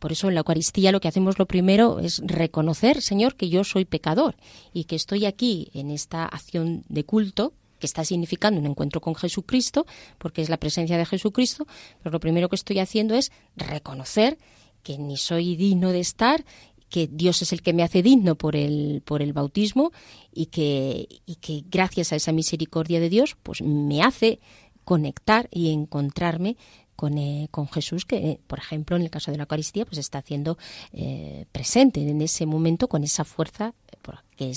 por 0.00 0.10
eso 0.10 0.26
en 0.26 0.34
la 0.34 0.40
Eucaristía 0.40 0.90
lo 0.90 1.00
que 1.00 1.06
hacemos 1.06 1.38
lo 1.38 1.46
primero 1.46 2.00
es 2.00 2.20
reconocer, 2.24 3.00
Señor, 3.00 3.36
que 3.36 3.48
yo 3.48 3.62
soy 3.62 3.84
pecador 3.84 4.34
y 4.72 4.84
que 4.84 4.96
estoy 4.96 5.24
aquí 5.26 5.70
en 5.72 5.90
esta 5.90 6.24
acción 6.24 6.84
de 6.88 7.04
culto 7.04 7.52
que 7.78 7.86
está 7.86 8.04
significando 8.04 8.58
un 8.58 8.66
encuentro 8.66 9.00
con 9.00 9.14
Jesucristo, 9.14 9.86
porque 10.18 10.42
es 10.42 10.48
la 10.48 10.56
presencia 10.56 10.98
de 10.98 11.06
Jesucristo, 11.06 11.66
pero 12.02 12.12
lo 12.12 12.18
primero 12.18 12.48
que 12.48 12.56
estoy 12.56 12.80
haciendo 12.80 13.14
es 13.14 13.30
reconocer 13.56 14.36
que 14.82 14.98
ni 14.98 15.16
soy 15.16 15.56
digno 15.56 15.90
de 15.90 16.00
estar 16.00 16.44
que 16.90 17.08
Dios 17.10 17.40
es 17.40 17.52
el 17.52 17.62
que 17.62 17.72
me 17.72 17.82
hace 17.82 18.02
digno 18.02 18.34
por 18.34 18.56
el, 18.56 19.02
por 19.04 19.22
el 19.22 19.32
bautismo 19.32 19.92
y 20.32 20.46
que, 20.46 21.08
y 21.24 21.36
que 21.36 21.64
gracias 21.70 22.12
a 22.12 22.16
esa 22.16 22.32
misericordia 22.32 23.00
de 23.00 23.08
Dios, 23.08 23.36
pues 23.42 23.62
me 23.62 24.02
hace 24.02 24.40
conectar 24.84 25.48
y 25.52 25.72
encontrarme 25.72 26.56
con, 26.96 27.16
eh, 27.16 27.48
con, 27.50 27.66
Jesús, 27.68 28.04
que, 28.04 28.40
por 28.46 28.58
ejemplo, 28.58 28.94
en 28.94 29.02
el 29.02 29.10
caso 29.10 29.30
de 29.30 29.38
la 29.38 29.44
Eucaristía, 29.44 29.86
pues 29.86 29.96
está 29.96 30.18
haciendo 30.18 30.58
eh, 30.92 31.46
presente 31.50 32.06
en 32.06 32.20
ese 32.20 32.44
momento 32.44 32.88
con 32.88 33.04
esa 33.04 33.24
fuerza 33.24 33.72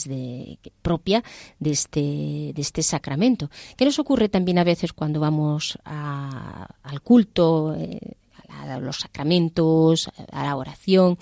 eh, 0.09 0.57
que 0.59 0.69
es 0.69 0.73
propia 0.81 1.23
de 1.59 1.71
este, 1.71 2.51
de 2.53 2.61
este 2.61 2.83
sacramento. 2.83 3.49
¿Qué 3.77 3.85
nos 3.85 3.99
ocurre 3.99 4.27
también 4.27 4.57
a 4.57 4.65
veces 4.65 4.91
cuando 4.91 5.21
vamos 5.21 5.77
al 5.85 7.01
culto? 7.01 7.75
A 8.61 8.79
los 8.79 8.99
sacramentos, 8.99 10.09
a 10.31 10.43
la 10.43 10.55
oración, 10.55 11.17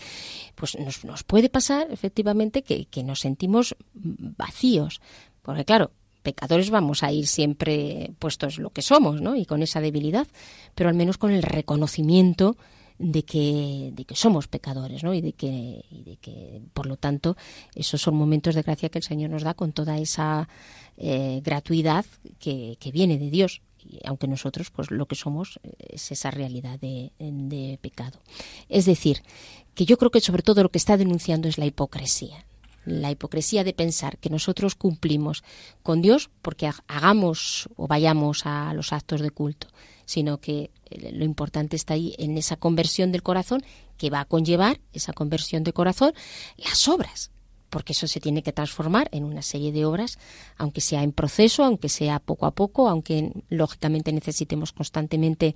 pues 0.55 0.77
nos, 0.77 1.03
nos 1.05 1.23
puede 1.23 1.49
pasar 1.49 1.88
efectivamente 1.91 2.63
que, 2.63 3.03
nos 3.03 3.19
sentimos 3.19 3.75
vacíos. 3.93 5.01
Porque 5.41 5.65
claro, 5.65 5.91
pecadores 6.21 6.69
vamos 6.69 7.03
a 7.03 7.11
ir 7.11 7.27
siempre 7.27 8.13
puestos 8.19 8.57
lo 8.57 8.69
que 8.71 8.82
somos, 8.82 9.21
¿no? 9.21 9.36
Y 9.36 9.45
con 9.45 9.63
esa 9.63 9.82
debilidad, 9.82 10.27
pero 10.75 10.89
al 10.89 10.95
menos 10.95 11.17
con 11.17 11.32
el 11.32 11.43
reconocimiento 11.43 12.57
de 12.99 13.23
que, 13.23 13.91
de 13.93 14.05
que 14.05 14.15
somos 14.15 14.47
pecadores, 14.47 15.03
¿no? 15.03 15.13
Y 15.13 15.21
de 15.21 15.34
que, 15.34 15.84
y 15.89 16.03
de 16.03 16.17
que, 16.17 16.61
por 16.73 16.86
lo 16.86 16.97
tanto, 16.97 17.36
esos 17.73 18.01
son 18.01 18.15
momentos 18.15 18.53
de 18.53 18.61
gracia 18.61 18.89
que 18.89 18.99
el 18.99 19.03
Señor 19.03 19.32
nos 19.32 19.43
da 19.43 19.55
con 19.55 19.73
toda 19.73 19.97
esa 19.97 20.47
eh, 20.97 21.41
gratuidad 21.43 22.05
que, 22.39 22.77
que 22.79 22.91
viene 22.91 23.17
de 23.17 23.32
Dios 23.32 23.61
aunque 24.05 24.27
nosotros 24.27 24.71
pues 24.71 24.91
lo 24.91 25.05
que 25.05 25.15
somos 25.15 25.59
es 25.79 26.11
esa 26.11 26.32
realidad 26.32 26.79
de, 26.79 27.11
de 27.19 27.77
pecado. 27.82 28.19
Es 28.69 28.86
decir, 28.86 29.23
que 29.75 29.86
yo 29.86 29.97
creo 29.97 30.11
que 30.11 30.21
sobre 30.21 30.43
todo 30.43 30.63
lo 30.63 30.69
que 30.69 30.77
está 30.77 30.97
denunciando 30.97 31.47
es 31.47 31.57
la 31.57 31.65
hipocresía 31.65 32.45
la 32.86 33.11
hipocresía 33.11 33.63
de 33.63 33.73
pensar 33.73 34.17
que 34.17 34.29
nosotros 34.29 34.75
cumplimos 34.75 35.43
con 35.84 36.01
Dios 36.01 36.29
porque 36.41 36.69
hagamos 36.88 37.69
o 37.75 37.88
vayamos 37.88 38.45
a 38.45 38.73
los 38.73 38.91
actos 38.91 39.21
de 39.21 39.29
culto, 39.29 39.67
sino 40.05 40.39
que 40.39 40.71
lo 40.89 41.23
importante 41.23 41.75
está 41.75 41.93
ahí 41.93 42.15
en 42.17 42.38
esa 42.38 42.57
conversión 42.57 43.11
del 43.11 43.23
corazón 43.23 43.63
que 43.97 44.09
va 44.09 44.21
a 44.21 44.25
conllevar 44.25 44.79
esa 44.93 45.13
conversión 45.13 45.63
de 45.63 45.73
corazón 45.73 46.13
las 46.57 46.88
obras 46.88 47.32
porque 47.72 47.93
eso 47.93 48.05
se 48.05 48.19
tiene 48.19 48.43
que 48.43 48.53
transformar 48.53 49.09
en 49.11 49.24
una 49.24 49.41
serie 49.41 49.72
de 49.72 49.86
obras, 49.86 50.19
aunque 50.57 50.82
sea 50.82 51.01
en 51.01 51.13
proceso, 51.13 51.63
aunque 51.63 51.89
sea 51.89 52.19
poco 52.19 52.45
a 52.45 52.51
poco, 52.51 52.88
aunque 52.88 53.32
lógicamente 53.49 54.11
necesitemos 54.11 54.74
constantemente 54.74 55.55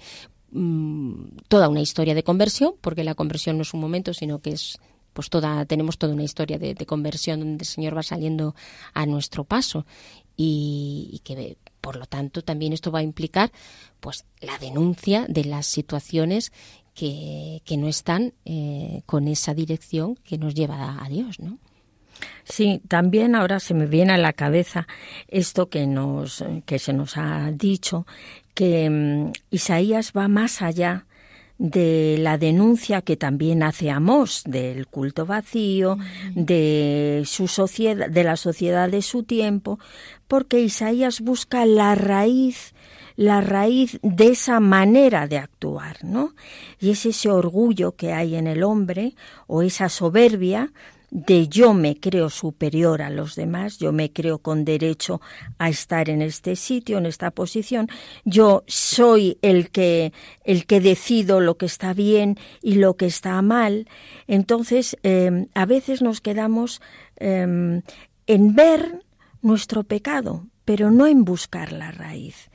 mm, 0.51 1.37
toda 1.47 1.69
una 1.69 1.81
historia 1.81 2.15
de 2.15 2.23
conversión, 2.23 2.73
porque 2.81 3.03
la 3.03 3.13
conversión 3.13 3.57
no 3.57 3.61
es 3.61 3.73
un 3.73 3.81
momento, 3.81 4.13
sino 4.13 4.39
que 4.39 4.51
es 4.51 4.79
pues 5.13 5.29
toda 5.29 5.65
tenemos 5.65 5.97
toda 5.97 6.13
una 6.13 6.23
historia 6.23 6.59
de, 6.59 6.75
conversión 6.85 7.39
donde 7.39 7.63
el 7.63 7.67
Señor 7.67 7.95
va 7.95 8.03
saliendo 8.03 8.53
a 8.93 9.05
nuestro 9.05 9.45
paso 9.45 9.85
y, 10.35 11.21
que 11.23 11.57
por 11.79 11.95
lo 11.95 12.05
tanto 12.05 12.41
también 12.43 12.73
esto 12.73 12.91
va 12.91 12.99
a 12.99 13.03
implicar 13.03 13.49
pues 14.01 14.25
la 14.41 14.57
denuncia 14.57 15.25
de 15.29 15.45
las 15.45 15.67
situaciones 15.67 16.51
que, 16.93 17.61
que 17.63 17.77
no 17.77 17.87
están 17.87 18.33
eh, 18.43 19.03
con 19.05 19.29
esa 19.29 19.53
dirección 19.53 20.15
que 20.15 20.37
nos 20.37 20.53
lleva 20.53 20.75
a, 20.75 21.05
a 21.05 21.07
Dios, 21.07 21.39
¿no? 21.39 21.59
Sí, 22.43 22.81
también 22.87 23.35
ahora 23.35 23.59
se 23.59 23.73
me 23.73 23.85
viene 23.85 24.13
a 24.13 24.17
la 24.17 24.33
cabeza 24.33 24.87
esto 25.27 25.69
que 25.69 25.87
nos 25.87 26.43
que 26.65 26.79
se 26.79 26.93
nos 26.93 27.17
ha 27.17 27.51
dicho 27.51 28.05
que 28.53 28.89
mm, 28.89 29.31
Isaías 29.51 30.13
va 30.15 30.27
más 30.27 30.61
allá 30.61 31.05
de 31.57 32.17
la 32.19 32.37
denuncia 32.37 33.01
que 33.01 33.15
también 33.15 33.63
hace 33.63 33.89
Amós 33.89 34.43
del 34.45 34.87
culto 34.87 35.25
vacío, 35.25 35.97
de 36.33 37.23
su 37.25 37.47
sociedad, 37.47 38.09
de 38.09 38.23
la 38.25 38.35
sociedad 38.35 38.89
de 38.89 39.01
su 39.01 39.23
tiempo, 39.23 39.79
porque 40.27 40.59
Isaías 40.59 41.21
busca 41.21 41.65
la 41.65 41.95
raíz 41.95 42.73
la 43.17 43.39
raíz 43.39 43.97
de 44.01 44.27
esa 44.27 44.59
manera 44.59 45.25
de 45.25 45.37
actuar, 45.37 46.03
¿no? 46.03 46.35
Y 46.81 46.89
es 46.89 47.05
ese 47.05 47.29
orgullo 47.29 47.93
que 47.93 48.11
hay 48.11 48.35
en 48.35 48.45
el 48.45 48.61
hombre 48.61 49.15
o 49.47 49.61
esa 49.61 49.87
soberbia 49.87 50.73
de 51.15 51.47
yo 51.47 51.73
me 51.73 51.97
creo 51.97 52.29
superior 52.29 53.01
a 53.01 53.09
los 53.09 53.35
demás, 53.35 53.77
yo 53.77 53.93
me 53.93 54.11
creo 54.11 54.39
con 54.39 54.65
derecho 54.65 55.21
a 55.59 55.69
estar 55.69 56.09
en 56.09 56.21
este 56.21 56.57
sitio, 56.57 56.97
en 56.97 57.05
esta 57.05 57.31
posición, 57.31 57.87
yo 58.25 58.65
soy 58.67 59.37
el 59.41 59.69
que 59.69 60.11
el 60.43 60.65
que 60.65 60.81
decido 60.81 61.39
lo 61.39 61.55
que 61.55 61.67
está 61.67 61.93
bien 61.93 62.37
y 62.61 62.75
lo 62.75 62.97
que 62.97 63.05
está 63.05 63.41
mal. 63.41 63.87
Entonces, 64.27 64.97
em, 65.03 65.47
a 65.53 65.65
veces 65.65 66.01
nos 66.01 66.19
quedamos 66.19 66.81
em, 67.15 67.81
en 68.27 68.53
ver 68.53 69.05
nuestro 69.41 69.85
pecado, 69.85 70.47
pero 70.65 70.91
no 70.91 71.07
en 71.07 71.23
buscar 71.23 71.71
la 71.71 71.91
raíz. 71.91 72.49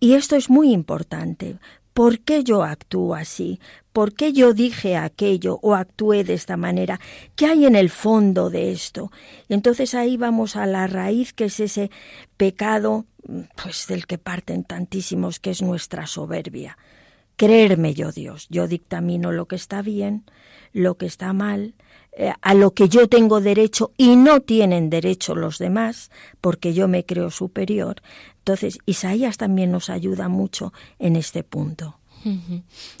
Y 0.00 0.12
esto 0.12 0.36
es 0.36 0.50
muy 0.50 0.70
importante. 0.74 1.58
¿Por 1.96 2.20
qué 2.20 2.44
yo 2.44 2.62
actúo 2.62 3.14
así? 3.14 3.58
¿Por 3.94 4.12
qué 4.12 4.34
yo 4.34 4.52
dije 4.52 4.98
aquello 4.98 5.58
o 5.62 5.74
actué 5.74 6.24
de 6.24 6.34
esta 6.34 6.58
manera? 6.58 7.00
¿Qué 7.36 7.46
hay 7.46 7.64
en 7.64 7.74
el 7.74 7.88
fondo 7.88 8.50
de 8.50 8.70
esto? 8.70 9.10
Y 9.48 9.54
entonces 9.54 9.94
ahí 9.94 10.18
vamos 10.18 10.56
a 10.56 10.66
la 10.66 10.86
raíz 10.88 11.32
que 11.32 11.46
es 11.46 11.58
ese 11.58 11.90
pecado, 12.36 13.06
pues 13.62 13.86
del 13.86 14.06
que 14.06 14.18
parten 14.18 14.62
tantísimos, 14.62 15.40
que 15.40 15.48
es 15.48 15.62
nuestra 15.62 16.06
soberbia. 16.06 16.76
Creerme 17.36 17.94
yo 17.94 18.12
Dios, 18.12 18.46
yo 18.50 18.68
dictamino 18.68 19.32
lo 19.32 19.46
que 19.46 19.56
está 19.56 19.80
bien, 19.80 20.24
lo 20.74 20.98
que 20.98 21.06
está 21.06 21.32
mal, 21.32 21.72
a 22.40 22.54
lo 22.54 22.72
que 22.72 22.88
yo 22.88 23.08
tengo 23.08 23.40
derecho 23.40 23.92
y 23.96 24.16
no 24.16 24.40
tienen 24.40 24.90
derecho 24.90 25.34
los 25.34 25.58
demás, 25.58 26.10
porque 26.40 26.72
yo 26.72 26.88
me 26.88 27.04
creo 27.04 27.30
superior. 27.30 28.02
Entonces, 28.38 28.78
Isaías 28.86 29.36
también 29.36 29.70
nos 29.72 29.90
ayuda 29.90 30.28
mucho 30.28 30.72
en 30.98 31.16
este 31.16 31.42
punto. 31.42 31.98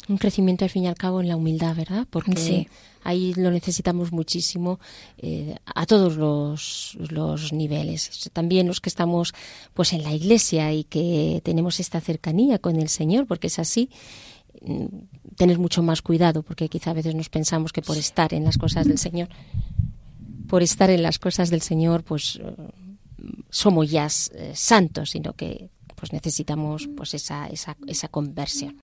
Un 0.08 0.18
crecimiento 0.18 0.64
al 0.64 0.70
fin 0.70 0.84
y 0.84 0.86
al 0.86 0.94
cabo 0.94 1.20
en 1.20 1.28
la 1.28 1.36
humildad, 1.36 1.74
¿verdad? 1.74 2.06
Porque 2.08 2.68
ahí 3.02 3.34
lo 3.34 3.50
necesitamos 3.50 4.12
muchísimo 4.12 4.78
eh, 5.18 5.56
a 5.64 5.84
todos 5.86 6.16
los, 6.16 6.96
los, 7.10 7.52
niveles. 7.52 8.30
También 8.32 8.68
los 8.68 8.80
que 8.80 8.88
estamos 8.88 9.34
pues 9.74 9.92
en 9.92 10.04
la 10.04 10.12
iglesia 10.12 10.72
y 10.72 10.84
que 10.84 11.40
tenemos 11.44 11.80
esta 11.80 12.00
cercanía 12.00 12.58
con 12.58 12.76
el 12.76 12.88
Señor, 12.88 13.26
porque 13.26 13.48
es 13.48 13.58
así 13.58 13.90
tener 15.36 15.58
mucho 15.58 15.82
más 15.82 16.02
cuidado, 16.02 16.42
porque 16.42 16.68
quizá 16.68 16.90
a 16.90 16.94
veces 16.94 17.14
nos 17.14 17.28
pensamos 17.28 17.72
que 17.72 17.82
por 17.82 17.96
estar 17.96 18.32
en 18.34 18.44
las 18.44 18.58
cosas 18.58 18.86
del 18.86 18.98
Señor, 18.98 19.28
por 20.48 20.62
estar 20.62 20.90
en 20.90 21.02
las 21.02 21.18
cosas 21.18 21.50
del 21.50 21.62
Señor, 21.62 22.04
pues 22.04 22.40
eh, 22.42 22.54
somos 23.50 23.90
ya 23.90 24.06
eh, 24.06 24.52
santos, 24.54 25.10
sino 25.10 25.32
que 25.34 25.70
pues 25.94 26.12
necesitamos 26.12 26.88
pues 26.96 27.14
esa, 27.14 27.46
esa, 27.48 27.76
esa 27.86 28.08
conversión. 28.08 28.80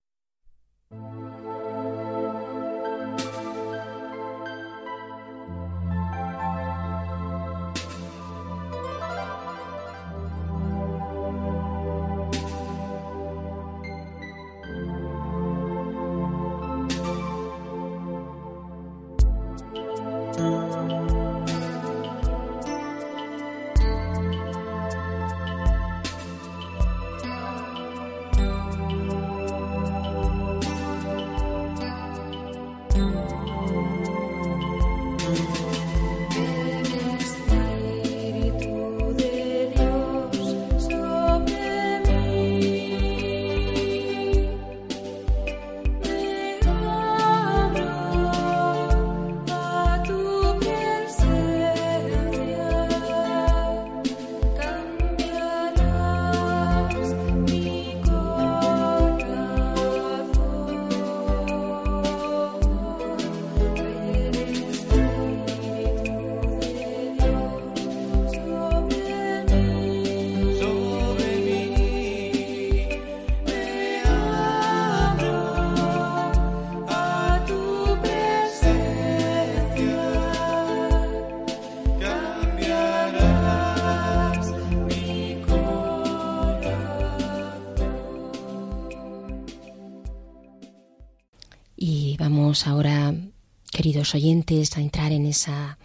Queridos 93.84 94.16
oyentes, 94.16 94.78
a 94.78 94.82
entrar 94.82 95.12
en 95.12 95.26
esa 95.26 95.78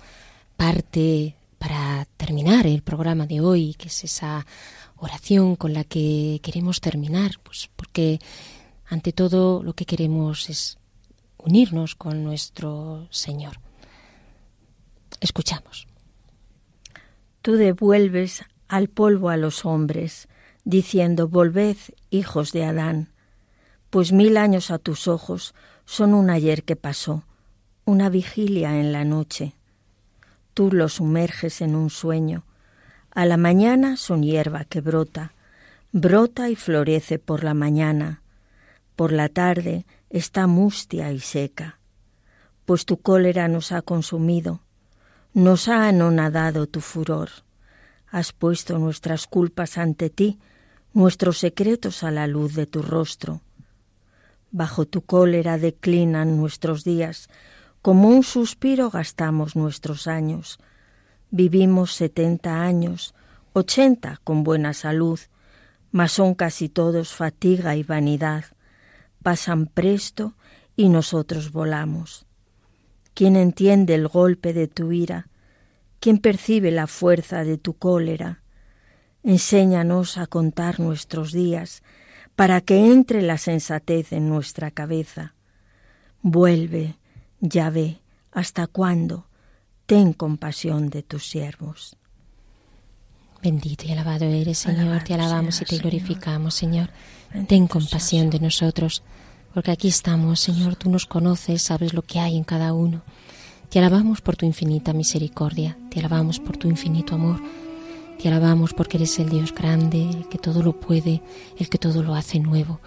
parte 0.57 1.35
para 1.59 2.07
terminar 2.17 2.65
el 2.65 2.83
programa 2.83 3.27
de 3.27 3.41
hoy, 3.41 3.75
que 3.75 3.89
es 3.89 4.05
esa 4.05 4.47
oración 4.99 5.57
con 5.57 5.73
la 5.73 5.83
que 5.83 6.39
queremos 6.41 6.81
terminar, 6.81 7.33
pues 7.43 7.69
porque 7.75 8.21
ante 8.87 9.13
todo 9.13 9.65
lo 9.65 9.73
que 9.73 9.85
queremos 9.85 10.49
es 10.49 10.79
unirnos 11.39 11.97
con 11.97 12.23
nuestro 12.23 13.09
Señor. 13.11 13.59
Escuchamos. 15.21 15.89
Tú 17.43 17.55
devuelves 17.55 18.45
al 18.69 18.87
polvo 18.87 19.29
a 19.29 19.37
los 19.37 19.65
hombres, 19.65 20.29
diciendo, 20.63 21.27
Volved, 21.27 21.79
hijos 22.11 22.53
de 22.53 22.65
Adán, 22.65 23.09
pues 23.91 24.13
mil 24.13 24.37
años 24.37 24.71
a 24.71 24.79
tus 24.79 25.09
ojos 25.09 25.53
son 25.85 26.15
un 26.15 26.31
ayer 26.31 26.63
que 26.63 26.77
pasó, 26.77 27.25
una 27.89 28.11
vigilia 28.11 28.79
en 28.79 28.93
la 28.93 29.03
noche. 29.07 29.55
Tú 30.53 30.71
los 30.73 30.95
sumerges 30.95 31.63
en 31.63 31.75
un 31.75 31.89
sueño. 31.89 32.45
A 33.11 33.25
la 33.25 33.39
mañana 33.39 33.97
son 33.97 34.23
hierba 34.23 34.67
que 34.67 34.83
brota, 34.83 35.33
brota 35.91 36.51
y 36.51 36.55
florece 36.55 37.19
por 37.19 37.45
la 37.45 37.55
mañana. 37.55 38.21
Por 38.95 39.11
la 39.11 39.31
tarde 39.31 39.87
está 40.11 40.47
mustia 40.47 41.13
y 41.13 41.21
seca. 41.21 41.79
Pues 42.67 42.85
tu 42.85 42.99
cólera 42.99 43.49
nos 43.49 43.73
ha 43.73 43.81
consumido, 43.81 44.61
nos 45.33 45.67
ha 45.69 45.89
anonadado 45.89 46.67
tu 46.67 46.83
furor. 46.83 47.31
Has 48.11 48.35
puesto 48.35 48.79
nuestras 48.79 49.27
culpas 49.27 49.79
ante 49.79 50.11
ti, 50.11 50.39
nuestros 50.93 51.39
secretos 51.39 52.05
a 52.05 52.11
la 52.11 52.27
luz 52.27 52.55
de 52.55 52.67
tu 52.67 52.83
rostro. 52.83 53.41
Bajo 54.51 54.85
tu 54.85 55.01
cólera 55.01 55.57
declinan 55.57 56.37
nuestros 56.37 56.85
días, 56.85 57.31
como 57.89 58.09
un 58.09 58.23
suspiro 58.23 58.91
gastamos 58.91 59.57
nuestros 59.57 60.09
años. 60.09 60.59
Vivimos 61.31 61.95
setenta 61.95 62.61
años, 62.61 63.15
ochenta 63.55 64.21
con 64.25 64.45
buena 64.45 64.75
salud, 64.75 65.19
mas 65.91 66.13
son 66.13 66.35
casi 66.35 66.69
todos 66.69 67.15
fatiga 67.15 67.77
y 67.77 67.85
vanidad. 67.85 68.45
Pasan 69.23 69.69
presto 69.69 70.35
y 70.77 70.91
nosotros 70.91 71.51
volamos. 71.51 72.27
¿Quién 73.15 73.37
entiende 73.37 73.95
el 73.95 74.07
golpe 74.07 74.53
de 74.53 74.69
tu 74.69 74.93
ira? 74.93 75.31
¿Quién 75.99 76.19
percibe 76.19 76.71
la 76.71 76.89
fuerza 76.89 77.43
de 77.43 77.57
tu 77.57 77.73
cólera? 77.73 78.43
Enséñanos 79.23 80.19
a 80.19 80.27
contar 80.27 80.79
nuestros 80.79 81.33
días, 81.33 81.83
para 82.37 82.61
que 82.61 82.93
entre 82.93 83.23
la 83.23 83.39
sensatez 83.39 84.13
en 84.13 84.29
nuestra 84.29 84.71
cabeza. 84.73 85.35
Vuelve, 86.21 86.99
ya 87.41 87.71
ve, 87.71 87.99
¿hasta 88.33 88.67
cuándo? 88.67 89.27
Ten 89.87 90.13
compasión 90.13 90.91
de 90.91 91.03
tus 91.03 91.29
siervos. 91.29 91.97
Bendito 93.43 93.87
y 93.87 93.93
alabado 93.93 94.25
eres, 94.25 94.59
Señor. 94.59 95.03
te 95.05 95.15
alabamos 95.15 95.61
y 95.63 95.65
te 95.65 95.79
glorificamos, 95.79 96.55
Señor. 96.55 96.91
Ten 97.47 97.69
compasión 97.69 98.31
de 98.31 98.41
nosotros, 98.41 99.03
porque 99.55 99.71
aquí 99.71 99.89
estamos, 99.89 100.41
Señor. 100.41 100.77
Tú 100.77 100.91
nos 100.91 101.07
conoces, 101.07 101.63
sabes 101.63 101.95
lo 101.95 102.03
que 102.03 102.19
hay 102.19 102.37
en 102.37 102.45
cada 102.45 102.73
uno. 102.73 103.03
Te 103.71 103.79
alabamos 103.79 104.21
por 104.21 104.37
tu 104.37 104.47
infinita 104.47 104.93
misericordia, 104.93 105.77
te 105.91 106.01
alabamos 106.01 106.41
por 106.41 106.57
tu 106.57 106.69
infinito 106.69 107.15
amor 107.15 107.41
te 108.19 108.27
alabamos 108.27 108.75
porque 108.75 108.97
eres 108.97 109.17
el 109.21 109.29
Dios 109.29 109.55
grande, 109.55 110.11
el 110.11 110.29
que 110.29 110.39
todo 110.39 110.61
lo 110.61 110.73
puede, 110.73 111.23
el 111.57 111.69
que 111.69 111.79
todo 111.79 112.03
lo 112.03 112.17
hace 112.17 112.41
nuevo. 112.41 112.81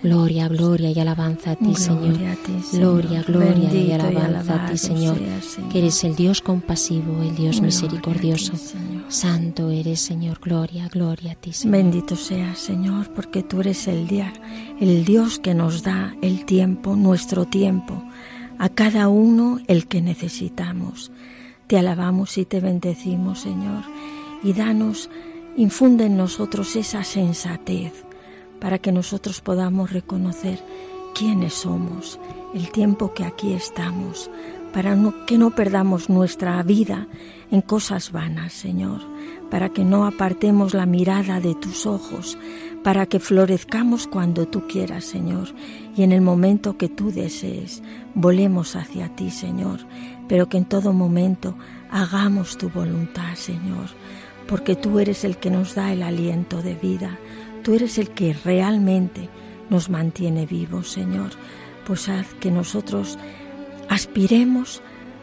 Gloria, 0.00 0.46
gloria 0.46 0.92
y 0.92 1.00
alabanza 1.00 1.52
a 1.52 1.56
ti, 1.56 1.74
Señor. 1.74 2.10
Gloria 2.10 2.32
a 2.32 2.36
ti, 2.36 2.62
Señor. 2.62 3.02
Gloria, 3.02 3.22
gloria 3.26 3.72
y 3.72 3.92
alabanza 3.92 4.64
a 4.64 4.70
ti, 4.70 4.78
Señor. 4.78 5.18
Que 5.72 5.78
eres 5.78 6.04
el 6.04 6.14
Dios 6.14 6.40
compasivo, 6.40 7.20
el 7.22 7.34
Dios 7.34 7.60
misericordioso. 7.60 8.52
Santo 9.08 9.70
eres, 9.70 10.00
Señor. 10.00 10.38
Gloria, 10.40 10.88
gloria 10.88 11.32
a 11.32 11.34
ti, 11.34 11.52
Señor. 11.52 11.78
Bendito 11.78 12.14
seas, 12.14 12.58
Señor, 12.60 13.12
porque 13.12 13.42
tú 13.42 13.60
eres 13.60 13.88
el 13.88 14.06
día, 14.06 14.32
el 14.80 15.04
Dios 15.04 15.40
que 15.40 15.54
nos 15.54 15.82
da 15.82 16.14
el 16.22 16.44
tiempo, 16.44 16.94
nuestro 16.94 17.44
tiempo, 17.46 18.04
a 18.58 18.68
cada 18.68 19.08
uno 19.08 19.58
el 19.66 19.88
que 19.88 20.00
necesitamos. 20.00 21.10
Te 21.66 21.76
alabamos 21.76 22.38
y 22.38 22.44
te 22.44 22.60
bendecimos, 22.60 23.40
Señor, 23.40 23.82
y 24.44 24.52
danos, 24.52 25.10
infunde 25.56 26.06
en 26.06 26.16
nosotros 26.16 26.76
esa 26.76 27.02
sensatez 27.02 28.04
para 28.60 28.78
que 28.78 28.92
nosotros 28.92 29.40
podamos 29.40 29.92
reconocer 29.92 30.62
quiénes 31.14 31.54
somos, 31.54 32.18
el 32.54 32.70
tiempo 32.70 33.12
que 33.12 33.24
aquí 33.24 33.52
estamos, 33.52 34.30
para 34.72 34.96
que 35.26 35.38
no 35.38 35.50
perdamos 35.50 36.08
nuestra 36.08 36.62
vida 36.62 37.06
en 37.50 37.62
cosas 37.62 38.12
vanas, 38.12 38.52
Señor, 38.52 39.00
para 39.50 39.70
que 39.70 39.84
no 39.84 40.06
apartemos 40.06 40.74
la 40.74 40.86
mirada 40.86 41.40
de 41.40 41.54
tus 41.54 41.86
ojos, 41.86 42.38
para 42.84 43.06
que 43.06 43.18
florezcamos 43.18 44.06
cuando 44.06 44.46
tú 44.46 44.66
quieras, 44.66 45.04
Señor, 45.04 45.48
y 45.96 46.02
en 46.02 46.12
el 46.12 46.20
momento 46.20 46.76
que 46.76 46.88
tú 46.88 47.10
desees, 47.10 47.82
volemos 48.14 48.76
hacia 48.76 49.08
ti, 49.14 49.30
Señor, 49.30 49.80
pero 50.28 50.48
que 50.48 50.58
en 50.58 50.64
todo 50.66 50.92
momento 50.92 51.54
hagamos 51.90 52.58
tu 52.58 52.68
voluntad, 52.68 53.34
Señor, 53.34 53.88
porque 54.46 54.76
tú 54.76 54.98
eres 54.98 55.24
el 55.24 55.38
que 55.38 55.50
nos 55.50 55.74
da 55.74 55.92
el 55.92 56.02
aliento 56.02 56.62
de 56.62 56.74
vida, 56.74 57.18
tú 57.62 57.74
eres 57.74 57.98
el 57.98 58.10
que 58.10 58.32
realmente 58.44 59.28
nos 59.70 59.90
mantiene 59.90 60.46
vivos, 60.46 60.90
Señor, 60.90 61.30
pues 61.86 62.08
haz 62.08 62.26
que 62.40 62.50
nosotros 62.50 63.18
aspiremos 63.88 64.82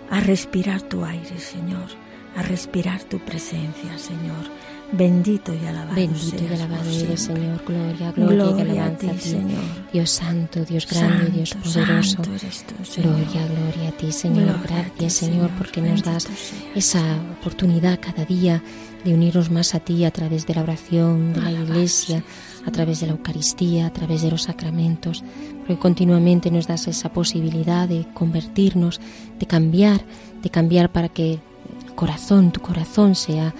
a 0.09 0.19
respirar 0.19 0.81
tu 0.81 1.03
aire, 1.03 1.39
Señor, 1.39 1.88
a 2.36 2.41
respirar 2.41 3.03
tu 3.03 3.19
presencia, 3.19 3.97
Señor. 3.97 4.45
Bendito 4.91 5.51
y 5.51 5.65
alabado 5.65 5.95
Bendito 5.95 6.36
y 6.36 6.47
seas 6.47 6.61
alabado 6.61 6.83
por 6.83 6.93
eres. 6.93 7.21
Señor. 7.21 7.61
Gloria, 7.65 8.11
gloria, 8.11 8.36
Gloria 8.45 8.65
y 8.65 8.77
a 8.77 8.86
alabanza 8.86 8.99
ti, 8.99 9.07
a 9.07 9.13
ti. 9.13 9.19
Señor. 9.29 9.63
Dios 9.91 10.09
santo, 10.11 10.63
Dios 10.63 10.88
grande, 10.88 11.31
Dios 11.31 11.49
Santo, 11.49 11.69
poderoso. 11.73 12.09
santo 12.11 12.36
eres 12.36 12.65
tú, 12.67 12.86
Señor. 12.86 13.15
Gloria, 13.15 13.47
gloria 13.47 13.89
a 13.89 13.91
ti, 13.93 14.11
Señor. 14.11 14.43
Gloria 14.43 14.59
a 14.59 14.83
ti, 14.83 14.89
Gracias, 14.99 15.13
Señor, 15.13 15.49
porque 15.57 15.81
nos 15.81 16.03
das 16.03 16.27
esa 16.75 17.01
oportunidad 17.39 17.99
cada 17.99 18.25
día 18.25 18.61
de 19.05 19.13
unirnos 19.13 19.51
más 19.51 19.75
a 19.75 19.79
ti 19.79 20.03
a 20.03 20.11
través 20.11 20.45
de 20.47 20.55
la 20.55 20.63
oración, 20.63 21.33
de 21.33 21.41
la 21.41 21.51
iglesia, 21.51 22.23
a 22.65 22.71
través 22.71 22.99
de 22.99 23.07
la 23.07 23.13
Eucaristía, 23.13 23.85
a 23.85 23.93
través 23.93 24.23
de 24.23 24.31
los 24.31 24.43
sacramentos, 24.43 25.23
porque 25.59 25.77
continuamente 25.77 26.51
nos 26.51 26.67
das 26.67 26.87
esa 26.87 27.13
posibilidad 27.13 27.87
de 27.87 28.07
convertirnos, 28.13 28.99
de 29.39 29.45
cambiar, 29.45 30.01
de 30.41 30.49
cambiar 30.49 30.91
para 30.91 31.09
que 31.09 31.33
el 31.33 31.95
corazón, 31.95 32.51
tu 32.51 32.59
corazón 32.61 33.15
sea 33.15 33.53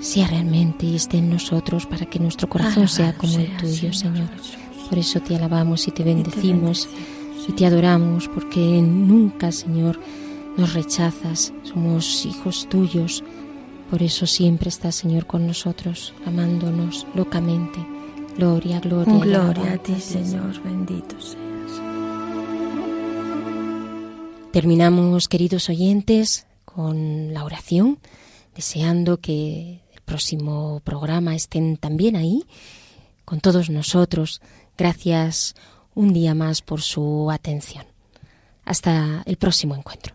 sea 0.00 0.26
realmente 0.28 0.84
y 0.84 0.96
esté 0.96 1.18
en 1.18 1.30
nosotros 1.30 1.86
para 1.86 2.04
que 2.04 2.18
nuestro 2.18 2.48
corazón 2.48 2.86
sea 2.86 3.16
como 3.16 3.38
el 3.38 3.56
tuyo, 3.56 3.92
Señor. 3.92 4.28
Por 4.88 4.98
eso 4.98 5.20
te 5.20 5.36
alabamos 5.36 5.88
y 5.88 5.90
te 5.90 6.04
bendecimos. 6.04 6.88
y 7.48 7.52
te 7.52 7.64
adoramos 7.64 8.28
porque 8.28 8.82
nunca, 8.82 9.52
Señor, 9.52 10.00
nos 10.56 10.74
rechazas. 10.74 11.52
Somos 11.62 12.26
hijos 12.26 12.68
tuyos. 12.68 13.22
Por 13.90 14.02
eso 14.02 14.26
siempre 14.26 14.68
estás, 14.68 14.96
Señor, 14.96 15.26
con 15.26 15.46
nosotros, 15.46 16.12
amándonos 16.26 17.06
locamente. 17.14 17.78
Gloria, 18.36 18.80
gloria. 18.80 19.14
Gloria 19.14 19.72
a 19.72 19.78
ti, 19.78 20.00
Señor, 20.00 20.60
bendito 20.62 21.18
seas. 21.20 21.36
Terminamos, 24.52 25.28
queridos 25.28 25.68
oyentes, 25.68 26.46
con 26.64 27.32
la 27.32 27.44
oración, 27.44 27.98
deseando 28.54 29.18
que 29.18 29.82
el 29.92 30.00
próximo 30.02 30.80
programa 30.84 31.34
estén 31.34 31.76
también 31.76 32.16
ahí, 32.16 32.44
con 33.24 33.40
todos 33.40 33.70
nosotros. 33.70 34.42
Gracias 34.76 35.54
un 35.94 36.12
día 36.12 36.34
más 36.34 36.60
por 36.60 36.82
su 36.82 37.30
atención. 37.30 37.86
Hasta 38.64 39.22
el 39.26 39.36
próximo 39.36 39.74
encuentro. 39.76 40.14